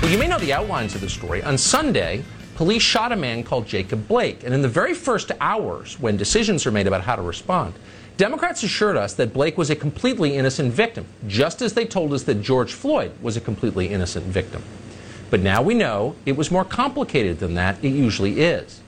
Well, 0.00 0.10
you 0.10 0.16
may 0.16 0.26
know 0.26 0.38
the 0.38 0.54
outlines 0.54 0.94
of 0.94 1.02
the 1.02 1.10
story. 1.10 1.42
On 1.42 1.58
Sunday, 1.58 2.24
police 2.54 2.80
shot 2.80 3.12
a 3.12 3.16
man 3.16 3.44
called 3.44 3.66
Jacob 3.66 4.08
Blake. 4.08 4.44
And 4.44 4.54
in 4.54 4.62
the 4.62 4.68
very 4.68 4.94
first 4.94 5.30
hours, 5.42 6.00
when 6.00 6.16
decisions 6.16 6.64
are 6.64 6.70
made 6.70 6.86
about 6.86 7.02
how 7.02 7.16
to 7.16 7.20
respond, 7.20 7.74
Democrats 8.16 8.62
assured 8.62 8.96
us 8.96 9.12
that 9.16 9.34
Blake 9.34 9.58
was 9.58 9.68
a 9.68 9.76
completely 9.76 10.36
innocent 10.36 10.72
victim, 10.72 11.04
just 11.26 11.60
as 11.60 11.74
they 11.74 11.84
told 11.84 12.14
us 12.14 12.22
that 12.22 12.40
George 12.40 12.72
Floyd 12.72 13.12
was 13.20 13.36
a 13.36 13.42
completely 13.42 13.88
innocent 13.88 14.24
victim. 14.24 14.62
But 15.28 15.40
now 15.40 15.60
we 15.60 15.74
know 15.74 16.16
it 16.24 16.34
was 16.34 16.50
more 16.50 16.64
complicated 16.64 17.40
than 17.40 17.52
that. 17.56 17.84
It 17.84 17.90
usually 17.90 18.40
is. 18.40 18.80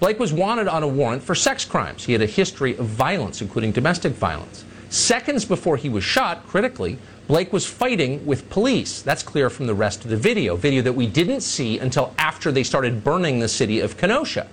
Blake 0.00 0.18
was 0.18 0.32
wanted 0.32 0.66
on 0.66 0.82
a 0.82 0.88
warrant 0.88 1.22
for 1.22 1.34
sex 1.34 1.66
crimes. 1.66 2.06
He 2.06 2.14
had 2.14 2.22
a 2.22 2.26
history 2.26 2.74
of 2.78 2.86
violence, 2.86 3.42
including 3.42 3.72
domestic 3.72 4.12
violence. 4.12 4.64
Seconds 4.90 5.44
before 5.44 5.76
he 5.76 5.88
was 5.88 6.02
shot, 6.02 6.46
critically, 6.46 6.98
Blake 7.26 7.52
was 7.52 7.66
fighting 7.66 8.24
with 8.24 8.48
police. 8.48 9.02
That's 9.02 9.22
clear 9.22 9.50
from 9.50 9.66
the 9.66 9.74
rest 9.74 10.04
of 10.04 10.10
the 10.10 10.16
video, 10.16 10.56
video 10.56 10.80
that 10.82 10.94
we 10.94 11.06
didn't 11.06 11.42
see 11.42 11.78
until 11.78 12.14
after 12.16 12.50
they 12.50 12.62
started 12.62 13.04
burning 13.04 13.38
the 13.38 13.48
city 13.48 13.80
of 13.80 13.98
Kenosha. 13.98 14.48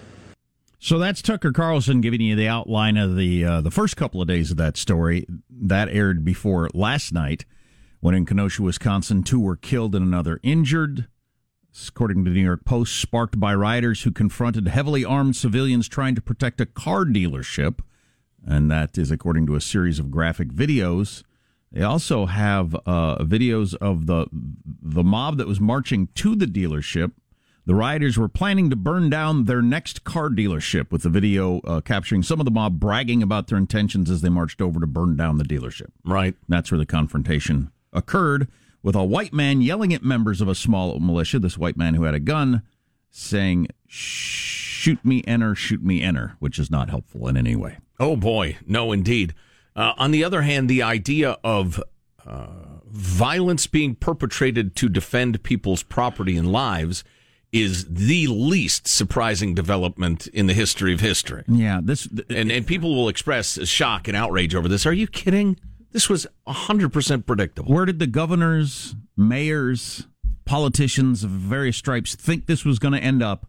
So 0.77 0.99
that's 0.99 1.21
Tucker 1.21 1.53
Carlson 1.53 2.01
giving 2.01 2.19
you 2.21 2.35
the 2.35 2.49
outline 2.49 2.97
of 2.97 3.15
the 3.15 3.45
uh, 3.45 3.61
the 3.61 3.71
first 3.71 3.95
couple 3.95 4.21
of 4.21 4.27
days 4.27 4.51
of 4.51 4.57
that 4.57 4.77
story. 4.77 5.25
That 5.49 5.89
aired 5.89 6.25
before 6.25 6.69
last 6.73 7.13
night, 7.13 7.45
when 8.01 8.13
in 8.13 8.25
Kenosha, 8.25 8.61
Wisconsin, 8.61 9.23
two 9.23 9.39
were 9.39 9.55
killed 9.55 9.95
and 9.95 10.05
another 10.05 10.39
injured. 10.43 11.07
According 11.87 12.23
to 12.25 12.29
the 12.29 12.35
New 12.35 12.45
York 12.45 12.65
Post, 12.65 13.01
sparked 13.01 13.39
by 13.39 13.55
rioters 13.55 14.03
who 14.03 14.11
confronted 14.11 14.67
heavily 14.67 15.03
armed 15.03 15.35
civilians 15.35 15.87
trying 15.87 16.13
to 16.15 16.21
protect 16.21 16.61
a 16.61 16.65
car 16.65 17.03
dealership, 17.03 17.79
and 18.45 18.69
that 18.71 18.97
is 18.97 19.11
according 19.11 19.47
to 19.47 19.55
a 19.55 19.61
series 19.61 19.99
of 19.99 20.11
graphic 20.11 20.49
videos. 20.49 21.23
They 21.71 21.81
also 21.81 22.25
have 22.27 22.75
uh, 22.85 23.17
videos 23.17 23.75
of 23.75 24.05
the 24.05 24.27
the 24.31 25.03
mob 25.03 25.37
that 25.37 25.47
was 25.47 25.59
marching 25.59 26.07
to 26.15 26.35
the 26.35 26.45
dealership. 26.45 27.11
The 27.65 27.75
rioters 27.75 28.17
were 28.17 28.29
planning 28.29 28.69
to 28.69 28.75
burn 28.75 29.09
down 29.09 29.45
their 29.45 29.61
next 29.61 30.03
car 30.03 30.29
dealership, 30.29 30.91
with 30.91 31.01
the 31.01 31.09
video 31.09 31.61
uh, 31.61 31.81
capturing 31.81 32.21
some 32.21 32.39
of 32.39 32.45
the 32.45 32.51
mob 32.51 32.79
bragging 32.79 33.23
about 33.23 33.47
their 33.47 33.57
intentions 33.57 34.09
as 34.11 34.21
they 34.21 34.29
marched 34.29 34.61
over 34.61 34.79
to 34.79 34.85
burn 34.85 35.17
down 35.17 35.39
the 35.39 35.43
dealership. 35.43 35.89
Right. 36.05 36.35
That's 36.47 36.71
where 36.71 36.77
the 36.77 36.85
confrontation 36.85 37.71
occurred, 37.91 38.47
with 38.83 38.95
a 38.95 39.03
white 39.03 39.33
man 39.33 39.61
yelling 39.61 39.95
at 39.95 40.03
members 40.03 40.41
of 40.41 40.47
a 40.47 40.53
small 40.53 40.99
militia, 40.99 41.39
this 41.39 41.57
white 41.57 41.75
man 41.75 41.95
who 41.95 42.03
had 42.03 42.13
a 42.13 42.19
gun, 42.19 42.61
saying, 43.09 43.67
Shoot 43.87 45.03
me, 45.03 45.23
enter, 45.25 45.55
shoot 45.55 45.83
me, 45.83 46.03
enter, 46.03 46.35
which 46.37 46.59
is 46.59 46.69
not 46.69 46.91
helpful 46.91 47.27
in 47.27 47.35
any 47.35 47.55
way. 47.55 47.79
Oh 47.99 48.15
boy, 48.15 48.57
no, 48.65 48.91
indeed. 48.91 49.33
Uh, 49.75 49.93
on 49.97 50.11
the 50.11 50.23
other 50.23 50.41
hand, 50.41 50.69
the 50.69 50.81
idea 50.81 51.37
of 51.43 51.81
uh, 52.25 52.47
violence 52.85 53.67
being 53.67 53.95
perpetrated 53.95 54.75
to 54.77 54.89
defend 54.89 55.43
people's 55.43 55.83
property 55.83 56.37
and 56.37 56.51
lives 56.51 57.03
is 57.51 57.85
the 57.85 58.27
least 58.27 58.87
surprising 58.87 59.53
development 59.53 60.27
in 60.27 60.47
the 60.47 60.53
history 60.53 60.93
of 60.93 60.99
history. 60.99 61.43
Yeah, 61.47 61.79
this 61.81 62.07
and 62.29 62.51
and 62.51 62.67
people 62.67 62.95
will 62.95 63.07
express 63.07 63.65
shock 63.67 64.07
and 64.07 64.17
outrage 64.17 64.55
over 64.55 64.67
this. 64.67 64.85
Are 64.85 64.93
you 64.93 65.07
kidding? 65.07 65.57
This 65.91 66.09
was 66.09 66.27
hundred 66.45 66.91
percent 66.91 67.25
predictable. 67.25 67.73
Where 67.73 67.85
did 67.85 67.99
the 67.99 68.07
governors, 68.07 68.95
mayors, 69.15 70.07
politicians 70.45 71.23
of 71.23 71.29
various 71.29 71.77
stripes 71.77 72.15
think 72.15 72.45
this 72.45 72.65
was 72.65 72.79
going 72.79 72.93
to 72.93 72.99
end 72.99 73.23
up 73.23 73.47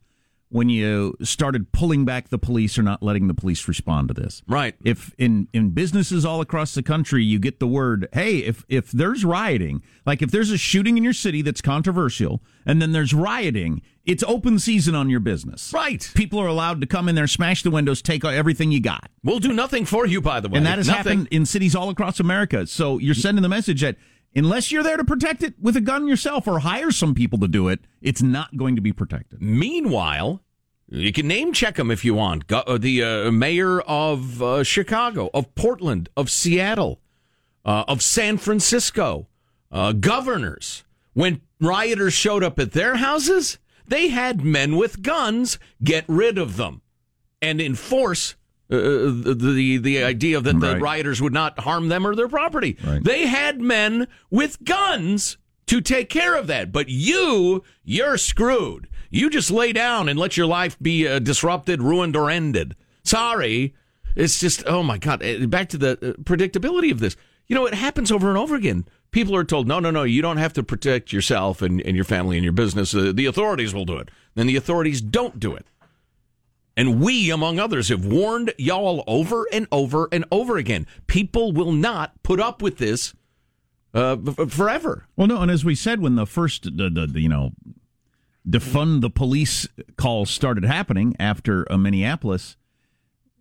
when 0.57 0.71
you 0.71 1.15
started 1.23 1.71
pulling 1.71 2.07
back 2.07 2.31
the 2.31 2.39
police 2.39 2.79
or 2.79 2.83
not 2.83 3.03
letting 3.03 3.29
the 3.29 3.35
police 3.35 3.69
respond 3.69 4.09
to 4.09 4.15
this. 4.15 4.43
Right. 4.49 4.75
If 4.83 5.15
in 5.19 5.49
in 5.53 5.71
businesses 5.71 6.25
all 6.25 6.41
across 6.41 6.73
the 6.73 6.83
country 6.83 7.23
you 7.23 7.39
get 7.39 7.61
the 7.61 7.67
word, 7.67 8.09
"Hey, 8.15 8.39
if 8.39 8.65
if 8.67 8.91
there's 8.91 9.23
rioting, 9.23 9.83
like 10.07 10.23
if 10.23 10.31
there's 10.31 10.51
a 10.51 10.57
shooting 10.57 10.97
in 10.97 11.05
your 11.05 11.13
city 11.13 11.43
that's 11.43 11.61
controversial 11.61 12.43
and 12.65 12.81
then 12.81 12.93
there's 12.93 13.13
rioting, 13.13 13.83
it's 14.07 14.25
open 14.27 14.59
season 14.59 14.95
on 14.95 15.11
your 15.11 15.21
business." 15.21 15.75
Right. 15.75 16.11
People 16.15 16.41
are 16.41 16.47
allowed 16.47 16.81
to 16.81 16.87
come 16.87 17.11
in 17.11 17.17
there, 17.17 17.27
smash 17.27 17.63
the 17.63 17.71
windows, 17.71 18.01
take 18.01 18.25
everything 18.25 18.73
you 18.73 18.81
got. 18.81 19.11
We'll 19.23 19.41
do 19.41 19.53
nothing 19.53 19.85
for 19.85 20.07
you 20.07 20.23
by 20.23 20.41
the 20.41 20.49
way. 20.49 20.57
And 20.57 20.65
that 20.65 20.79
has 20.79 20.89
nothing. 20.89 21.19
happened 21.19 21.29
in 21.33 21.45
cities 21.45 21.77
all 21.77 21.91
across 21.91 22.19
America. 22.19 22.67
So 22.67 22.99
you're 22.99 23.15
sending 23.15 23.43
the 23.43 23.51
message 23.51 23.83
that 23.83 23.97
unless 24.35 24.73
you're 24.73 24.83
there 24.83 24.97
to 24.97 25.05
protect 25.05 25.43
it 25.43 25.55
with 25.61 25.77
a 25.77 25.83
gun 25.83 26.07
yourself 26.07 26.49
or 26.49 26.61
hire 26.61 26.91
some 26.91 27.15
people 27.15 27.39
to 27.41 27.49
do 27.49 27.69
it, 27.69 27.81
it's 28.01 28.23
not 28.23 28.57
going 28.57 28.77
to 28.77 28.83
be 28.83 28.93
protected. 28.93 29.43
Meanwhile, 29.43 30.43
you 30.89 31.13
can 31.13 31.27
name 31.27 31.53
check 31.53 31.77
them 31.77 31.91
if 31.91 32.05
you 32.05 32.15
want. 32.15 32.51
Uh, 32.51 32.79
the 32.79 33.03
uh, 33.03 33.31
mayor 33.33 33.81
of 33.81 34.43
uh, 34.43 34.63
Chicago, 34.65 35.31
of 35.35 35.55
Portland, 35.55 36.09
of 36.17 36.31
Seattle, 36.31 37.01
uh, 37.65 37.85
of 37.89 38.03
San 38.03 38.37
Francisco, 38.39 39.27
uh, 39.73 39.93
governors. 39.93 40.85
When 41.13 41.41
rioters 41.61 42.13
showed 42.13 42.45
up 42.45 42.59
at 42.59 42.73
their 42.73 42.97
houses, 42.97 43.59
they 43.87 44.09
had 44.09 44.43
men 44.45 44.77
with 44.77 45.03
guns 45.03 45.59
get 45.83 46.05
rid 46.09 46.39
of 46.39 46.57
them 46.57 46.83
and 47.41 47.61
enforce 47.61 48.35
uh, 48.71 48.77
the, 48.77 49.35
the 49.35 49.79
the 49.79 50.03
idea 50.03 50.41
that 50.41 50.59
the 50.61 50.73
Right. 50.73 50.81
rioters 50.83 51.23
would 51.23 51.33
not 51.33 51.61
harm 51.61 51.89
them 51.89 52.07
or 52.07 52.15
their 52.17 52.29
property. 52.29 52.77
Right. 52.85 53.03
They 53.03 53.27
had 53.27 53.61
men 53.61 54.09
with 54.31 54.63
guns 54.65 55.37
to 55.67 55.81
take 55.81 56.09
care 56.11 56.35
of 56.37 56.49
that. 56.49 56.73
But 56.73 56.89
you, 56.89 57.63
you're 57.85 58.19
screwed. 58.19 58.89
You 59.11 59.31
just 59.31 59.51
lay 59.51 59.73
down 59.73 60.09
and 60.09 60.19
let 60.19 60.37
your 60.37 60.47
life 60.47 60.77
be 60.81 61.07
uh, 61.07 61.19
disrupted, 61.19 61.83
ruined, 61.83 62.17
or 62.17 62.31
ended. 62.31 62.75
Sorry. 63.05 63.75
It's 64.15 64.41
just, 64.41 64.67
oh 64.67 64.83
my 64.83 64.99
God. 64.99 65.23
Uh, 65.23 65.47
Back 65.47 65.69
to 65.71 65.79
the 65.79 65.93
uh, 65.93 66.23
predictability 66.23 66.91
of 66.91 67.01
this. 67.01 67.17
You 67.47 67.55
know, 67.55 67.67
it 67.67 67.75
happens 67.75 68.11
over 68.11 68.29
and 68.29 68.39
over 68.39 68.55
again. 68.55 68.87
People 69.13 69.37
are 69.37 69.45
told, 69.45 69.69
no, 69.69 69.79
no, 69.79 69.91
no, 69.91 70.03
you 70.03 70.21
don't 70.21 70.39
have 70.39 70.53
to 70.55 70.63
protect 70.63 71.13
yourself 71.13 71.63
and, 71.63 71.81
and 71.83 71.95
your 71.95 72.05
family 72.05 72.37
and 72.37 72.45
your 72.45 72.53
business. 72.53 72.95
Uh, 72.95 73.13
the 73.15 73.27
authorities 73.27 73.73
will 73.73 73.85
do 73.85 73.97
it. 73.99 74.11
Then 74.35 74.47
the 74.47 74.57
authorities 74.57 75.01
don't 75.01 75.39
do 75.39 75.55
it. 75.55 75.67
And 76.77 77.01
we, 77.01 77.31
among 77.31 77.59
others, 77.59 77.89
have 77.89 78.05
warned 78.05 78.53
y'all 78.59 79.03
over 79.07 79.47
and 79.53 79.67
over 79.73 80.09
and 80.13 80.27
over 80.31 80.59
again. 80.59 80.87
People 81.07 81.53
will 81.53 81.73
not 81.73 82.23
put 82.23 82.39
up 82.41 82.61
with 82.61 82.77
this 82.77 83.15
uh, 83.95 84.17
forever. 84.49 85.07
Well, 85.17 85.29
no, 85.29 85.41
and 85.41 85.51
as 85.51 85.65
we 85.65 85.75
said 85.75 86.01
when 86.03 86.17
the 86.17 86.27
first, 86.27 86.65
the, 86.65 86.91
the, 86.91 87.07
the, 87.07 87.21
you 87.21 87.31
know, 87.31 87.53
defund 88.49 89.01
the 89.01 89.11
police 89.11 89.69
calls 89.97 90.31
started 90.31 90.65
happening 90.65 91.17
after 91.19 91.71
uh, 91.71 91.77
Minneapolis, 91.77 92.57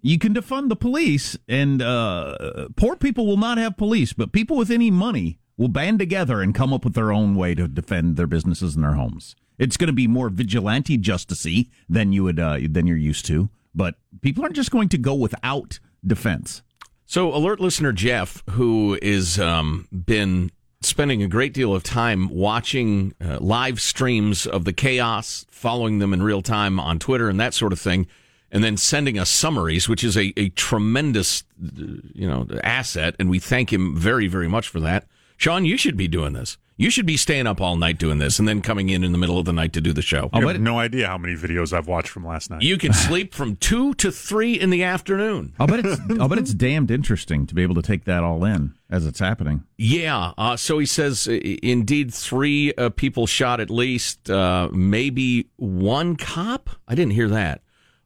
you 0.01 0.19
can 0.19 0.33
defund 0.33 0.69
the 0.69 0.75
police, 0.75 1.37
and 1.47 1.81
uh, 1.81 2.67
poor 2.75 2.95
people 2.95 3.25
will 3.25 3.37
not 3.37 3.57
have 3.57 3.77
police, 3.77 4.13
but 4.13 4.31
people 4.31 4.55
with 4.55 4.69
any 4.69 4.91
money 4.91 5.39
will 5.57 5.67
band 5.67 5.99
together 5.99 6.41
and 6.41 6.53
come 6.53 6.73
up 6.73 6.83
with 6.83 6.93
their 6.93 7.11
own 7.11 7.35
way 7.35 7.55
to 7.55 7.67
defend 7.67 8.15
their 8.15 8.27
businesses 8.27 8.75
and 8.75 8.83
their 8.83 8.93
homes. 8.93 9.35
It's 9.57 9.77
going 9.77 9.87
to 9.87 9.93
be 9.93 10.07
more 10.07 10.29
vigilante 10.29 10.97
justicey 10.97 11.69
than 11.87 12.11
you 12.11 12.23
would 12.25 12.39
uh, 12.39 12.59
than 12.69 12.87
you're 12.87 12.97
used 12.97 13.25
to, 13.27 13.49
but 13.73 13.95
people 14.21 14.43
aren't 14.43 14.55
just 14.55 14.71
going 14.71 14.89
to 14.89 14.97
go 14.97 15.13
without 15.13 15.79
defense. 16.05 16.61
So, 17.05 17.33
alert 17.33 17.59
listener 17.59 17.91
Jeff, 17.91 18.43
who 18.51 18.99
is 19.01 19.39
um, 19.39 19.87
been 19.91 20.51
spending 20.85 21.23
a 21.23 21.27
great 21.27 21.53
deal 21.53 21.73
of 21.73 21.83
time 21.83 22.29
watching 22.29 23.13
uh, 23.23 23.39
live 23.39 23.81
streams 23.81 24.45
of 24.45 24.65
the 24.65 24.73
chaos, 24.73 25.45
following 25.49 25.99
them 25.99 26.13
in 26.13 26.23
real 26.23 26.41
time 26.41 26.79
on 26.79 26.99
Twitter 26.99 27.29
and 27.29 27.39
that 27.39 27.53
sort 27.53 27.73
of 27.73 27.79
thing, 27.79 28.07
and 28.51 28.63
then 28.63 28.77
sending 28.77 29.19
us 29.19 29.29
summaries, 29.29 29.89
which 29.89 30.03
is 30.03 30.15
a, 30.15 30.33
a 30.37 30.49
tremendous, 30.49 31.43
uh, 31.63 31.81
you 32.13 32.27
know, 32.27 32.47
asset, 32.63 33.15
and 33.19 33.29
we 33.29 33.39
thank 33.39 33.73
him 33.73 33.95
very, 33.95 34.27
very 34.27 34.47
much 34.47 34.67
for 34.67 34.79
that. 34.79 35.05
Sean, 35.37 35.65
you 35.65 35.77
should 35.77 35.97
be 35.97 36.07
doing 36.07 36.33
this. 36.33 36.57
You 36.77 36.89
should 36.89 37.05
be 37.05 37.15
staying 37.15 37.47
up 37.47 37.61
all 37.61 37.77
night 37.77 37.97
doing 37.97 38.17
this, 38.17 38.37
and 38.37 38.45
then 38.45 38.61
coming 38.61 38.89
in 38.89 39.05
in 39.05 39.13
the 39.13 39.17
middle 39.17 39.39
of 39.39 39.45
the 39.45 39.53
night 39.53 39.71
to 39.73 39.81
do 39.81 39.93
the 39.93 40.01
show. 40.01 40.29
I 40.33 40.41
have 40.41 40.59
no 40.59 40.77
idea 40.77 41.07
how 41.07 41.17
many 41.17 41.33
videos 41.33 41.71
I've 41.71 41.87
watched 41.87 42.09
from 42.09 42.27
last 42.27 42.49
night. 42.49 42.63
You 42.63 42.77
can 42.77 42.91
sleep 43.07 43.33
from 43.33 43.55
two 43.55 43.93
to 43.95 44.11
three 44.11 44.59
in 44.59 44.71
the 44.71 44.83
afternoon. 44.83 45.53
I'll 45.57 45.67
bet 45.67 45.85
it's 45.85 46.01
I'll 46.19 46.27
bet 46.27 46.37
it's 46.37 46.53
damned 46.53 46.91
interesting 46.91 47.47
to 47.47 47.55
be 47.55 47.63
able 47.63 47.75
to 47.75 47.81
take 47.81 48.03
that 48.05 48.23
all 48.23 48.43
in 48.43 48.73
as 48.89 49.05
it's 49.05 49.19
happening. 49.19 49.63
Yeah. 49.77 50.33
Uh, 50.37 50.57
so 50.57 50.77
he 50.77 50.85
says, 50.85 51.27
indeed, 51.27 52.13
three 52.13 52.73
uh, 52.73 52.89
people 52.89 53.25
shot 53.25 53.61
at 53.61 53.69
least, 53.69 54.29
uh, 54.29 54.69
maybe 54.73 55.47
one 55.55 56.17
cop. 56.17 56.69
I 56.89 56.95
didn't 56.95 57.13
hear 57.13 57.29
that. 57.29 57.61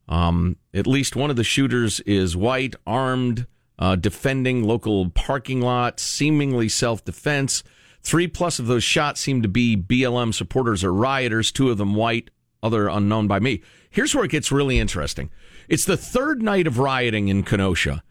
Um, 0.07 0.57
at 0.75 0.85
least 0.85 1.15
one 1.15 1.31
of 1.31 1.35
the 1.35 1.43
shooters 1.43 2.01
is 2.01 2.37
white, 2.37 2.75
armed, 2.85 3.47
uh, 3.79 3.95
defending 3.95 4.63
local 4.63 5.09
parking 5.09 5.61
lot, 5.61 5.99
seemingly 5.99 6.69
self 6.69 7.03
defense. 7.03 7.63
Three 8.01 8.27
plus 8.27 8.59
of 8.59 8.67
those 8.67 8.83
shots 8.83 9.19
seem 9.19 9.41
to 9.41 9.47
be 9.47 9.75
BLM 9.75 10.33
supporters 10.33 10.83
or 10.83 10.93
rioters, 10.93 11.51
two 11.51 11.69
of 11.69 11.77
them 11.77 11.95
white, 11.95 12.29
other 12.63 12.87
unknown 12.87 13.27
by 13.27 13.39
me. 13.39 13.61
Here's 13.89 14.13
where 14.15 14.25
it 14.25 14.31
gets 14.31 14.51
really 14.51 14.79
interesting. 14.79 15.29
It's 15.67 15.85
the 15.85 15.97
third 15.97 16.41
night 16.41 16.67
of 16.67 16.79
rioting 16.79 17.27
in 17.27 17.43
Kenosha. 17.43 18.03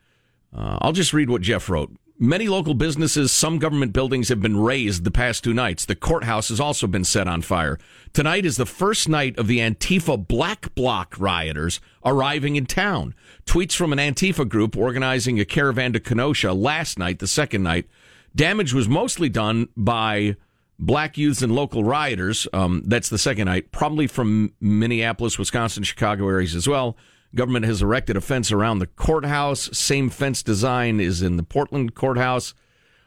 Uh, 0.55 0.79
I'll 0.81 0.93
just 0.93 1.13
read 1.13 1.31
what 1.31 1.43
Jeff 1.43 1.69
wrote. 1.69 1.93
Many 2.21 2.49
local 2.49 2.75
businesses, 2.75 3.31
some 3.31 3.61
government 3.61 3.93
buildings 3.93 4.29
have 4.29 4.43
been 4.43 4.57
razed 4.57 5.05
the 5.05 5.11
past 5.13 5.45
two 5.45 5.55
nights. 5.55 5.85
The 5.85 5.95
courthouse 5.95 6.49
has 6.49 6.59
also 6.59 6.89
been 6.89 7.05
set 7.05 7.29
on 7.29 7.43
fire. 7.43 7.79
Tonight 8.13 8.45
is 8.45 8.57
the 8.57 8.67
first 8.67 9.09
night 9.09 9.39
of 9.39 9.47
the 9.47 9.61
Antifa 9.61 10.27
Black 10.27 10.75
Bloc 10.75 11.15
rioters 11.17 11.81
arriving 12.05 12.57
in 12.57 12.67
town. 12.67 13.15
Tweets 13.47 13.77
from 13.77 13.93
an 13.93 14.01
Antifa 14.01 14.49
group 14.49 14.77
organizing 14.77 15.39
a 15.39 15.45
caravan 15.45 15.93
to 15.93 16.01
Kenosha 16.01 16.53
last 16.53 16.99
night, 16.99 17.21
the 17.21 17.29
second 17.29 17.63
night. 17.63 17.87
Damage 18.35 18.73
was 18.73 18.89
mostly 18.89 19.29
done 19.29 19.69
by 19.77 20.37
black 20.79 21.19
youths 21.19 21.43
and 21.43 21.55
local 21.55 21.83
rioters. 21.83 22.47
Um, 22.53 22.83
that's 22.87 23.09
the 23.09 23.19
second 23.19 23.47
night, 23.47 23.73
probably 23.73 24.07
from 24.07 24.53
Minneapolis, 24.61 25.39
Wisconsin, 25.39 25.83
Chicago 25.83 26.29
areas 26.29 26.55
as 26.55 26.69
well. 26.69 26.97
Government 27.35 27.67
has 27.67 27.83
erected 27.83 28.17
a 28.17 28.21
fence 28.21 28.51
around 28.53 28.79
the 28.79 28.87
courthouse. 28.87 29.69
Same 29.77 30.09
fence 30.09 30.43
design 30.43 31.01
is 31.01 31.21
in 31.21 31.37
the 31.37 31.43
Portland 31.43 31.95
courthouse. 31.95 32.55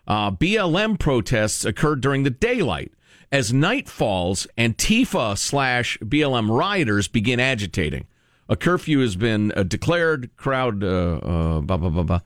Uh, 0.07 0.31
BLM 0.31 0.99
protests 0.99 1.65
occurred 1.65 2.01
during 2.01 2.23
the 2.23 2.29
daylight. 2.29 2.91
As 3.31 3.53
night 3.53 3.87
falls, 3.87 4.45
Antifa 4.57 5.37
slash 5.37 5.97
BLM 5.99 6.55
rioters 6.55 7.07
begin 7.07 7.39
agitating. 7.39 8.05
A 8.49 8.57
curfew 8.57 8.99
has 8.99 9.15
been 9.15 9.53
uh, 9.53 9.63
declared. 9.63 10.35
Crowd, 10.35 10.83
uh, 10.83 10.87
uh, 10.87 11.61
blah, 11.61 11.77
blah, 11.77 11.89
blah, 11.89 12.19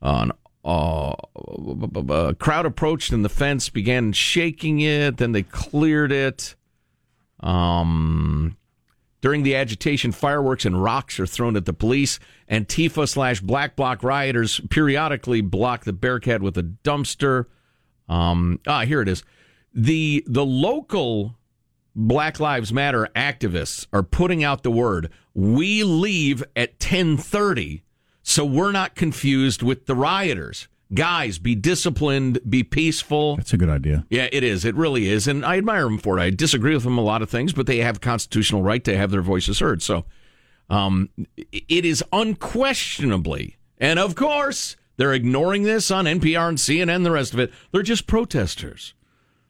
blah. 0.00 0.32
Uh, 0.64 1.14
a 2.08 2.34
crowd 2.38 2.64
approached 2.64 3.12
and 3.12 3.24
the 3.24 3.28
fence 3.28 3.68
began 3.68 4.12
shaking 4.12 4.80
it. 4.80 5.18
Then 5.18 5.32
they 5.32 5.42
cleared 5.42 6.10
it. 6.10 6.54
Um, 7.40 8.56
during 9.20 9.42
the 9.42 9.56
agitation, 9.56 10.12
fireworks 10.12 10.64
and 10.64 10.82
rocks 10.82 11.20
are 11.20 11.26
thrown 11.26 11.56
at 11.56 11.66
the 11.66 11.72
police. 11.72 12.18
Antifa 12.50 13.08
slash 13.08 13.40
Black 13.40 13.76
Bloc 13.76 14.02
rioters 14.02 14.60
periodically 14.70 15.42
block 15.42 15.84
the 15.84 15.92
Bearcat 15.92 16.42
with 16.42 16.56
a 16.56 16.62
dumpster. 16.62 17.46
Um, 18.08 18.60
ah, 18.66 18.82
here 18.82 19.00
it 19.02 19.08
is. 19.08 19.22
The 19.72 20.24
the 20.26 20.44
local 20.44 21.36
Black 21.96 22.40
Lives 22.40 22.72
Matter 22.72 23.08
activists 23.14 23.86
are 23.92 24.02
putting 24.02 24.42
out 24.42 24.62
the 24.62 24.70
word, 24.70 25.10
we 25.32 25.84
leave 25.84 26.42
at 26.56 26.70
1030 26.72 27.83
so 28.24 28.44
we're 28.44 28.72
not 28.72 28.94
confused 28.94 29.62
with 29.62 29.84
the 29.84 29.94
rioters. 29.94 30.66
Guys, 30.92 31.38
be 31.38 31.54
disciplined, 31.54 32.38
be 32.48 32.62
peaceful. 32.62 33.36
That's 33.36 33.52
a 33.52 33.58
good 33.58 33.68
idea. 33.68 34.06
Yeah, 34.08 34.28
it 34.32 34.42
is. 34.42 34.64
It 34.64 34.74
really 34.74 35.08
is. 35.08 35.28
And 35.28 35.44
I 35.44 35.58
admire 35.58 35.84
them 35.84 35.98
for 35.98 36.18
it. 36.18 36.22
I 36.22 36.30
disagree 36.30 36.74
with 36.74 36.84
them 36.84 36.96
a 36.96 37.02
lot 37.02 37.20
of 37.20 37.28
things, 37.28 37.52
but 37.52 37.66
they 37.66 37.78
have 37.78 38.00
constitutional 38.00 38.62
right 38.62 38.82
to 38.84 38.96
have 38.96 39.10
their 39.10 39.22
voices 39.22 39.58
heard. 39.60 39.82
So 39.82 40.06
um, 40.70 41.10
it 41.36 41.84
is 41.84 42.02
unquestionably, 42.12 43.58
and 43.78 43.98
of 43.98 44.14
course, 44.14 44.76
they're 44.96 45.12
ignoring 45.12 45.64
this 45.64 45.90
on 45.90 46.06
NPR 46.06 46.48
and 46.48 46.58
CNN 46.58 46.96
and 46.96 47.06
the 47.06 47.10
rest 47.10 47.34
of 47.34 47.40
it. 47.40 47.52
They're 47.72 47.82
just 47.82 48.06
protesters. 48.06 48.94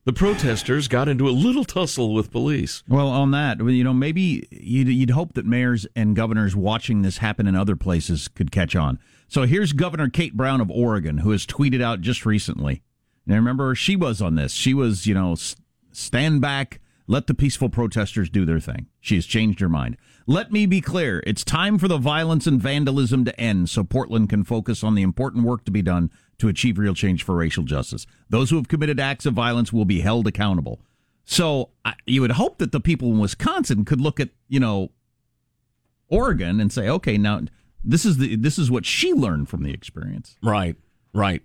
The 0.06 0.12
protesters 0.12 0.86
got 0.86 1.08
into 1.08 1.26
a 1.26 1.30
little 1.30 1.64
tussle 1.64 2.12
with 2.12 2.30
police. 2.30 2.82
Well, 2.86 3.08
on 3.08 3.30
that, 3.30 3.58
you 3.58 3.82
know, 3.82 3.94
maybe 3.94 4.46
you'd, 4.50 4.88
you'd 4.88 5.10
hope 5.10 5.32
that 5.32 5.46
mayors 5.46 5.86
and 5.96 6.14
governors 6.14 6.54
watching 6.54 7.00
this 7.00 7.18
happen 7.18 7.46
in 7.46 7.56
other 7.56 7.74
places 7.74 8.28
could 8.28 8.52
catch 8.52 8.76
on. 8.76 8.98
So 9.28 9.44
here's 9.44 9.72
Governor 9.72 10.10
Kate 10.10 10.36
Brown 10.36 10.60
of 10.60 10.70
Oregon, 10.70 11.18
who 11.18 11.30
has 11.30 11.46
tweeted 11.46 11.82
out 11.82 12.02
just 12.02 12.26
recently. 12.26 12.82
And 13.26 13.34
remember, 13.34 13.74
she 13.74 13.96
was 13.96 14.20
on 14.20 14.34
this. 14.34 14.52
She 14.52 14.74
was, 14.74 15.06
you 15.06 15.14
know, 15.14 15.36
stand 15.92 16.42
back, 16.42 16.80
let 17.06 17.26
the 17.26 17.34
peaceful 17.34 17.70
protesters 17.70 18.28
do 18.28 18.44
their 18.44 18.60
thing. 18.60 18.88
She 19.00 19.14
has 19.14 19.24
changed 19.24 19.60
her 19.60 19.70
mind. 19.70 19.96
Let 20.26 20.52
me 20.52 20.66
be 20.66 20.82
clear. 20.82 21.22
It's 21.26 21.44
time 21.44 21.78
for 21.78 21.88
the 21.88 21.96
violence 21.96 22.46
and 22.46 22.60
vandalism 22.60 23.24
to 23.24 23.40
end 23.40 23.70
so 23.70 23.84
Portland 23.84 24.28
can 24.28 24.44
focus 24.44 24.84
on 24.84 24.94
the 24.94 25.02
important 25.02 25.44
work 25.44 25.64
to 25.64 25.70
be 25.70 25.82
done 25.82 26.10
to 26.38 26.48
achieve 26.48 26.78
real 26.78 26.94
change 26.94 27.22
for 27.22 27.34
racial 27.34 27.64
justice. 27.64 28.06
Those 28.28 28.50
who 28.50 28.56
have 28.56 28.68
committed 28.68 29.00
acts 29.00 29.26
of 29.26 29.34
violence 29.34 29.72
will 29.72 29.84
be 29.84 30.00
held 30.00 30.26
accountable. 30.26 30.80
So 31.24 31.70
I, 31.84 31.94
you 32.06 32.20
would 32.20 32.32
hope 32.32 32.58
that 32.58 32.72
the 32.72 32.80
people 32.80 33.10
in 33.10 33.18
Wisconsin 33.18 33.84
could 33.84 34.00
look 34.00 34.20
at, 34.20 34.30
you 34.48 34.60
know, 34.60 34.90
Oregon 36.08 36.60
and 36.60 36.72
say, 36.72 36.88
okay, 36.88 37.16
now 37.16 37.42
this 37.82 38.04
is 38.04 38.18
the 38.18 38.36
this 38.36 38.58
is 38.58 38.70
what 38.70 38.86
she 38.86 39.12
learned 39.12 39.48
from 39.48 39.62
the 39.62 39.72
experience. 39.72 40.36
Right, 40.42 40.76
right. 41.12 41.42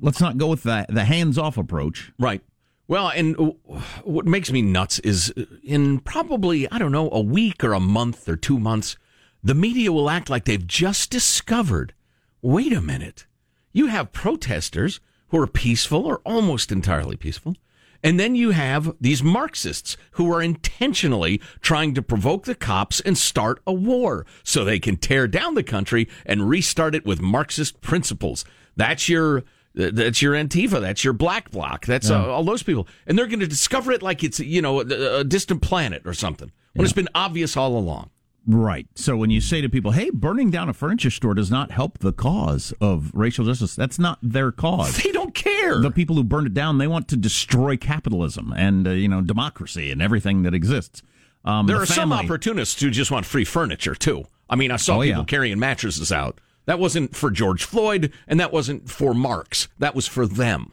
Let's 0.00 0.20
not 0.20 0.38
go 0.38 0.48
with 0.48 0.62
the 0.62 0.86
the 0.88 1.04
hands 1.04 1.38
off 1.38 1.56
approach. 1.56 2.12
Right. 2.18 2.42
Well, 2.86 3.08
and 3.08 3.54
what 4.02 4.26
makes 4.26 4.52
me 4.52 4.60
nuts 4.60 4.98
is 4.98 5.32
in 5.62 6.00
probably 6.00 6.70
I 6.70 6.78
don't 6.78 6.92
know 6.92 7.08
a 7.10 7.20
week 7.20 7.64
or 7.64 7.72
a 7.72 7.80
month 7.80 8.28
or 8.28 8.36
two 8.36 8.58
months, 8.58 8.96
the 9.42 9.54
media 9.54 9.90
will 9.90 10.10
act 10.10 10.28
like 10.28 10.44
they've 10.44 10.66
just 10.66 11.10
discovered. 11.10 11.94
Wait 12.42 12.72
a 12.72 12.80
minute, 12.82 13.26
you 13.74 13.88
have 13.88 14.12
protesters 14.12 15.00
who 15.28 15.38
are 15.38 15.46
peaceful 15.46 16.06
or 16.06 16.22
almost 16.24 16.72
entirely 16.72 17.16
peaceful. 17.16 17.56
And 18.02 18.20
then 18.20 18.34
you 18.34 18.50
have 18.50 18.94
these 19.00 19.22
Marxists 19.22 19.96
who 20.12 20.32
are 20.32 20.42
intentionally 20.42 21.40
trying 21.60 21.94
to 21.94 22.02
provoke 22.02 22.44
the 22.44 22.54
cops 22.54 23.00
and 23.00 23.16
start 23.16 23.60
a 23.66 23.72
war 23.72 24.26
so 24.42 24.62
they 24.62 24.78
can 24.78 24.96
tear 24.96 25.26
down 25.26 25.54
the 25.54 25.62
country 25.62 26.08
and 26.24 26.48
restart 26.48 26.94
it 26.94 27.06
with 27.06 27.20
Marxist 27.20 27.80
principles. 27.80 28.44
That's 28.76 29.08
your 29.08 29.42
that's 29.74 30.22
your 30.22 30.34
Antifa. 30.34 30.80
That's 30.80 31.02
your 31.02 31.14
Black 31.14 31.50
Bloc. 31.50 31.86
That's 31.86 32.10
yeah. 32.10 32.22
uh, 32.22 32.26
all 32.26 32.44
those 32.44 32.62
people, 32.62 32.86
and 33.06 33.18
they're 33.18 33.26
going 33.26 33.40
to 33.40 33.46
discover 33.46 33.90
it 33.90 34.02
like 34.02 34.22
it's 34.22 34.38
you 34.38 34.62
know 34.62 34.80
a, 34.80 35.20
a 35.20 35.24
distant 35.24 35.62
planet 35.62 36.02
or 36.04 36.14
something 36.14 36.52
when 36.74 36.82
yeah. 36.82 36.84
it's 36.84 36.92
been 36.92 37.08
obvious 37.14 37.56
all 37.56 37.76
along. 37.76 38.10
Right. 38.46 38.86
So 38.94 39.16
when 39.16 39.30
you 39.30 39.40
say 39.40 39.60
to 39.60 39.68
people, 39.68 39.92
"Hey, 39.92 40.10
burning 40.10 40.50
down 40.50 40.68
a 40.68 40.74
furniture 40.74 41.10
store 41.10 41.34
does 41.34 41.50
not 41.50 41.70
help 41.70 41.98
the 41.98 42.12
cause 42.12 42.74
of 42.80 43.10
racial 43.14 43.44
justice," 43.44 43.74
that's 43.74 43.98
not 43.98 44.18
their 44.22 44.52
cause. 44.52 45.02
They 45.04 45.12
don't 45.12 45.34
care. 45.34 45.80
The 45.80 45.90
people 45.90 46.16
who 46.16 46.24
burned 46.24 46.46
it 46.46 46.54
down, 46.54 46.78
they 46.78 46.86
want 46.86 47.08
to 47.08 47.16
destroy 47.16 47.76
capitalism 47.76 48.52
and 48.56 48.86
uh, 48.86 48.90
you 48.90 49.08
know 49.08 49.22
democracy 49.22 49.90
and 49.90 50.02
everything 50.02 50.42
that 50.42 50.54
exists. 50.54 51.02
Um, 51.44 51.66
there 51.66 51.76
the 51.76 51.82
are 51.82 51.86
family... 51.86 52.16
some 52.16 52.26
opportunists 52.26 52.80
who 52.80 52.90
just 52.90 53.10
want 53.10 53.26
free 53.26 53.44
furniture 53.44 53.94
too. 53.94 54.24
I 54.48 54.56
mean, 54.56 54.70
I 54.70 54.76
saw 54.76 54.98
oh, 54.98 55.02
people 55.02 55.20
yeah. 55.20 55.24
carrying 55.24 55.58
mattresses 55.58 56.12
out. 56.12 56.40
That 56.66 56.78
wasn't 56.78 57.14
for 57.14 57.30
George 57.30 57.64
Floyd, 57.64 58.12
and 58.26 58.40
that 58.40 58.52
wasn't 58.52 58.90
for 58.90 59.14
Marx. 59.14 59.68
That 59.78 59.94
was 59.94 60.06
for 60.06 60.26
them. 60.26 60.72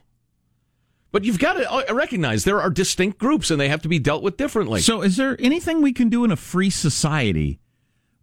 But 1.11 1.25
you've 1.25 1.39
got 1.39 1.53
to 1.53 1.69
uh, 1.69 1.93
recognize 1.93 2.45
there 2.45 2.61
are 2.61 2.69
distinct 2.69 3.17
groups 3.17 3.51
and 3.51 3.59
they 3.59 3.67
have 3.67 3.81
to 3.81 3.89
be 3.89 3.99
dealt 3.99 4.23
with 4.23 4.37
differently. 4.37 4.79
So, 4.79 5.01
is 5.01 5.17
there 5.17 5.35
anything 5.39 5.81
we 5.81 5.91
can 5.91 6.07
do 6.07 6.23
in 6.23 6.31
a 6.31 6.37
free 6.37 6.69
society 6.69 7.59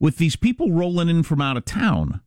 with 0.01 0.19
these 0.19 0.37
people 0.37 0.73
rolling 0.73 1.09
in 1.09 1.23
from 1.23 1.41
out 1.41 1.57
of 1.57 1.65
town? 1.65 2.21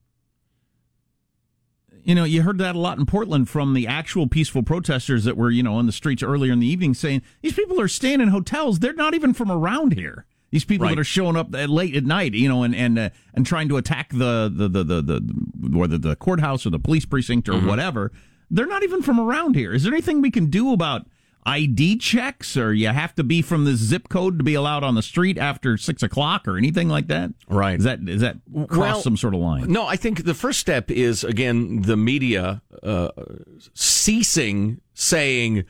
You 2.04 2.16
know, 2.16 2.24
you 2.24 2.42
heard 2.42 2.58
that 2.58 2.76
a 2.76 2.80
lot 2.80 2.98
in 2.98 3.06
Portland 3.06 3.48
from 3.48 3.76
the 3.76 3.86
actual 3.86 4.28
peaceful 4.28 4.64
protesters 4.64 5.24
that 5.26 5.38
were, 5.38 5.52
you 5.52 5.62
know, 5.62 5.76
on 5.76 5.86
the 5.86 5.92
streets 5.92 6.24
earlier 6.24 6.52
in 6.52 6.60
the 6.60 6.68
evening 6.68 6.96
saying 6.96 7.22
these 7.42 7.54
people 7.54 7.80
are 7.80 7.88
staying 7.88 8.22
in 8.22 8.30
hotels. 8.30 8.80
They're 8.80 8.94
not 8.94 9.14
even 9.14 9.34
from 9.34 9.52
around 9.52 9.94
here. 9.94 10.26
These 10.50 10.66
people 10.66 10.88
right. 10.88 10.96
that 10.96 11.02
are 11.02 11.06
showing 11.06 11.38
up 11.38 11.50
late 11.52 11.96
at 11.96 12.04
night, 12.04 12.34
you 12.34 12.50
know, 12.50 12.64
and 12.64 12.76
and 12.76 13.00
uh, 13.00 13.10
and 13.34 13.46
trying 13.46 13.70
to 13.70 13.78
attack 13.78 14.10
the 14.10 14.52
the 14.54 14.68
the 14.68 14.84
the, 14.84 15.02
the 15.02 15.78
whether 15.78 15.98
the 15.98 16.16
courthouse 16.16 16.66
or 16.66 16.72
the 16.72 16.80
police 16.80 17.06
precinct 17.06 17.48
or 17.48 17.54
mm-hmm. 17.54 17.68
whatever 17.68 18.12
they're 18.52 18.68
not 18.68 18.84
even 18.84 19.02
from 19.02 19.20
around 19.20 19.56
here. 19.56 19.74
Is 19.74 19.84
there 19.84 19.94
anything 19.94 20.22
we 20.22 20.30
can 20.30 20.48
do 20.48 20.74
about 20.74 21.08
ID 21.46 21.98
checks, 21.98 22.56
or 22.56 22.74
you 22.74 22.88
have 22.90 23.16
to 23.16 23.24
be 23.24 23.42
from 23.42 23.66
the 23.66 23.76
zip 23.76 24.10
code 24.10 24.38
to 24.38 24.44
be 24.44 24.54
allowed 24.54 24.84
on 24.84 24.96
the 24.96 25.02
street 25.02 25.38
after 25.38 25.78
six 25.78 26.04
o'clock, 26.04 26.48
or 26.48 26.58
anything 26.58 26.88
like 26.88 27.08
that? 27.08 27.32
Right? 27.48 27.78
Is 27.78 27.86
that 27.86 28.00
is 28.08 28.22
that 28.22 28.38
cross 28.68 28.78
well, 28.78 29.02
some 29.02 29.18
sort 29.18 29.34
of 29.34 29.40
line? 29.40 29.72
No, 29.72 29.86
I 29.86 29.96
think 29.96 30.24
the 30.26 30.34
first 30.34 30.60
step 30.60 30.92
is 30.92 31.24
again 31.24 31.82
the 31.82 31.98
media 31.98 32.62
uh, 32.84 33.10
ceasing 33.74 34.82
saying 34.94 35.66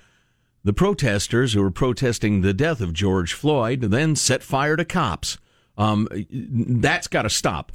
the 0.63 0.73
protesters 0.73 1.53
who 1.53 1.61
were 1.61 1.71
protesting 1.71 2.41
the 2.41 2.53
death 2.53 2.81
of 2.81 2.93
George 2.93 3.33
Floyd 3.33 3.81
then 3.81 4.15
set 4.15 4.43
fire 4.43 4.75
to 4.75 4.85
cops. 4.85 5.37
Um, 5.77 6.07
that's 6.29 7.07
got 7.07 7.23
to 7.23 7.29
stop. 7.29 7.71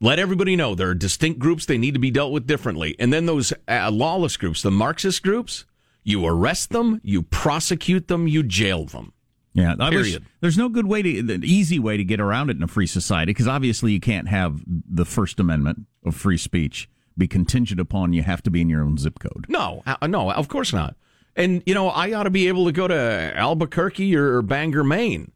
Let 0.00 0.18
everybody 0.18 0.54
know 0.54 0.74
there 0.74 0.90
are 0.90 0.94
distinct 0.94 1.40
groups 1.40 1.66
they 1.66 1.78
need 1.78 1.94
to 1.94 2.00
be 2.00 2.10
dealt 2.10 2.32
with 2.32 2.46
differently. 2.46 2.94
And 2.98 3.12
then 3.12 3.26
those 3.26 3.52
uh, 3.66 3.90
lawless 3.90 4.36
groups, 4.36 4.62
the 4.62 4.70
Marxist 4.70 5.22
groups, 5.22 5.64
you 6.08 6.24
arrest 6.26 6.70
them, 6.70 7.00
you 7.04 7.22
prosecute 7.22 8.08
them, 8.08 8.26
you 8.26 8.42
jail 8.42 8.86
them. 8.86 9.12
Yeah, 9.52 9.74
period. 9.74 10.24
there's 10.40 10.56
no 10.56 10.68
good 10.68 10.86
way 10.86 11.02
to, 11.02 11.22
the 11.22 11.40
easy 11.44 11.78
way 11.78 11.96
to 11.96 12.04
get 12.04 12.20
around 12.20 12.48
it 12.48 12.56
in 12.56 12.62
a 12.62 12.68
free 12.68 12.86
society 12.86 13.30
because 13.30 13.48
obviously 13.48 13.92
you 13.92 14.00
can't 14.00 14.28
have 14.28 14.62
the 14.66 15.04
First 15.04 15.40
Amendment 15.40 15.86
of 16.04 16.14
free 16.14 16.38
speech 16.38 16.88
be 17.16 17.26
contingent 17.26 17.80
upon 17.80 18.12
you 18.12 18.22
have 18.22 18.42
to 18.44 18.50
be 18.50 18.60
in 18.60 18.68
your 18.68 18.82
own 18.82 18.96
zip 18.96 19.18
code. 19.18 19.46
No, 19.48 19.82
uh, 19.84 20.06
no, 20.06 20.30
of 20.30 20.48
course 20.48 20.72
not. 20.72 20.94
And 21.34 21.62
you 21.66 21.74
know, 21.74 21.88
I 21.88 22.12
ought 22.12 22.22
to 22.22 22.30
be 22.30 22.48
able 22.48 22.66
to 22.66 22.72
go 22.72 22.88
to 22.88 23.32
Albuquerque 23.34 24.14
or 24.16 24.40
Bangor, 24.42 24.84
Maine, 24.84 25.32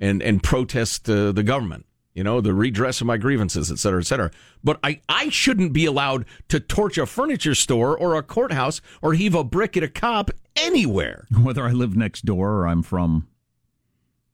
and 0.00 0.22
and 0.22 0.42
protest 0.42 1.10
uh, 1.10 1.32
the 1.32 1.42
government 1.42 1.86
you 2.14 2.22
know, 2.22 2.40
the 2.40 2.54
redress 2.54 3.00
of 3.00 3.06
my 3.08 3.16
grievances, 3.16 3.70
et 3.70 3.78
cetera, 3.78 4.00
et 4.00 4.04
cetera. 4.04 4.30
But 4.62 4.78
I, 4.84 5.00
I 5.08 5.28
shouldn't 5.30 5.72
be 5.72 5.84
allowed 5.84 6.24
to 6.48 6.60
torch 6.60 6.96
a 6.96 7.06
furniture 7.06 7.56
store 7.56 7.98
or 7.98 8.14
a 8.14 8.22
courthouse 8.22 8.80
or 9.02 9.14
heave 9.14 9.34
a 9.34 9.42
brick 9.42 9.76
at 9.76 9.82
a 9.82 9.88
cop 9.88 10.30
anywhere. 10.56 11.26
Whether 11.42 11.64
I 11.64 11.72
live 11.72 11.96
next 11.96 12.24
door 12.24 12.52
or 12.52 12.68
I'm 12.68 12.82
from 12.82 13.26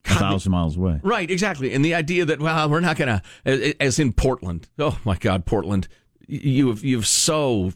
a 0.05 0.14
thousand 0.14 0.53
miles 0.53 0.77
away. 0.77 1.01
Right, 1.03 1.31
exactly. 1.31 1.73
And 1.73 1.85
the 1.85 1.95
idea 1.95 2.27
that, 2.27 2.38
well, 2.38 2.69
we're 2.69 2.81
not 2.81 2.97
going 2.99 3.21
to, 3.45 3.83
as 3.83 3.99
in 3.99 4.12
Portland. 4.12 4.69
Oh, 4.79 4.99
my 5.05 5.16
God, 5.16 5.47
Portland. 5.47 5.88
You've, 6.27 6.85
you've 6.85 7.07
so 7.07 7.73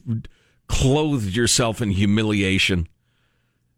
clothed 0.67 1.35
yourself 1.35 1.81
in 1.81 1.91
humiliation. 1.91 2.87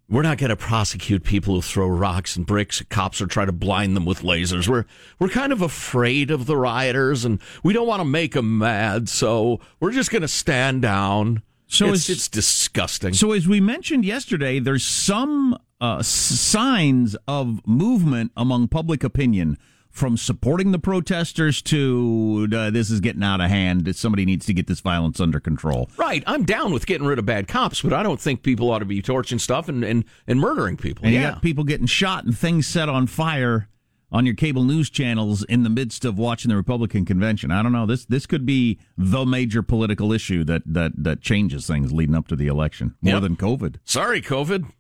We're 0.10 0.22
not 0.22 0.38
going 0.38 0.52
to 0.52 0.56
prosecute 0.56 1.26
people 1.26 1.56
who 1.56 1.62
throw 1.62 1.88
rocks 1.88 2.38
and 2.38 2.46
bricks 2.46 2.80
at 2.80 2.88
cops 2.88 3.22
or 3.22 3.28
try 3.28 3.44
to 3.44 3.52
blind 3.52 3.94
them 3.94 4.06
with 4.06 4.22
lasers. 4.22 4.68
We're 4.68 4.86
we're 5.20 5.28
kind 5.28 5.52
of 5.52 5.62
afraid 5.62 6.32
of 6.32 6.46
the 6.46 6.56
rioters, 6.56 7.26
and 7.26 7.42
we 7.62 7.74
don't 7.74 7.88
want 7.88 8.00
to 8.00 8.06
make 8.06 8.34
them 8.34 8.58
mad, 8.58 9.10
so 9.10 9.60
we're 9.82 9.92
just 9.92 10.10
going 10.10 10.22
to 10.22 10.28
stand 10.30 10.82
down. 10.82 11.44
So 11.70 11.92
it's, 11.92 12.10
it's, 12.10 12.30
disgusting. 12.30 13.14
So 13.14 13.34
as 13.34 13.46
we 13.46 13.60
mentioned 13.60 14.06
yesterday, 14.06 14.60
there's 14.60 14.86
some 14.86 15.58
uh, 15.82 16.02
signs 16.02 17.18
of 17.28 17.60
movement 17.68 18.32
among 18.38 18.70
public 18.70 19.04
opinion 19.04 19.58
from 19.98 20.16
supporting 20.16 20.72
the 20.72 20.80
protesters 20.80 21.62
to 21.64 22.48
uh, 22.54 22.70
this 22.70 22.92
is 22.92 23.00
getting 23.00 23.24
out 23.24 23.42
of 23.42 23.50
hand. 23.50 23.94
Somebody 23.96 24.26
needs 24.26 24.46
to 24.46 24.54
get 24.54 24.68
this 24.68 24.80
violence 24.80 25.20
under 25.20 25.40
control. 25.40 25.90
Right. 25.98 26.24
I'm 26.28 26.46
down 26.46 26.72
with 26.72 26.86
getting 26.86 27.08
rid 27.08 27.20
of 27.20 27.26
bad 27.26 27.48
cops, 27.48 27.82
but 27.82 27.94
I 27.94 28.04
don't 28.04 28.20
think 28.20 28.44
people 28.44 28.70
ought 28.72 28.80
to 28.80 28.86
be 28.86 29.02
torching 29.02 29.40
stuff 29.40 29.68
and, 29.68 29.84
and, 29.84 30.06
and 30.28 30.40
murdering 30.40 30.78
people. 30.78 31.06
And 31.06 31.14
yeah. 31.14 31.20
you 31.20 31.32
got 31.32 31.42
people 31.42 31.64
getting 31.64 31.88
shot 31.88 32.24
and 32.26 32.38
things 32.38 32.68
set 32.68 32.90
on 32.90 33.08
fire 33.08 33.68
on 34.12 34.26
your 34.26 34.36
cable 34.36 34.64
news 34.64 34.90
channels 34.90 35.44
in 35.44 35.64
the 35.64 35.70
midst 35.70 36.06
of 36.06 36.18
watching 36.18 36.50
the 36.50 36.56
Republican 36.56 37.04
convention. 37.04 37.52
I 37.52 37.62
don't 37.62 37.74
know. 37.74 37.86
This 37.86 38.06
this 38.06 38.26
could 38.26 38.46
be 38.46 38.80
the 38.98 39.26
major 39.26 39.62
political 39.62 40.14
issue 40.14 40.44
that 40.46 40.62
that 40.66 40.92
that 40.96 41.22
changes 41.22 41.68
things 41.68 41.92
leading 41.92 42.16
up 42.16 42.28
to 42.30 42.36
the 42.36 42.48
election 42.48 42.96
more 43.02 43.16
yep. 43.16 43.24
than 43.24 43.36
COVID. 43.36 43.78
Sorry, 43.84 44.22
COVID. 44.22 44.72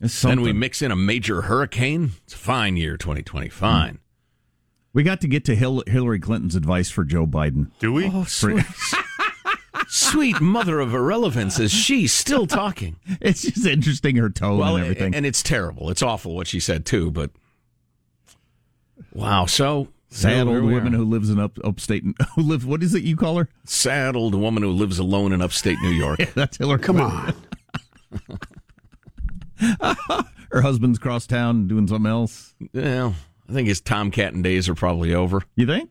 Then 0.00 0.42
we 0.42 0.52
mix 0.52 0.82
in 0.82 0.90
a 0.90 0.96
major 0.96 1.42
hurricane. 1.42 2.12
It's 2.24 2.34
a 2.34 2.38
fine 2.38 2.76
year, 2.76 2.96
2020. 2.96 3.48
Fine. 3.48 4.00
We 4.92 5.02
got 5.02 5.20
to 5.22 5.28
get 5.28 5.44
to 5.46 5.54
Hillary 5.56 6.20
Clinton's 6.20 6.54
advice 6.54 6.90
for 6.90 7.04
Joe 7.04 7.26
Biden. 7.26 7.70
Do 7.78 7.92
we? 7.92 8.06
Oh, 8.06 8.24
sweet. 8.24 8.64
sweet 9.88 10.40
mother 10.40 10.78
of 10.80 10.94
irrelevance. 10.94 11.58
Is 11.58 11.72
she 11.72 12.06
still 12.06 12.46
talking? 12.46 12.96
It's 13.20 13.42
just 13.42 13.66
interesting 13.66 14.16
her 14.16 14.30
tone 14.30 14.58
well, 14.58 14.76
and 14.76 14.84
everything. 14.84 15.14
And 15.14 15.26
it's 15.26 15.42
terrible. 15.42 15.90
It's 15.90 16.02
awful 16.02 16.34
what 16.34 16.46
she 16.46 16.60
said, 16.60 16.86
too, 16.86 17.10
but 17.10 17.30
wow. 19.12 19.46
So 19.46 19.88
Sad 20.14 20.46
old 20.46 20.62
woman 20.62 20.92
who 20.92 21.04
lives 21.04 21.28
in 21.28 21.40
up, 21.40 21.58
upstate. 21.64 22.04
Who 22.36 22.42
lives? 22.42 22.64
What 22.64 22.84
is 22.84 22.94
it 22.94 23.02
you 23.02 23.16
call 23.16 23.36
her? 23.36 23.48
Sad 23.64 24.14
old 24.14 24.36
woman 24.36 24.62
who 24.62 24.70
lives 24.70 25.00
alone 25.00 25.32
in 25.32 25.42
upstate 25.42 25.76
New 25.82 25.90
York. 25.90 26.18
yeah, 26.20 26.30
that's 26.36 26.56
Hillary. 26.56 26.78
Come 26.78 27.00
on. 27.00 27.34
Her 29.58 30.60
husband's 30.62 30.98
cross 30.98 31.26
town 31.26 31.66
doing 31.68 31.88
something 31.88 32.10
else. 32.10 32.54
Well, 32.72 33.14
I 33.48 33.52
think 33.52 33.68
his 33.68 33.80
tomcatting 33.80 34.42
days 34.42 34.68
are 34.68 34.74
probably 34.74 35.14
over. 35.14 35.42
You 35.56 35.66
think? 35.66 35.90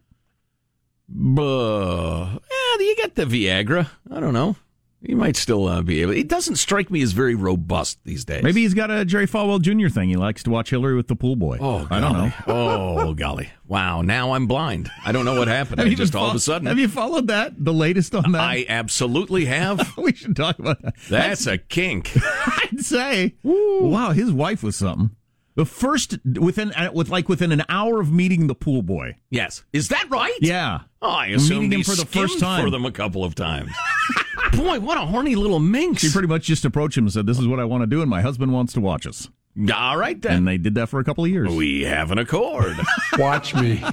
Buh. 1.09 2.29
Yeah, 2.31 2.77
you 2.79 2.95
get 2.95 3.15
the 3.15 3.25
Viagra. 3.25 3.89
I 4.09 4.19
don't 4.19 4.33
know. 4.33 4.55
He 5.05 5.15
might 5.15 5.35
still 5.35 5.67
uh, 5.67 5.81
be 5.81 6.01
able. 6.01 6.13
It 6.13 6.29
doesn't 6.29 6.55
strike 6.55 6.89
me 6.89 7.01
as 7.01 7.11
very 7.11 7.35
robust 7.35 7.99
these 8.05 8.23
days. 8.23 8.41
Maybe 8.41 8.61
he's 8.61 8.73
got 8.73 8.89
a 8.89 9.03
Jerry 9.03 9.27
Falwell 9.27 9.61
Jr. 9.61 9.89
thing. 9.93 10.07
He 10.07 10.15
likes 10.15 10.43
to 10.43 10.49
watch 10.49 10.69
Hillary 10.69 10.95
with 10.95 11.09
the 11.09 11.15
pool 11.15 11.35
boy. 11.35 11.57
Oh, 11.59 11.85
I 11.91 11.99
don't 11.99 12.13
know. 12.13 12.31
oh, 12.47 13.13
golly! 13.13 13.49
Wow. 13.67 14.01
Now 14.01 14.31
I'm 14.31 14.47
blind. 14.47 14.89
I 15.05 15.11
don't 15.11 15.25
know 15.25 15.37
what 15.37 15.49
happened. 15.49 15.81
I 15.81 15.93
just 15.93 16.15
all 16.15 16.29
of 16.29 16.35
a 16.35 16.39
sudden. 16.39 16.67
Have 16.67 16.79
you 16.79 16.87
followed 16.87 17.27
that? 17.27 17.53
The 17.57 17.73
latest 17.73 18.15
on 18.15 18.31
that? 18.31 18.41
I 18.41 18.65
absolutely 18.69 19.45
have. 19.45 19.97
we 19.97 20.13
should 20.13 20.37
talk 20.37 20.57
about 20.59 20.81
that. 20.81 20.95
That's, 21.09 21.45
That's 21.45 21.47
a 21.47 21.57
kink. 21.57 22.11
I'd 22.23 22.79
say. 22.79 23.35
Woo. 23.43 23.89
Wow, 23.89 24.11
his 24.11 24.31
wife 24.31 24.63
was 24.63 24.77
something. 24.77 25.11
The 25.55 25.65
first 25.65 26.17
within 26.39 26.71
uh, 26.71 26.91
with 26.93 27.09
like 27.09 27.29
within 27.29 27.51
an 27.51 27.63
hour 27.69 27.99
of 27.99 28.11
meeting 28.11 28.47
the 28.47 28.55
pool 28.55 28.81
boy. 28.81 29.17
Yes, 29.29 29.63
is 29.71 29.89
that 29.89 30.09
right? 30.09 30.37
Yeah. 30.41 30.81
Oh, 31.01 31.09
I 31.09 31.27
assumed 31.27 31.69
meeting 31.69 31.79
him 31.79 31.83
for 31.83 31.95
the 31.95 32.07
first 32.07 32.39
time 32.39 32.63
for 32.63 32.71
them 32.71 32.85
a 32.85 32.91
couple 32.91 33.23
of 33.23 33.35
times. 33.35 33.69
Boy, 34.55 34.79
what 34.79 34.97
a 34.97 35.01
horny 35.05 35.35
little 35.35 35.59
minx! 35.59 36.01
She 36.01 36.09
pretty 36.11 36.27
much 36.27 36.43
just 36.43 36.63
approached 36.65 36.97
him 36.97 37.05
and 37.05 37.13
said, 37.13 37.25
"This 37.25 37.39
is 37.39 37.47
what 37.47 37.59
I 37.59 37.65
want 37.65 37.81
to 37.81 37.87
do, 37.87 38.01
and 38.01 38.09
my 38.09 38.21
husband 38.21 38.53
wants 38.53 38.73
to 38.73 38.81
watch 38.81 39.05
us." 39.07 39.29
All 39.73 39.97
right 39.97 40.19
then. 40.21 40.37
And 40.37 40.47
they 40.47 40.57
did 40.57 40.75
that 40.75 40.87
for 40.89 40.99
a 40.99 41.03
couple 41.03 41.23
of 41.23 41.29
years. 41.29 41.51
We 41.53 41.83
have 41.83 42.11
an 42.11 42.17
accord. 42.17 42.75
Watch 43.19 43.53
me. 43.53 43.83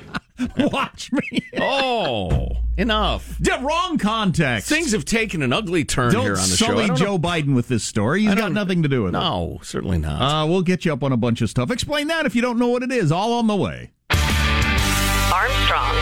Watch 0.58 1.12
me. 1.12 1.40
oh, 1.60 2.48
enough. 2.76 3.36
Yeah, 3.40 3.62
wrong 3.64 3.96
context. 3.98 4.68
Things 4.68 4.90
have 4.90 5.04
taken 5.04 5.40
an 5.42 5.52
ugly 5.52 5.84
turn 5.84 6.12
Don't 6.12 6.22
here 6.24 6.32
on 6.32 6.38
the 6.50 6.56
show. 6.56 6.66
sully 6.66 6.84
I 6.84 6.86
don't 6.88 6.96
Joe 6.96 7.04
know- 7.04 7.18
Biden 7.20 7.54
with 7.54 7.68
this 7.68 7.84
story. 7.84 8.22
He's 8.22 8.30
I 8.32 8.34
got 8.34 8.50
nothing 8.50 8.82
to 8.82 8.88
do 8.88 9.04
with 9.04 9.14
it. 9.14 9.18
No, 9.18 9.60
certainly 9.62 9.98
not. 9.98 10.20
Uh, 10.20 10.46
we'll 10.48 10.62
get 10.62 10.84
you 10.84 10.92
up 10.92 11.04
on 11.04 11.12
a 11.12 11.16
bunch 11.16 11.40
of 11.42 11.48
stuff. 11.48 11.70
Explain 11.70 12.08
that 12.08 12.26
if 12.26 12.34
you 12.34 12.42
don't 12.42 12.58
know 12.58 12.66
what 12.68 12.82
it 12.82 12.90
is. 12.90 13.12
All 13.12 13.34
on 13.34 13.46
the 13.46 13.54
way. 13.56 13.92
Armstrong 14.10 15.94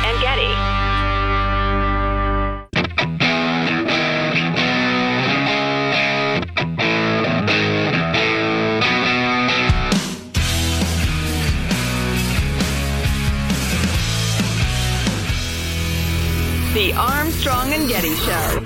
The 16.92 16.98
Armstrong 16.98 17.72
and 17.72 17.88
Getty 17.88 18.14
Show. 18.16 18.60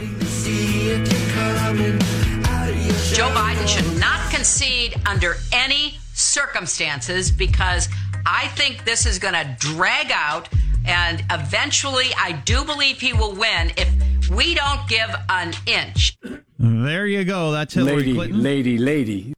Joe 3.14 3.28
Biden 3.28 3.68
should 3.68 4.00
not 4.00 4.32
concede 4.32 5.00
under 5.06 5.36
any 5.52 5.94
circumstances 6.12 7.30
because 7.30 7.88
I 8.26 8.48
think 8.48 8.84
this 8.84 9.06
is 9.06 9.20
going 9.20 9.34
to 9.34 9.56
drag 9.60 10.10
out 10.10 10.48
and 10.84 11.22
eventually 11.30 12.06
I 12.18 12.32
do 12.44 12.64
believe 12.64 13.00
he 13.00 13.12
will 13.12 13.32
win 13.32 13.70
if 13.76 14.28
we 14.28 14.56
don't 14.56 14.88
give 14.88 15.14
an 15.28 15.54
inch. 15.66 16.18
There 16.58 17.06
you 17.06 17.22
go. 17.24 17.52
That's 17.52 17.74
Hillary 17.74 17.98
lady, 17.98 18.14
Clinton. 18.14 18.42
lady, 18.42 18.78
lady. 18.78 19.34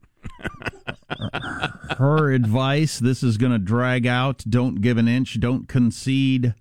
Her 1.99 2.31
advice: 2.31 2.97
This 2.97 3.21
is 3.21 3.37
going 3.37 3.51
to 3.51 3.59
drag 3.59 4.07
out. 4.07 4.43
Don't 4.49 4.81
give 4.81 4.97
an 4.97 5.07
inch. 5.07 5.39
Don't 5.39 5.67
concede. 5.67 6.55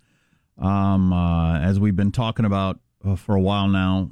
Um, 0.59 1.12
uh, 1.12 1.59
as 1.59 1.79
we've 1.79 1.97
been 1.97 2.12
talking 2.12 2.44
about 2.44 2.81
uh, 3.05 3.16
for 3.16 3.35
a 3.35 3.40
while 3.40 3.68
now, 3.68 4.11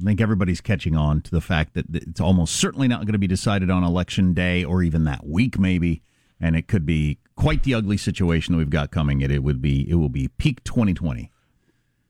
I 0.00 0.04
think 0.04 0.20
everybody's 0.20 0.60
catching 0.60 0.96
on 0.96 1.20
to 1.22 1.30
the 1.30 1.40
fact 1.40 1.74
that 1.74 1.86
it's 1.92 2.20
almost 2.20 2.56
certainly 2.56 2.88
not 2.88 3.00
going 3.00 3.12
to 3.12 3.18
be 3.18 3.26
decided 3.26 3.70
on 3.70 3.84
election 3.84 4.34
day 4.34 4.64
or 4.64 4.82
even 4.82 5.04
that 5.04 5.24
week, 5.26 5.58
maybe. 5.58 6.02
And 6.40 6.56
it 6.56 6.66
could 6.66 6.84
be 6.84 7.18
quite 7.36 7.62
the 7.62 7.74
ugly 7.74 7.96
situation 7.96 8.52
that 8.52 8.58
we've 8.58 8.70
got 8.70 8.90
coming. 8.90 9.20
It 9.20 9.30
it 9.30 9.42
would 9.44 9.62
be 9.62 9.88
it 9.88 9.94
will 9.94 10.08
be 10.08 10.28
peak 10.28 10.64
2020. 10.64 11.30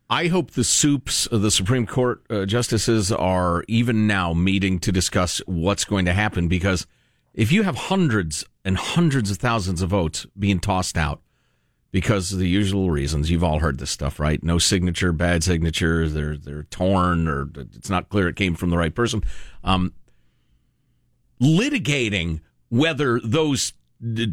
I 0.09 0.29
hope 0.29 0.53
the 0.53 0.65
soups 0.65 1.29
the 1.31 1.51
Supreme 1.51 1.87
Court 1.87 2.23
uh, 2.31 2.47
justices 2.47 3.13
are 3.13 3.65
even 3.69 4.07
now 4.07 4.33
meeting 4.33 4.79
to 4.81 4.93
discuss 4.93 5.39
what's 5.47 5.85
going 5.85 6.05
to 6.07 6.13
happen 6.13 6.49
because 6.49 6.87
if 7.33 7.51
you 7.53 7.65
have 7.65 7.75
hundreds 7.77 8.45
and 8.65 8.77
hundreds 8.77 9.31
of 9.31 9.39
thousands 9.39 9.83
of 9.83 9.91
votes 9.91 10.27
being 10.39 10.61
tossed 10.61 10.97
out 10.97 11.21
because 11.95 12.33
of 12.33 12.41
the 12.41 12.49
usual 12.49 12.91
reasons, 12.91 13.31
you've 13.31 13.45
all 13.45 13.61
heard 13.61 13.79
this 13.79 13.89
stuff, 13.89 14.19
right? 14.19 14.43
No 14.43 14.59
signature, 14.59 15.13
bad 15.13 15.45
signature, 15.45 16.09
they're 16.09 16.37
they're 16.37 16.65
torn, 16.65 17.29
or 17.29 17.49
it's 17.57 17.89
not 17.89 18.09
clear 18.09 18.27
it 18.27 18.35
came 18.35 18.57
from 18.57 18.71
the 18.71 18.77
right 18.77 18.93
person. 18.93 19.23
Um, 19.63 19.95
litigating 21.41 22.41
whether 22.69 23.21
those 23.21 23.75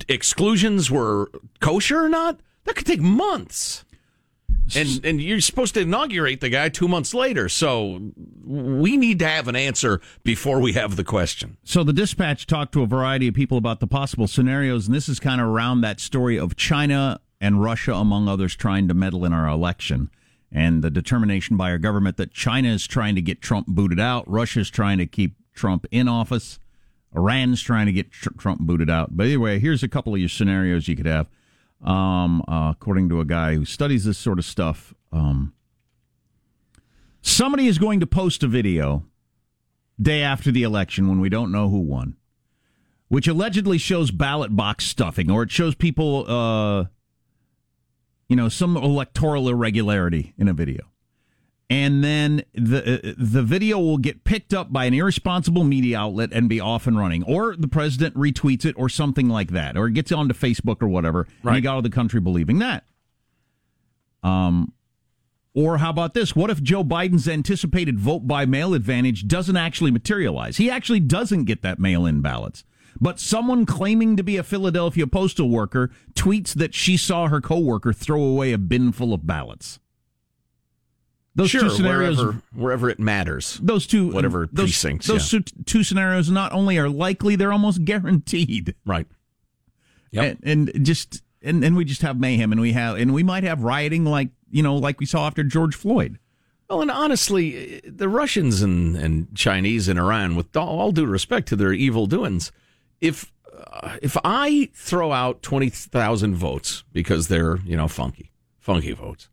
exclusions 0.10 0.90
were 0.90 1.30
kosher 1.60 2.04
or 2.04 2.10
not 2.10 2.40
that 2.64 2.76
could 2.76 2.88
take 2.88 3.00
months 3.00 3.86
and 4.76 5.06
and 5.06 5.22
you're 5.22 5.40
supposed 5.40 5.76
to 5.76 5.82
inaugurate 5.82 6.42
the 6.42 6.50
guy 6.50 6.70
two 6.70 6.88
months 6.88 7.14
later. 7.14 7.48
So 7.48 8.12
we 8.44 8.98
need 8.98 9.20
to 9.20 9.28
have 9.28 9.48
an 9.48 9.56
answer 9.56 10.02
before 10.24 10.60
we 10.60 10.74
have 10.74 10.96
the 10.96 11.04
question. 11.04 11.58
So 11.64 11.84
the 11.84 11.94
dispatch 11.94 12.48
talked 12.48 12.72
to 12.74 12.82
a 12.82 12.88
variety 12.88 13.28
of 13.28 13.36
people 13.36 13.60
about 13.60 13.82
the 13.82 13.88
possible 13.88 14.28
scenarios, 14.28 14.88
and 14.88 14.96
this 14.96 15.08
is 15.08 15.20
kind 15.20 15.40
of 15.40 15.46
around 15.46 15.82
that 15.82 16.00
story 16.00 16.40
of 16.40 16.56
China 16.56 17.20
and 17.42 17.62
Russia, 17.62 17.96
among 17.96 18.28
others, 18.28 18.56
trying 18.56 18.88
to 18.88 18.94
meddle 18.94 19.26
in 19.26 19.34
our 19.34 19.48
election. 19.48 20.12
And 20.52 20.84
the 20.84 20.92
determination 20.92 21.58
by 21.58 21.72
our 21.72 21.80
government 21.80 22.18
that 22.18 22.32
China 22.32 22.70
is 22.70 22.86
trying 22.86 23.16
to 23.16 23.22
get 23.22 23.42
Trump 23.42 23.68
booted 23.68 24.00
out, 24.00 24.30
Russia's 24.30 24.70
trying 24.70 25.00
to 25.00 25.08
keep 25.08 25.36
Trump 25.54 25.88
in 25.92 26.08
office, 26.08 26.60
Iran's 27.16 27.62
trying 27.62 27.88
to 27.88 27.92
get 27.92 28.12
tr- 28.12 28.30
Trump 28.38 28.62
booted 28.62 28.90
out. 28.90 29.18
But 29.18 29.26
anyway, 29.26 29.60
here's 29.60 29.82
a 29.82 29.88
couple 29.88 30.14
of 30.14 30.20
your 30.20 30.30
scenarios 30.30 30.88
you 30.88 30.96
could 30.96 31.08
have. 31.08 31.28
Um, 31.82 32.44
uh, 32.48 32.72
according 32.72 33.10
to 33.10 33.22
a 33.22 33.26
guy 33.26 33.56
who 33.56 33.66
studies 33.66 34.06
this 34.06 34.18
sort 34.18 34.38
of 34.38 34.46
stuff, 34.46 34.94
um, 35.12 35.54
somebody 37.22 37.66
is 37.66 37.80
going 37.80 38.00
to 38.02 38.08
post 38.08 38.44
a 38.44 38.48
video 38.48 39.04
day 40.00 40.22
after 40.22 40.52
the 40.52 40.64
election 40.64 41.08
when 41.08 41.20
we 41.20 41.28
don't 41.30 41.52
know 41.52 41.70
who 41.70 41.80
won, 41.80 42.18
which 43.08 43.28
allegedly 43.28 43.80
shows 43.80 44.12
ballot 44.12 44.56
box 44.56 44.86
stuffing 44.86 45.32
or 45.32 45.44
it 45.44 45.52
shows 45.52 45.74
people, 45.74 46.26
uh, 46.28 46.86
you 48.32 48.38
know, 48.38 48.48
some 48.48 48.78
electoral 48.78 49.50
irregularity 49.50 50.34
in 50.38 50.48
a 50.48 50.54
video. 50.54 50.86
And 51.70 52.02
then 52.02 52.44
the 52.54 53.10
uh, 53.10 53.14
the 53.18 53.44
video 53.44 53.78
will 53.78 53.98
get 53.98 54.24
picked 54.24 54.54
up 54.54 54.72
by 54.72 54.86
an 54.86 54.94
irresponsible 54.94 55.66
media 55.66 56.00
outlet 56.00 56.30
and 56.32 56.48
be 56.48 56.62
off 56.62 56.88
and 56.88 56.98
running, 56.98 57.24
or 57.24 57.58
the 57.58 57.68
president 57.68 58.16
retweets 58.16 58.64
it, 58.64 58.74
or 58.78 58.88
something 58.88 59.28
like 59.28 59.50
that, 59.50 59.76
or 59.76 59.88
it 59.88 59.96
gets 59.96 60.14
onto 60.14 60.34
Facebook 60.34 60.82
or 60.82 60.88
whatever. 60.88 61.28
And 61.44 61.58
you 61.58 61.62
got 61.62 61.76
all 61.76 61.82
the 61.82 61.90
country 61.90 62.22
believing 62.22 62.60
that. 62.60 62.86
Um, 64.24 64.72
or 65.54 65.80
how 65.80 65.90
about 65.90 66.14
this? 66.14 66.34
What 66.34 66.50
if 66.50 66.64
Joe 66.64 66.86
Biden's 66.86 67.28
anticipated 67.28 68.00
vote 68.00 68.28
by 68.28 68.46
mail 68.46 68.74
advantage 68.74 69.28
doesn't 69.28 69.58
actually 69.58 69.92
materialize? 69.92 70.56
He 70.56 70.72
actually 70.72 71.02
doesn't 71.02 71.44
get 71.44 71.64
that 71.64 71.80
mail 71.80 72.06
in 72.06 72.22
ballots. 72.22 72.64
But 73.02 73.20
someone 73.20 73.66
claiming 73.66 74.16
to 74.18 74.24
be 74.24 74.38
a 74.38 74.44
Philadelphia 74.44 75.08
postal 75.08 75.50
worker 75.50 75.90
tweets 76.14 76.54
that 76.54 76.76
she 76.76 76.96
saw 76.98 77.28
her 77.28 77.42
coworker 77.42 77.92
throw 77.92 78.22
away 78.22 78.54
a 78.54 78.60
bin 78.60 78.92
full 78.92 79.12
of 79.12 79.26
ballots. 79.26 79.80
Those 81.34 81.50
sure, 81.50 81.62
two 81.62 81.70
scenarios, 81.72 82.18
wherever, 82.18 82.42
wherever 82.54 82.90
it 82.90 83.00
matters. 83.00 83.60
those 83.64 83.88
two, 83.88 84.12
whatever 84.12 84.50
those, 84.52 84.66
precincts. 84.66 85.08
those 85.08 85.34
yeah. 85.34 85.40
two, 85.40 85.64
two 85.66 85.84
scenarios 85.84 86.30
not 86.30 86.52
only 86.52 86.78
are 86.78 86.90
likely, 86.90 87.36
they're 87.36 87.54
almost 87.54 87.86
guaranteed. 87.86 88.76
right. 88.86 89.08
Yep. 90.12 90.38
And, 90.44 90.70
and 90.76 90.86
just 90.86 91.24
and, 91.42 91.64
and 91.64 91.76
we 91.76 91.86
just 91.86 92.02
have 92.02 92.20
mayhem, 92.20 92.52
and 92.52 92.60
we 92.60 92.74
have 92.74 92.98
and 92.98 93.14
we 93.14 93.24
might 93.24 93.44
have 93.44 93.64
rioting 93.64 94.04
like 94.04 94.30
you 94.52 94.62
know 94.62 94.76
like 94.76 95.00
we 95.00 95.06
saw 95.06 95.26
after 95.26 95.44
George 95.44 95.74
Floyd. 95.74 96.20
Well, 96.70 96.82
and 96.82 96.92
honestly, 96.92 97.82
the 97.86 98.08
Russians 98.08 98.62
and, 98.62 98.96
and 98.96 99.36
Chinese 99.36 99.88
and 99.88 100.00
Iran, 100.00 100.36
with 100.36 100.56
all, 100.56 100.80
all 100.80 100.92
due 100.92 101.06
respect 101.06 101.48
to 101.50 101.58
their 101.58 101.74
evil 101.74 102.08
doings, 102.08 102.52
if 103.02 103.32
uh, 103.54 103.98
if 104.02 104.16
I 104.24 104.70
throw 104.74 105.12
out 105.12 105.42
twenty 105.42 105.70
thousand 105.70 106.36
votes 106.36 106.84
because 106.94 107.28
they're 107.28 107.58
you 107.66 107.76
know 107.76 107.88
funky, 107.88 108.32
funky 108.60 108.94
votes, 108.94 109.28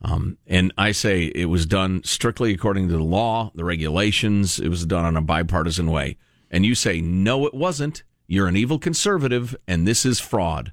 um, 0.00 0.38
and 0.46 0.72
I 0.78 0.92
say 0.92 1.24
it 1.34 1.46
was 1.46 1.66
done 1.66 2.02
strictly 2.04 2.54
according 2.54 2.88
to 2.88 2.94
the 2.94 3.02
law, 3.02 3.50
the 3.54 3.64
regulations, 3.64 4.58
it 4.58 4.68
was 4.68 4.86
done 4.86 5.04
on 5.04 5.16
a 5.16 5.22
bipartisan 5.22 5.90
way, 5.90 6.16
and 6.50 6.64
you 6.64 6.74
say 6.74 7.00
no, 7.00 7.46
it 7.46 7.54
wasn't. 7.54 8.04
You're 8.26 8.48
an 8.48 8.56
evil 8.56 8.78
conservative, 8.78 9.56
and 9.66 9.86
this 9.86 10.04
is 10.04 10.20
fraud. 10.20 10.72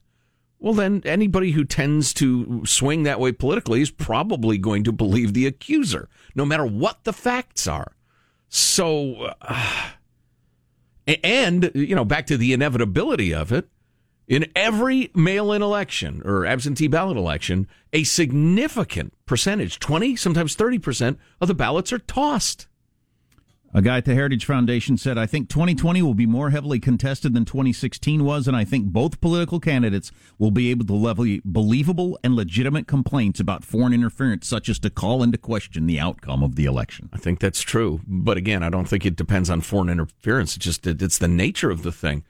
Well, 0.59 0.73
then 0.73 1.01
anybody 1.05 1.51
who 1.51 1.63
tends 1.63 2.13
to 2.15 2.65
swing 2.65 3.03
that 3.03 3.19
way 3.19 3.31
politically 3.31 3.81
is 3.81 3.91
probably 3.91 4.57
going 4.57 4.83
to 4.85 4.91
believe 4.91 5.33
the 5.33 5.47
accuser, 5.47 6.09
no 6.33 6.45
matter 6.45 6.65
what 6.65 7.03
the 7.03 7.13
facts 7.13 7.67
are. 7.67 7.93
So, 8.49 9.33
uh, 9.41 9.91
and, 11.07 11.71
you 11.73 11.95
know, 11.95 12.05
back 12.05 12.27
to 12.27 12.37
the 12.37 12.53
inevitability 12.53 13.33
of 13.33 13.51
it, 13.51 13.67
in 14.27 14.47
every 14.55 15.11
mail 15.13 15.51
in 15.51 15.61
election 15.61 16.21
or 16.25 16.45
absentee 16.45 16.87
ballot 16.87 17.17
election, 17.17 17.67
a 17.93 18.03
significant 18.03 19.13
percentage, 19.25 19.79
20, 19.79 20.15
sometimes 20.15 20.55
30% 20.55 21.17
of 21.39 21.47
the 21.47 21.53
ballots 21.53 21.93
are 21.93 21.99
tossed. 21.99 22.67
A 23.75 23.81
guy 23.81 23.97
at 23.97 24.05
the 24.05 24.15
Heritage 24.15 24.45
Foundation 24.45 24.95
said, 24.95 25.17
I 25.17 25.25
think 25.25 25.49
2020 25.49 26.01
will 26.01 26.13
be 26.13 26.25
more 26.25 26.49
heavily 26.49 26.79
contested 26.79 27.33
than 27.33 27.43
2016 27.43 28.23
was, 28.23 28.47
and 28.47 28.55
I 28.55 28.63
think 28.63 28.85
both 28.85 29.19
political 29.19 29.59
candidates 29.59 30.13
will 30.39 30.49
be 30.49 30.71
able 30.71 30.85
to 30.85 30.93
levy 30.93 31.41
believable 31.43 32.17
and 32.23 32.37
legitimate 32.37 32.87
complaints 32.87 33.41
about 33.41 33.65
foreign 33.65 33.91
interference, 33.91 34.47
such 34.47 34.69
as 34.69 34.79
to 34.79 34.89
call 34.89 35.21
into 35.21 35.37
question 35.37 35.87
the 35.87 35.99
outcome 35.99 36.41
of 36.41 36.55
the 36.55 36.63
election. 36.63 37.09
I 37.11 37.17
think 37.17 37.41
that's 37.41 37.59
true. 37.59 37.99
But 38.07 38.37
again, 38.37 38.63
I 38.63 38.69
don't 38.69 38.87
think 38.87 39.05
it 39.05 39.17
depends 39.17 39.49
on 39.49 39.59
foreign 39.59 39.89
interference. 39.89 40.55
It's 40.55 40.63
just, 40.63 40.87
it's 40.87 41.17
the 41.17 41.27
nature 41.27 41.69
of 41.69 41.83
the 41.83 41.91
thing. 41.91 42.23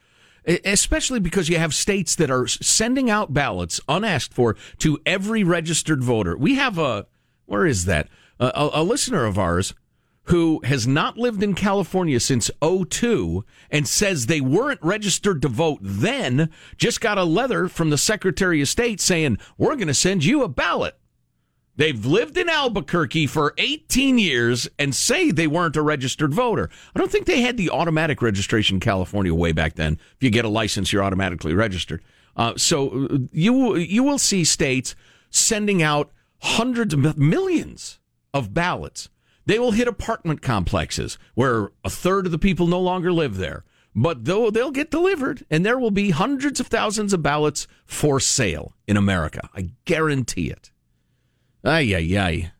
Especially 0.48 1.20
because 1.20 1.48
you 1.48 1.60
have 1.60 1.76
states 1.76 2.16
that 2.16 2.32
are 2.32 2.48
sending 2.48 3.12
out 3.12 3.36
ballots 3.36 3.80
unasked 3.88 4.34
for 4.34 4.56
to 4.80 5.00
every 5.06 5.44
registered 5.44 6.04
voter. 6.04 6.36
We 6.36 6.56
have 6.56 6.80
a, 6.80 7.06
where 7.46 7.68
is 7.68 7.86
that? 7.86 8.08
A, 8.40 8.48
a, 8.48 8.82
a 8.82 8.84
listener 8.84 9.26
of 9.26 9.38
ours 9.38 9.76
who 10.26 10.62
has 10.64 10.88
not 10.88 11.18
lived 11.18 11.44
in 11.44 11.54
California 11.54 12.20
since 12.20 12.50
02 12.62 13.46
and 13.70 13.88
says 13.88 14.26
they 14.26 14.42
weren't 14.42 14.80
registered 14.82 15.42
to 15.42 15.48
vote 15.48 15.80
then, 15.82 16.50
just 16.78 17.02
got 17.02 17.18
a 17.18 17.24
letter 17.24 17.68
from 17.68 17.90
the 17.90 17.98
Secretary 17.98 18.62
of 18.62 18.68
State 18.68 19.00
saying, 19.00 19.38
we're 19.58 19.76
going 19.76 19.88
to 19.88 19.94
send 19.94 20.24
you 20.26 20.44
a 20.44 20.48
ballot. 20.48 20.98
They've 21.78 22.06
lived 22.06 22.38
in 22.38 22.48
Albuquerque 22.48 23.28
for 23.28 23.54
18 23.58 24.18
years 24.18 24.68
and 24.80 24.96
say 24.96 25.32
they 25.32 25.48
weren't 25.48 25.76
a 25.76 25.82
registered 25.82 26.34
voter. 26.34 26.70
I 26.96 27.00
don't 27.00 27.12
think 27.12 27.26
they 27.26 27.42
had 27.42 27.58
the 27.58 27.70
automatic 27.70 28.22
registration 28.22 28.78
in 28.78 28.80
California 28.80 29.34
way 29.34 29.52
back 29.52 29.76
then. 29.76 30.00
If 30.16 30.24
you 30.24 30.30
get 30.30 30.46
a 30.46 30.50
license, 30.50 30.94
you're 30.94 31.04
automatically 31.04 31.54
registered. 31.54 32.02
Uh, 32.38 32.54
so 32.58 33.06
uh, 33.06 33.18
you 33.32 33.76
you 33.76 34.04
will 34.04 34.18
see 34.18 34.44
states 34.44 34.96
sending 35.30 35.82
out 35.82 36.12
hundreds 36.40 36.94
of 36.94 37.18
millions 37.18 38.00
of 38.34 38.54
ballots. 38.54 39.10
They 39.46 39.60
will 39.60 39.72
hit 39.72 39.88
apartment 39.88 40.42
complexes 40.42 41.18
where 41.36 41.72
a 41.84 41.90
third 41.90 42.26
of 42.26 42.32
the 42.32 42.40
people 42.40 42.68
no 42.68 42.80
longer 42.80 43.12
live 43.14 43.38
there. 43.38 43.64
But 43.96 44.26
though 44.26 44.50
they'll 44.50 44.72
get 44.72 44.92
delivered, 44.92 45.46
and 45.50 45.66
there 45.66 45.80
will 45.80 45.92
be 45.92 46.10
hundreds 46.10 46.60
of 46.60 46.68
thousands 46.68 47.14
of 47.14 47.22
ballots 47.24 47.66
for 47.86 48.20
sale 48.20 48.74
in 48.88 48.98
America. 48.98 49.50
I 49.56 49.70
guarantee 49.86 50.50
it. 50.50 50.72
Ay, 51.64 51.94
ay, 51.96 52.18
ay. 52.20 52.52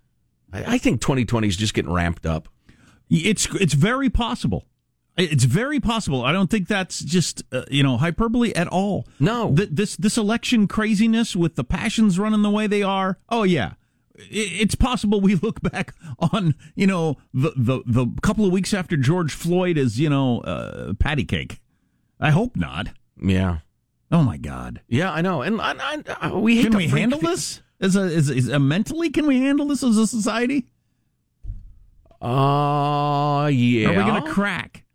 I 0.54 0.78
think 0.78 1.02
2020 1.02 1.48
is 1.50 1.58
just 1.58 1.74
getting 1.74 1.92
ramped 1.92 2.26
up. 2.26 2.48
It's 3.10 3.48
it's 3.56 3.74
very 3.74 4.10
possible. 4.10 4.66
It's 5.18 5.44
very 5.44 5.80
possible. 5.80 6.24
I 6.24 6.32
don't 6.32 6.50
think 6.50 6.68
that's 6.68 7.00
just 7.00 7.44
uh, 7.52 7.64
you 7.70 7.84
know 7.84 7.98
hyperbole 7.98 8.54
at 8.54 8.68
all. 8.70 9.06
No, 9.20 9.54
Th- 9.54 9.70
this 9.72 9.96
this 9.98 10.18
election 10.18 10.68
craziness 10.68 11.36
with 11.36 11.56
the 11.56 11.64
passions 11.66 12.18
running 12.18 12.42
the 12.42 12.50
way 12.50 12.68
they 12.68 12.84
are. 12.84 13.18
Oh 13.30 13.44
yeah, 13.44 13.74
it's 14.18 14.76
possible 14.76 15.22
we 15.22 15.36
look 15.36 15.62
back 15.62 15.94
on 16.20 16.56
you 16.76 16.88
know 16.88 17.18
the 17.34 17.52
the, 17.56 17.82
the 17.86 18.08
couple 18.22 18.46
of 18.46 18.52
weeks 18.52 18.74
after 18.74 18.98
George 18.98 19.34
Floyd 19.34 19.78
as 19.78 20.00
you 20.00 20.10
know 20.10 20.42
uh, 20.42 20.94
patty 21.00 21.26
cake. 21.26 21.62
I 22.20 22.32
hope 22.32 22.56
not. 22.56 22.90
Yeah. 23.22 23.60
Oh 24.12 24.24
my 24.24 24.38
God. 24.38 24.82
Yeah, 24.88 25.12
I 25.12 25.22
know. 25.22 25.42
And 25.42 25.60
I, 25.62 26.02
I, 26.22 26.32
we 26.32 26.62
can 26.64 26.76
we 26.76 26.88
handle 26.88 27.20
this 27.20 27.62
as 27.82 27.96
a, 27.96 28.02
as, 28.02 28.30
as 28.30 28.48
a 28.48 28.60
mentally? 28.60 29.10
Can 29.10 29.26
we 29.26 29.42
handle 29.42 29.68
this 29.68 29.84
as 29.84 29.98
a 29.98 30.08
society? 30.08 30.68
Uh, 32.22 33.50
yeah. 33.52 33.90
Are 33.90 33.98
we 33.98 34.12
going 34.12 34.24
to 34.24 34.30
crack? 34.32 34.86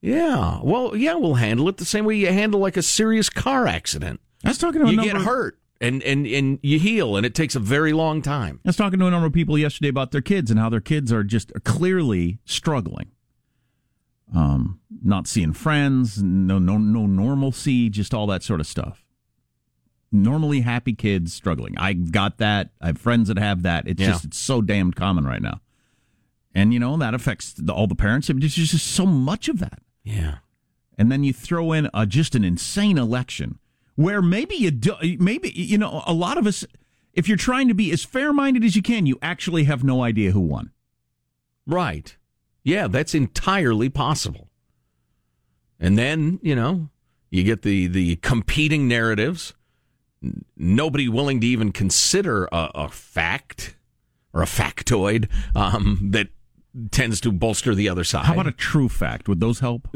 Yeah. 0.00 0.60
Well, 0.62 0.94
yeah, 0.94 1.14
we'll 1.14 1.34
handle 1.34 1.68
it 1.68 1.78
the 1.78 1.84
same 1.84 2.04
way 2.04 2.16
you 2.16 2.28
handle 2.28 2.60
like 2.60 2.76
a 2.76 2.82
serious 2.82 3.28
car 3.30 3.66
accident. 3.66 4.20
I 4.44 4.48
was 4.48 4.58
talking 4.58 4.80
to 4.80 4.86
a 4.86 4.90
you 4.90 4.96
number 4.96 5.12
get 5.12 5.22
hurt 5.22 5.58
and, 5.80 6.02
and, 6.02 6.26
and 6.26 6.58
you 6.62 6.78
heal, 6.78 7.16
and 7.16 7.26
it 7.26 7.34
takes 7.34 7.54
a 7.54 7.60
very 7.60 7.92
long 7.92 8.22
time. 8.22 8.60
I 8.64 8.68
was 8.68 8.76
talking 8.76 8.98
to 8.98 9.06
a 9.06 9.10
number 9.10 9.26
of 9.26 9.32
people 9.32 9.58
yesterday 9.58 9.88
about 9.88 10.10
their 10.10 10.20
kids 10.20 10.50
and 10.50 10.58
how 10.60 10.68
their 10.68 10.80
kids 10.80 11.12
are 11.12 11.24
just 11.24 11.52
clearly 11.64 12.38
struggling. 12.44 13.10
Um, 14.34 14.80
not 15.04 15.28
seeing 15.28 15.52
friends, 15.52 16.20
no, 16.22 16.58
no, 16.58 16.78
no 16.78 17.06
normalcy, 17.06 17.88
just 17.88 18.12
all 18.12 18.26
that 18.26 18.42
sort 18.42 18.60
of 18.60 18.66
stuff. 18.66 19.04
Normally 20.10 20.60
happy 20.62 20.94
kids 20.94 21.32
struggling. 21.32 21.74
I 21.78 21.92
got 21.92 22.38
that. 22.38 22.70
I 22.80 22.86
have 22.88 22.98
friends 22.98 23.28
that 23.28 23.38
have 23.38 23.62
that. 23.62 23.86
It's 23.86 24.00
Yeah. 24.00 24.08
just 24.08 24.24
it's 24.24 24.38
so 24.38 24.62
damned 24.62 24.96
common 24.96 25.24
right 25.26 25.42
now, 25.42 25.60
and 26.54 26.72
you 26.72 26.80
know 26.80 26.96
that 26.96 27.14
affects 27.14 27.52
the, 27.52 27.72
all 27.72 27.86
the 27.86 27.94
parents. 27.94 28.26
There's 28.28 28.54
just 28.54 28.78
so 28.86 29.06
much 29.06 29.48
of 29.48 29.58
that. 29.60 29.80
Yeah. 30.02 30.36
And 30.98 31.12
then 31.12 31.22
you 31.22 31.32
throw 31.32 31.72
in 31.72 31.88
a, 31.92 32.06
just 32.06 32.34
an 32.34 32.44
insane 32.44 32.98
election 32.98 33.58
where 33.96 34.22
maybe 34.22 34.54
you 34.54 34.70
do, 34.70 34.94
maybe 35.18 35.50
you 35.50 35.76
know 35.76 36.02
a 36.06 36.12
lot 36.12 36.38
of 36.38 36.46
us 36.46 36.64
if 37.16 37.26
you're 37.26 37.38
trying 37.38 37.66
to 37.66 37.74
be 37.74 37.90
as 37.90 38.04
fair-minded 38.04 38.62
as 38.62 38.76
you 38.76 38.82
can, 38.82 39.06
you 39.06 39.18
actually 39.22 39.64
have 39.64 39.82
no 39.82 40.02
idea 40.02 40.30
who 40.30 40.40
won. 40.40 40.70
Right. 41.66 42.14
Yeah, 42.62 42.86
that's 42.88 43.14
entirely 43.14 43.88
possible. 43.88 44.50
And 45.80 45.98
then, 45.98 46.38
you 46.42 46.54
know, 46.54 46.90
you 47.30 47.42
get 47.42 47.62
the, 47.62 47.86
the 47.86 48.16
competing 48.16 48.86
narratives. 48.86 49.54
Nobody 50.56 51.08
willing 51.08 51.40
to 51.40 51.46
even 51.46 51.72
consider 51.72 52.48
a, 52.52 52.70
a 52.74 52.88
fact 52.88 53.76
or 54.34 54.42
a 54.42 54.46
factoid 54.46 55.28
um, 55.54 56.10
that 56.12 56.28
tends 56.90 57.20
to 57.22 57.32
bolster 57.32 57.74
the 57.74 57.88
other 57.88 58.04
side. 58.04 58.26
How 58.26 58.34
about 58.34 58.46
a 58.46 58.52
true 58.52 58.90
fact? 58.90 59.26
Would 59.26 59.40
those 59.40 59.60
help? 59.60 59.88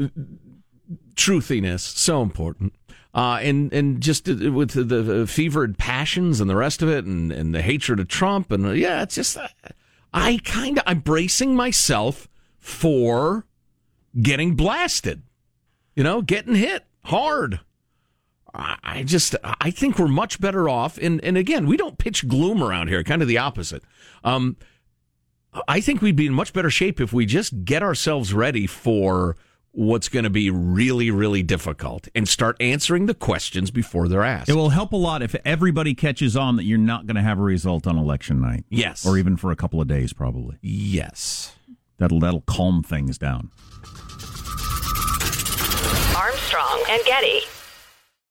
truthiness 1.15 1.81
so 1.81 2.21
important 2.21 2.73
uh, 3.13 3.39
and 3.41 3.73
and 3.73 4.01
just 4.01 4.27
with 4.27 4.71
the, 4.71 4.83
the 4.83 5.27
fevered 5.27 5.77
passions 5.77 6.39
and 6.39 6.49
the 6.49 6.55
rest 6.55 6.81
of 6.81 6.89
it 6.89 7.05
and, 7.05 7.31
and 7.31 7.53
the 7.53 7.61
hatred 7.61 7.99
of 7.99 8.07
Trump 8.07 8.51
and 8.51 8.65
uh, 8.65 8.71
yeah 8.71 9.01
it's 9.01 9.15
just 9.15 9.37
uh, 9.37 9.47
I 10.13 10.39
kind 10.43 10.77
of 10.77 10.83
I'm 10.87 10.99
bracing 10.99 11.55
myself 11.55 12.27
for 12.57 13.45
getting 14.21 14.55
blasted 14.55 15.23
you 15.95 16.03
know 16.03 16.21
getting 16.21 16.55
hit 16.55 16.85
hard. 17.05 17.59
I 18.53 18.77
I 18.83 19.03
just 19.03 19.35
I 19.43 19.71
think 19.71 19.97
we're 19.97 20.07
much 20.07 20.39
better 20.39 20.69
off. 20.69 20.97
And 20.97 21.23
and 21.23 21.37
again 21.37 21.67
we 21.67 21.77
don't 21.77 21.97
pitch 21.97 22.27
gloom 22.27 22.63
around 22.63 22.87
here 22.87 23.03
kind 23.03 23.21
of 23.21 23.27
the 23.27 23.37
opposite. 23.37 23.83
Um 24.23 24.57
I 25.67 25.81
think 25.81 26.01
we'd 26.01 26.15
be 26.15 26.27
in 26.27 26.33
much 26.33 26.53
better 26.53 26.69
shape 26.69 27.01
if 27.01 27.11
we 27.11 27.25
just 27.25 27.65
get 27.65 27.83
ourselves 27.83 28.33
ready 28.33 28.67
for 28.67 29.35
what's 29.73 30.09
going 30.09 30.23
to 30.23 30.29
be 30.29 30.49
really, 30.49 31.09
really 31.11 31.43
difficult 31.43 32.07
and 32.13 32.27
start 32.27 32.57
answering 32.59 33.05
the 33.05 33.13
questions 33.13 33.71
before 33.71 34.07
they're 34.07 34.23
asked. 34.23 34.49
It 34.49 34.55
will 34.55 34.69
help 34.69 34.91
a 34.91 34.97
lot 34.97 35.21
if 35.21 35.35
everybody 35.45 35.93
catches 35.93 36.35
on 36.35 36.57
that 36.57 36.63
you're 36.63 36.77
not 36.77 37.05
going 37.05 37.15
to 37.15 37.21
have 37.21 37.39
a 37.39 37.43
result 37.43 37.87
on 37.87 37.97
election 37.97 38.41
night. 38.41 38.65
Yes. 38.69 39.05
Or 39.05 39.17
even 39.17 39.37
for 39.37 39.51
a 39.51 39.55
couple 39.55 39.79
of 39.79 39.87
days, 39.87 40.13
probably. 40.13 40.57
Yes. 40.61 41.55
That'll 41.97 42.19
that'll 42.19 42.41
calm 42.41 42.83
things 42.83 43.17
down. 43.17 43.51
Armstrong 46.15 46.83
and 46.89 47.01
Getty. 47.05 47.41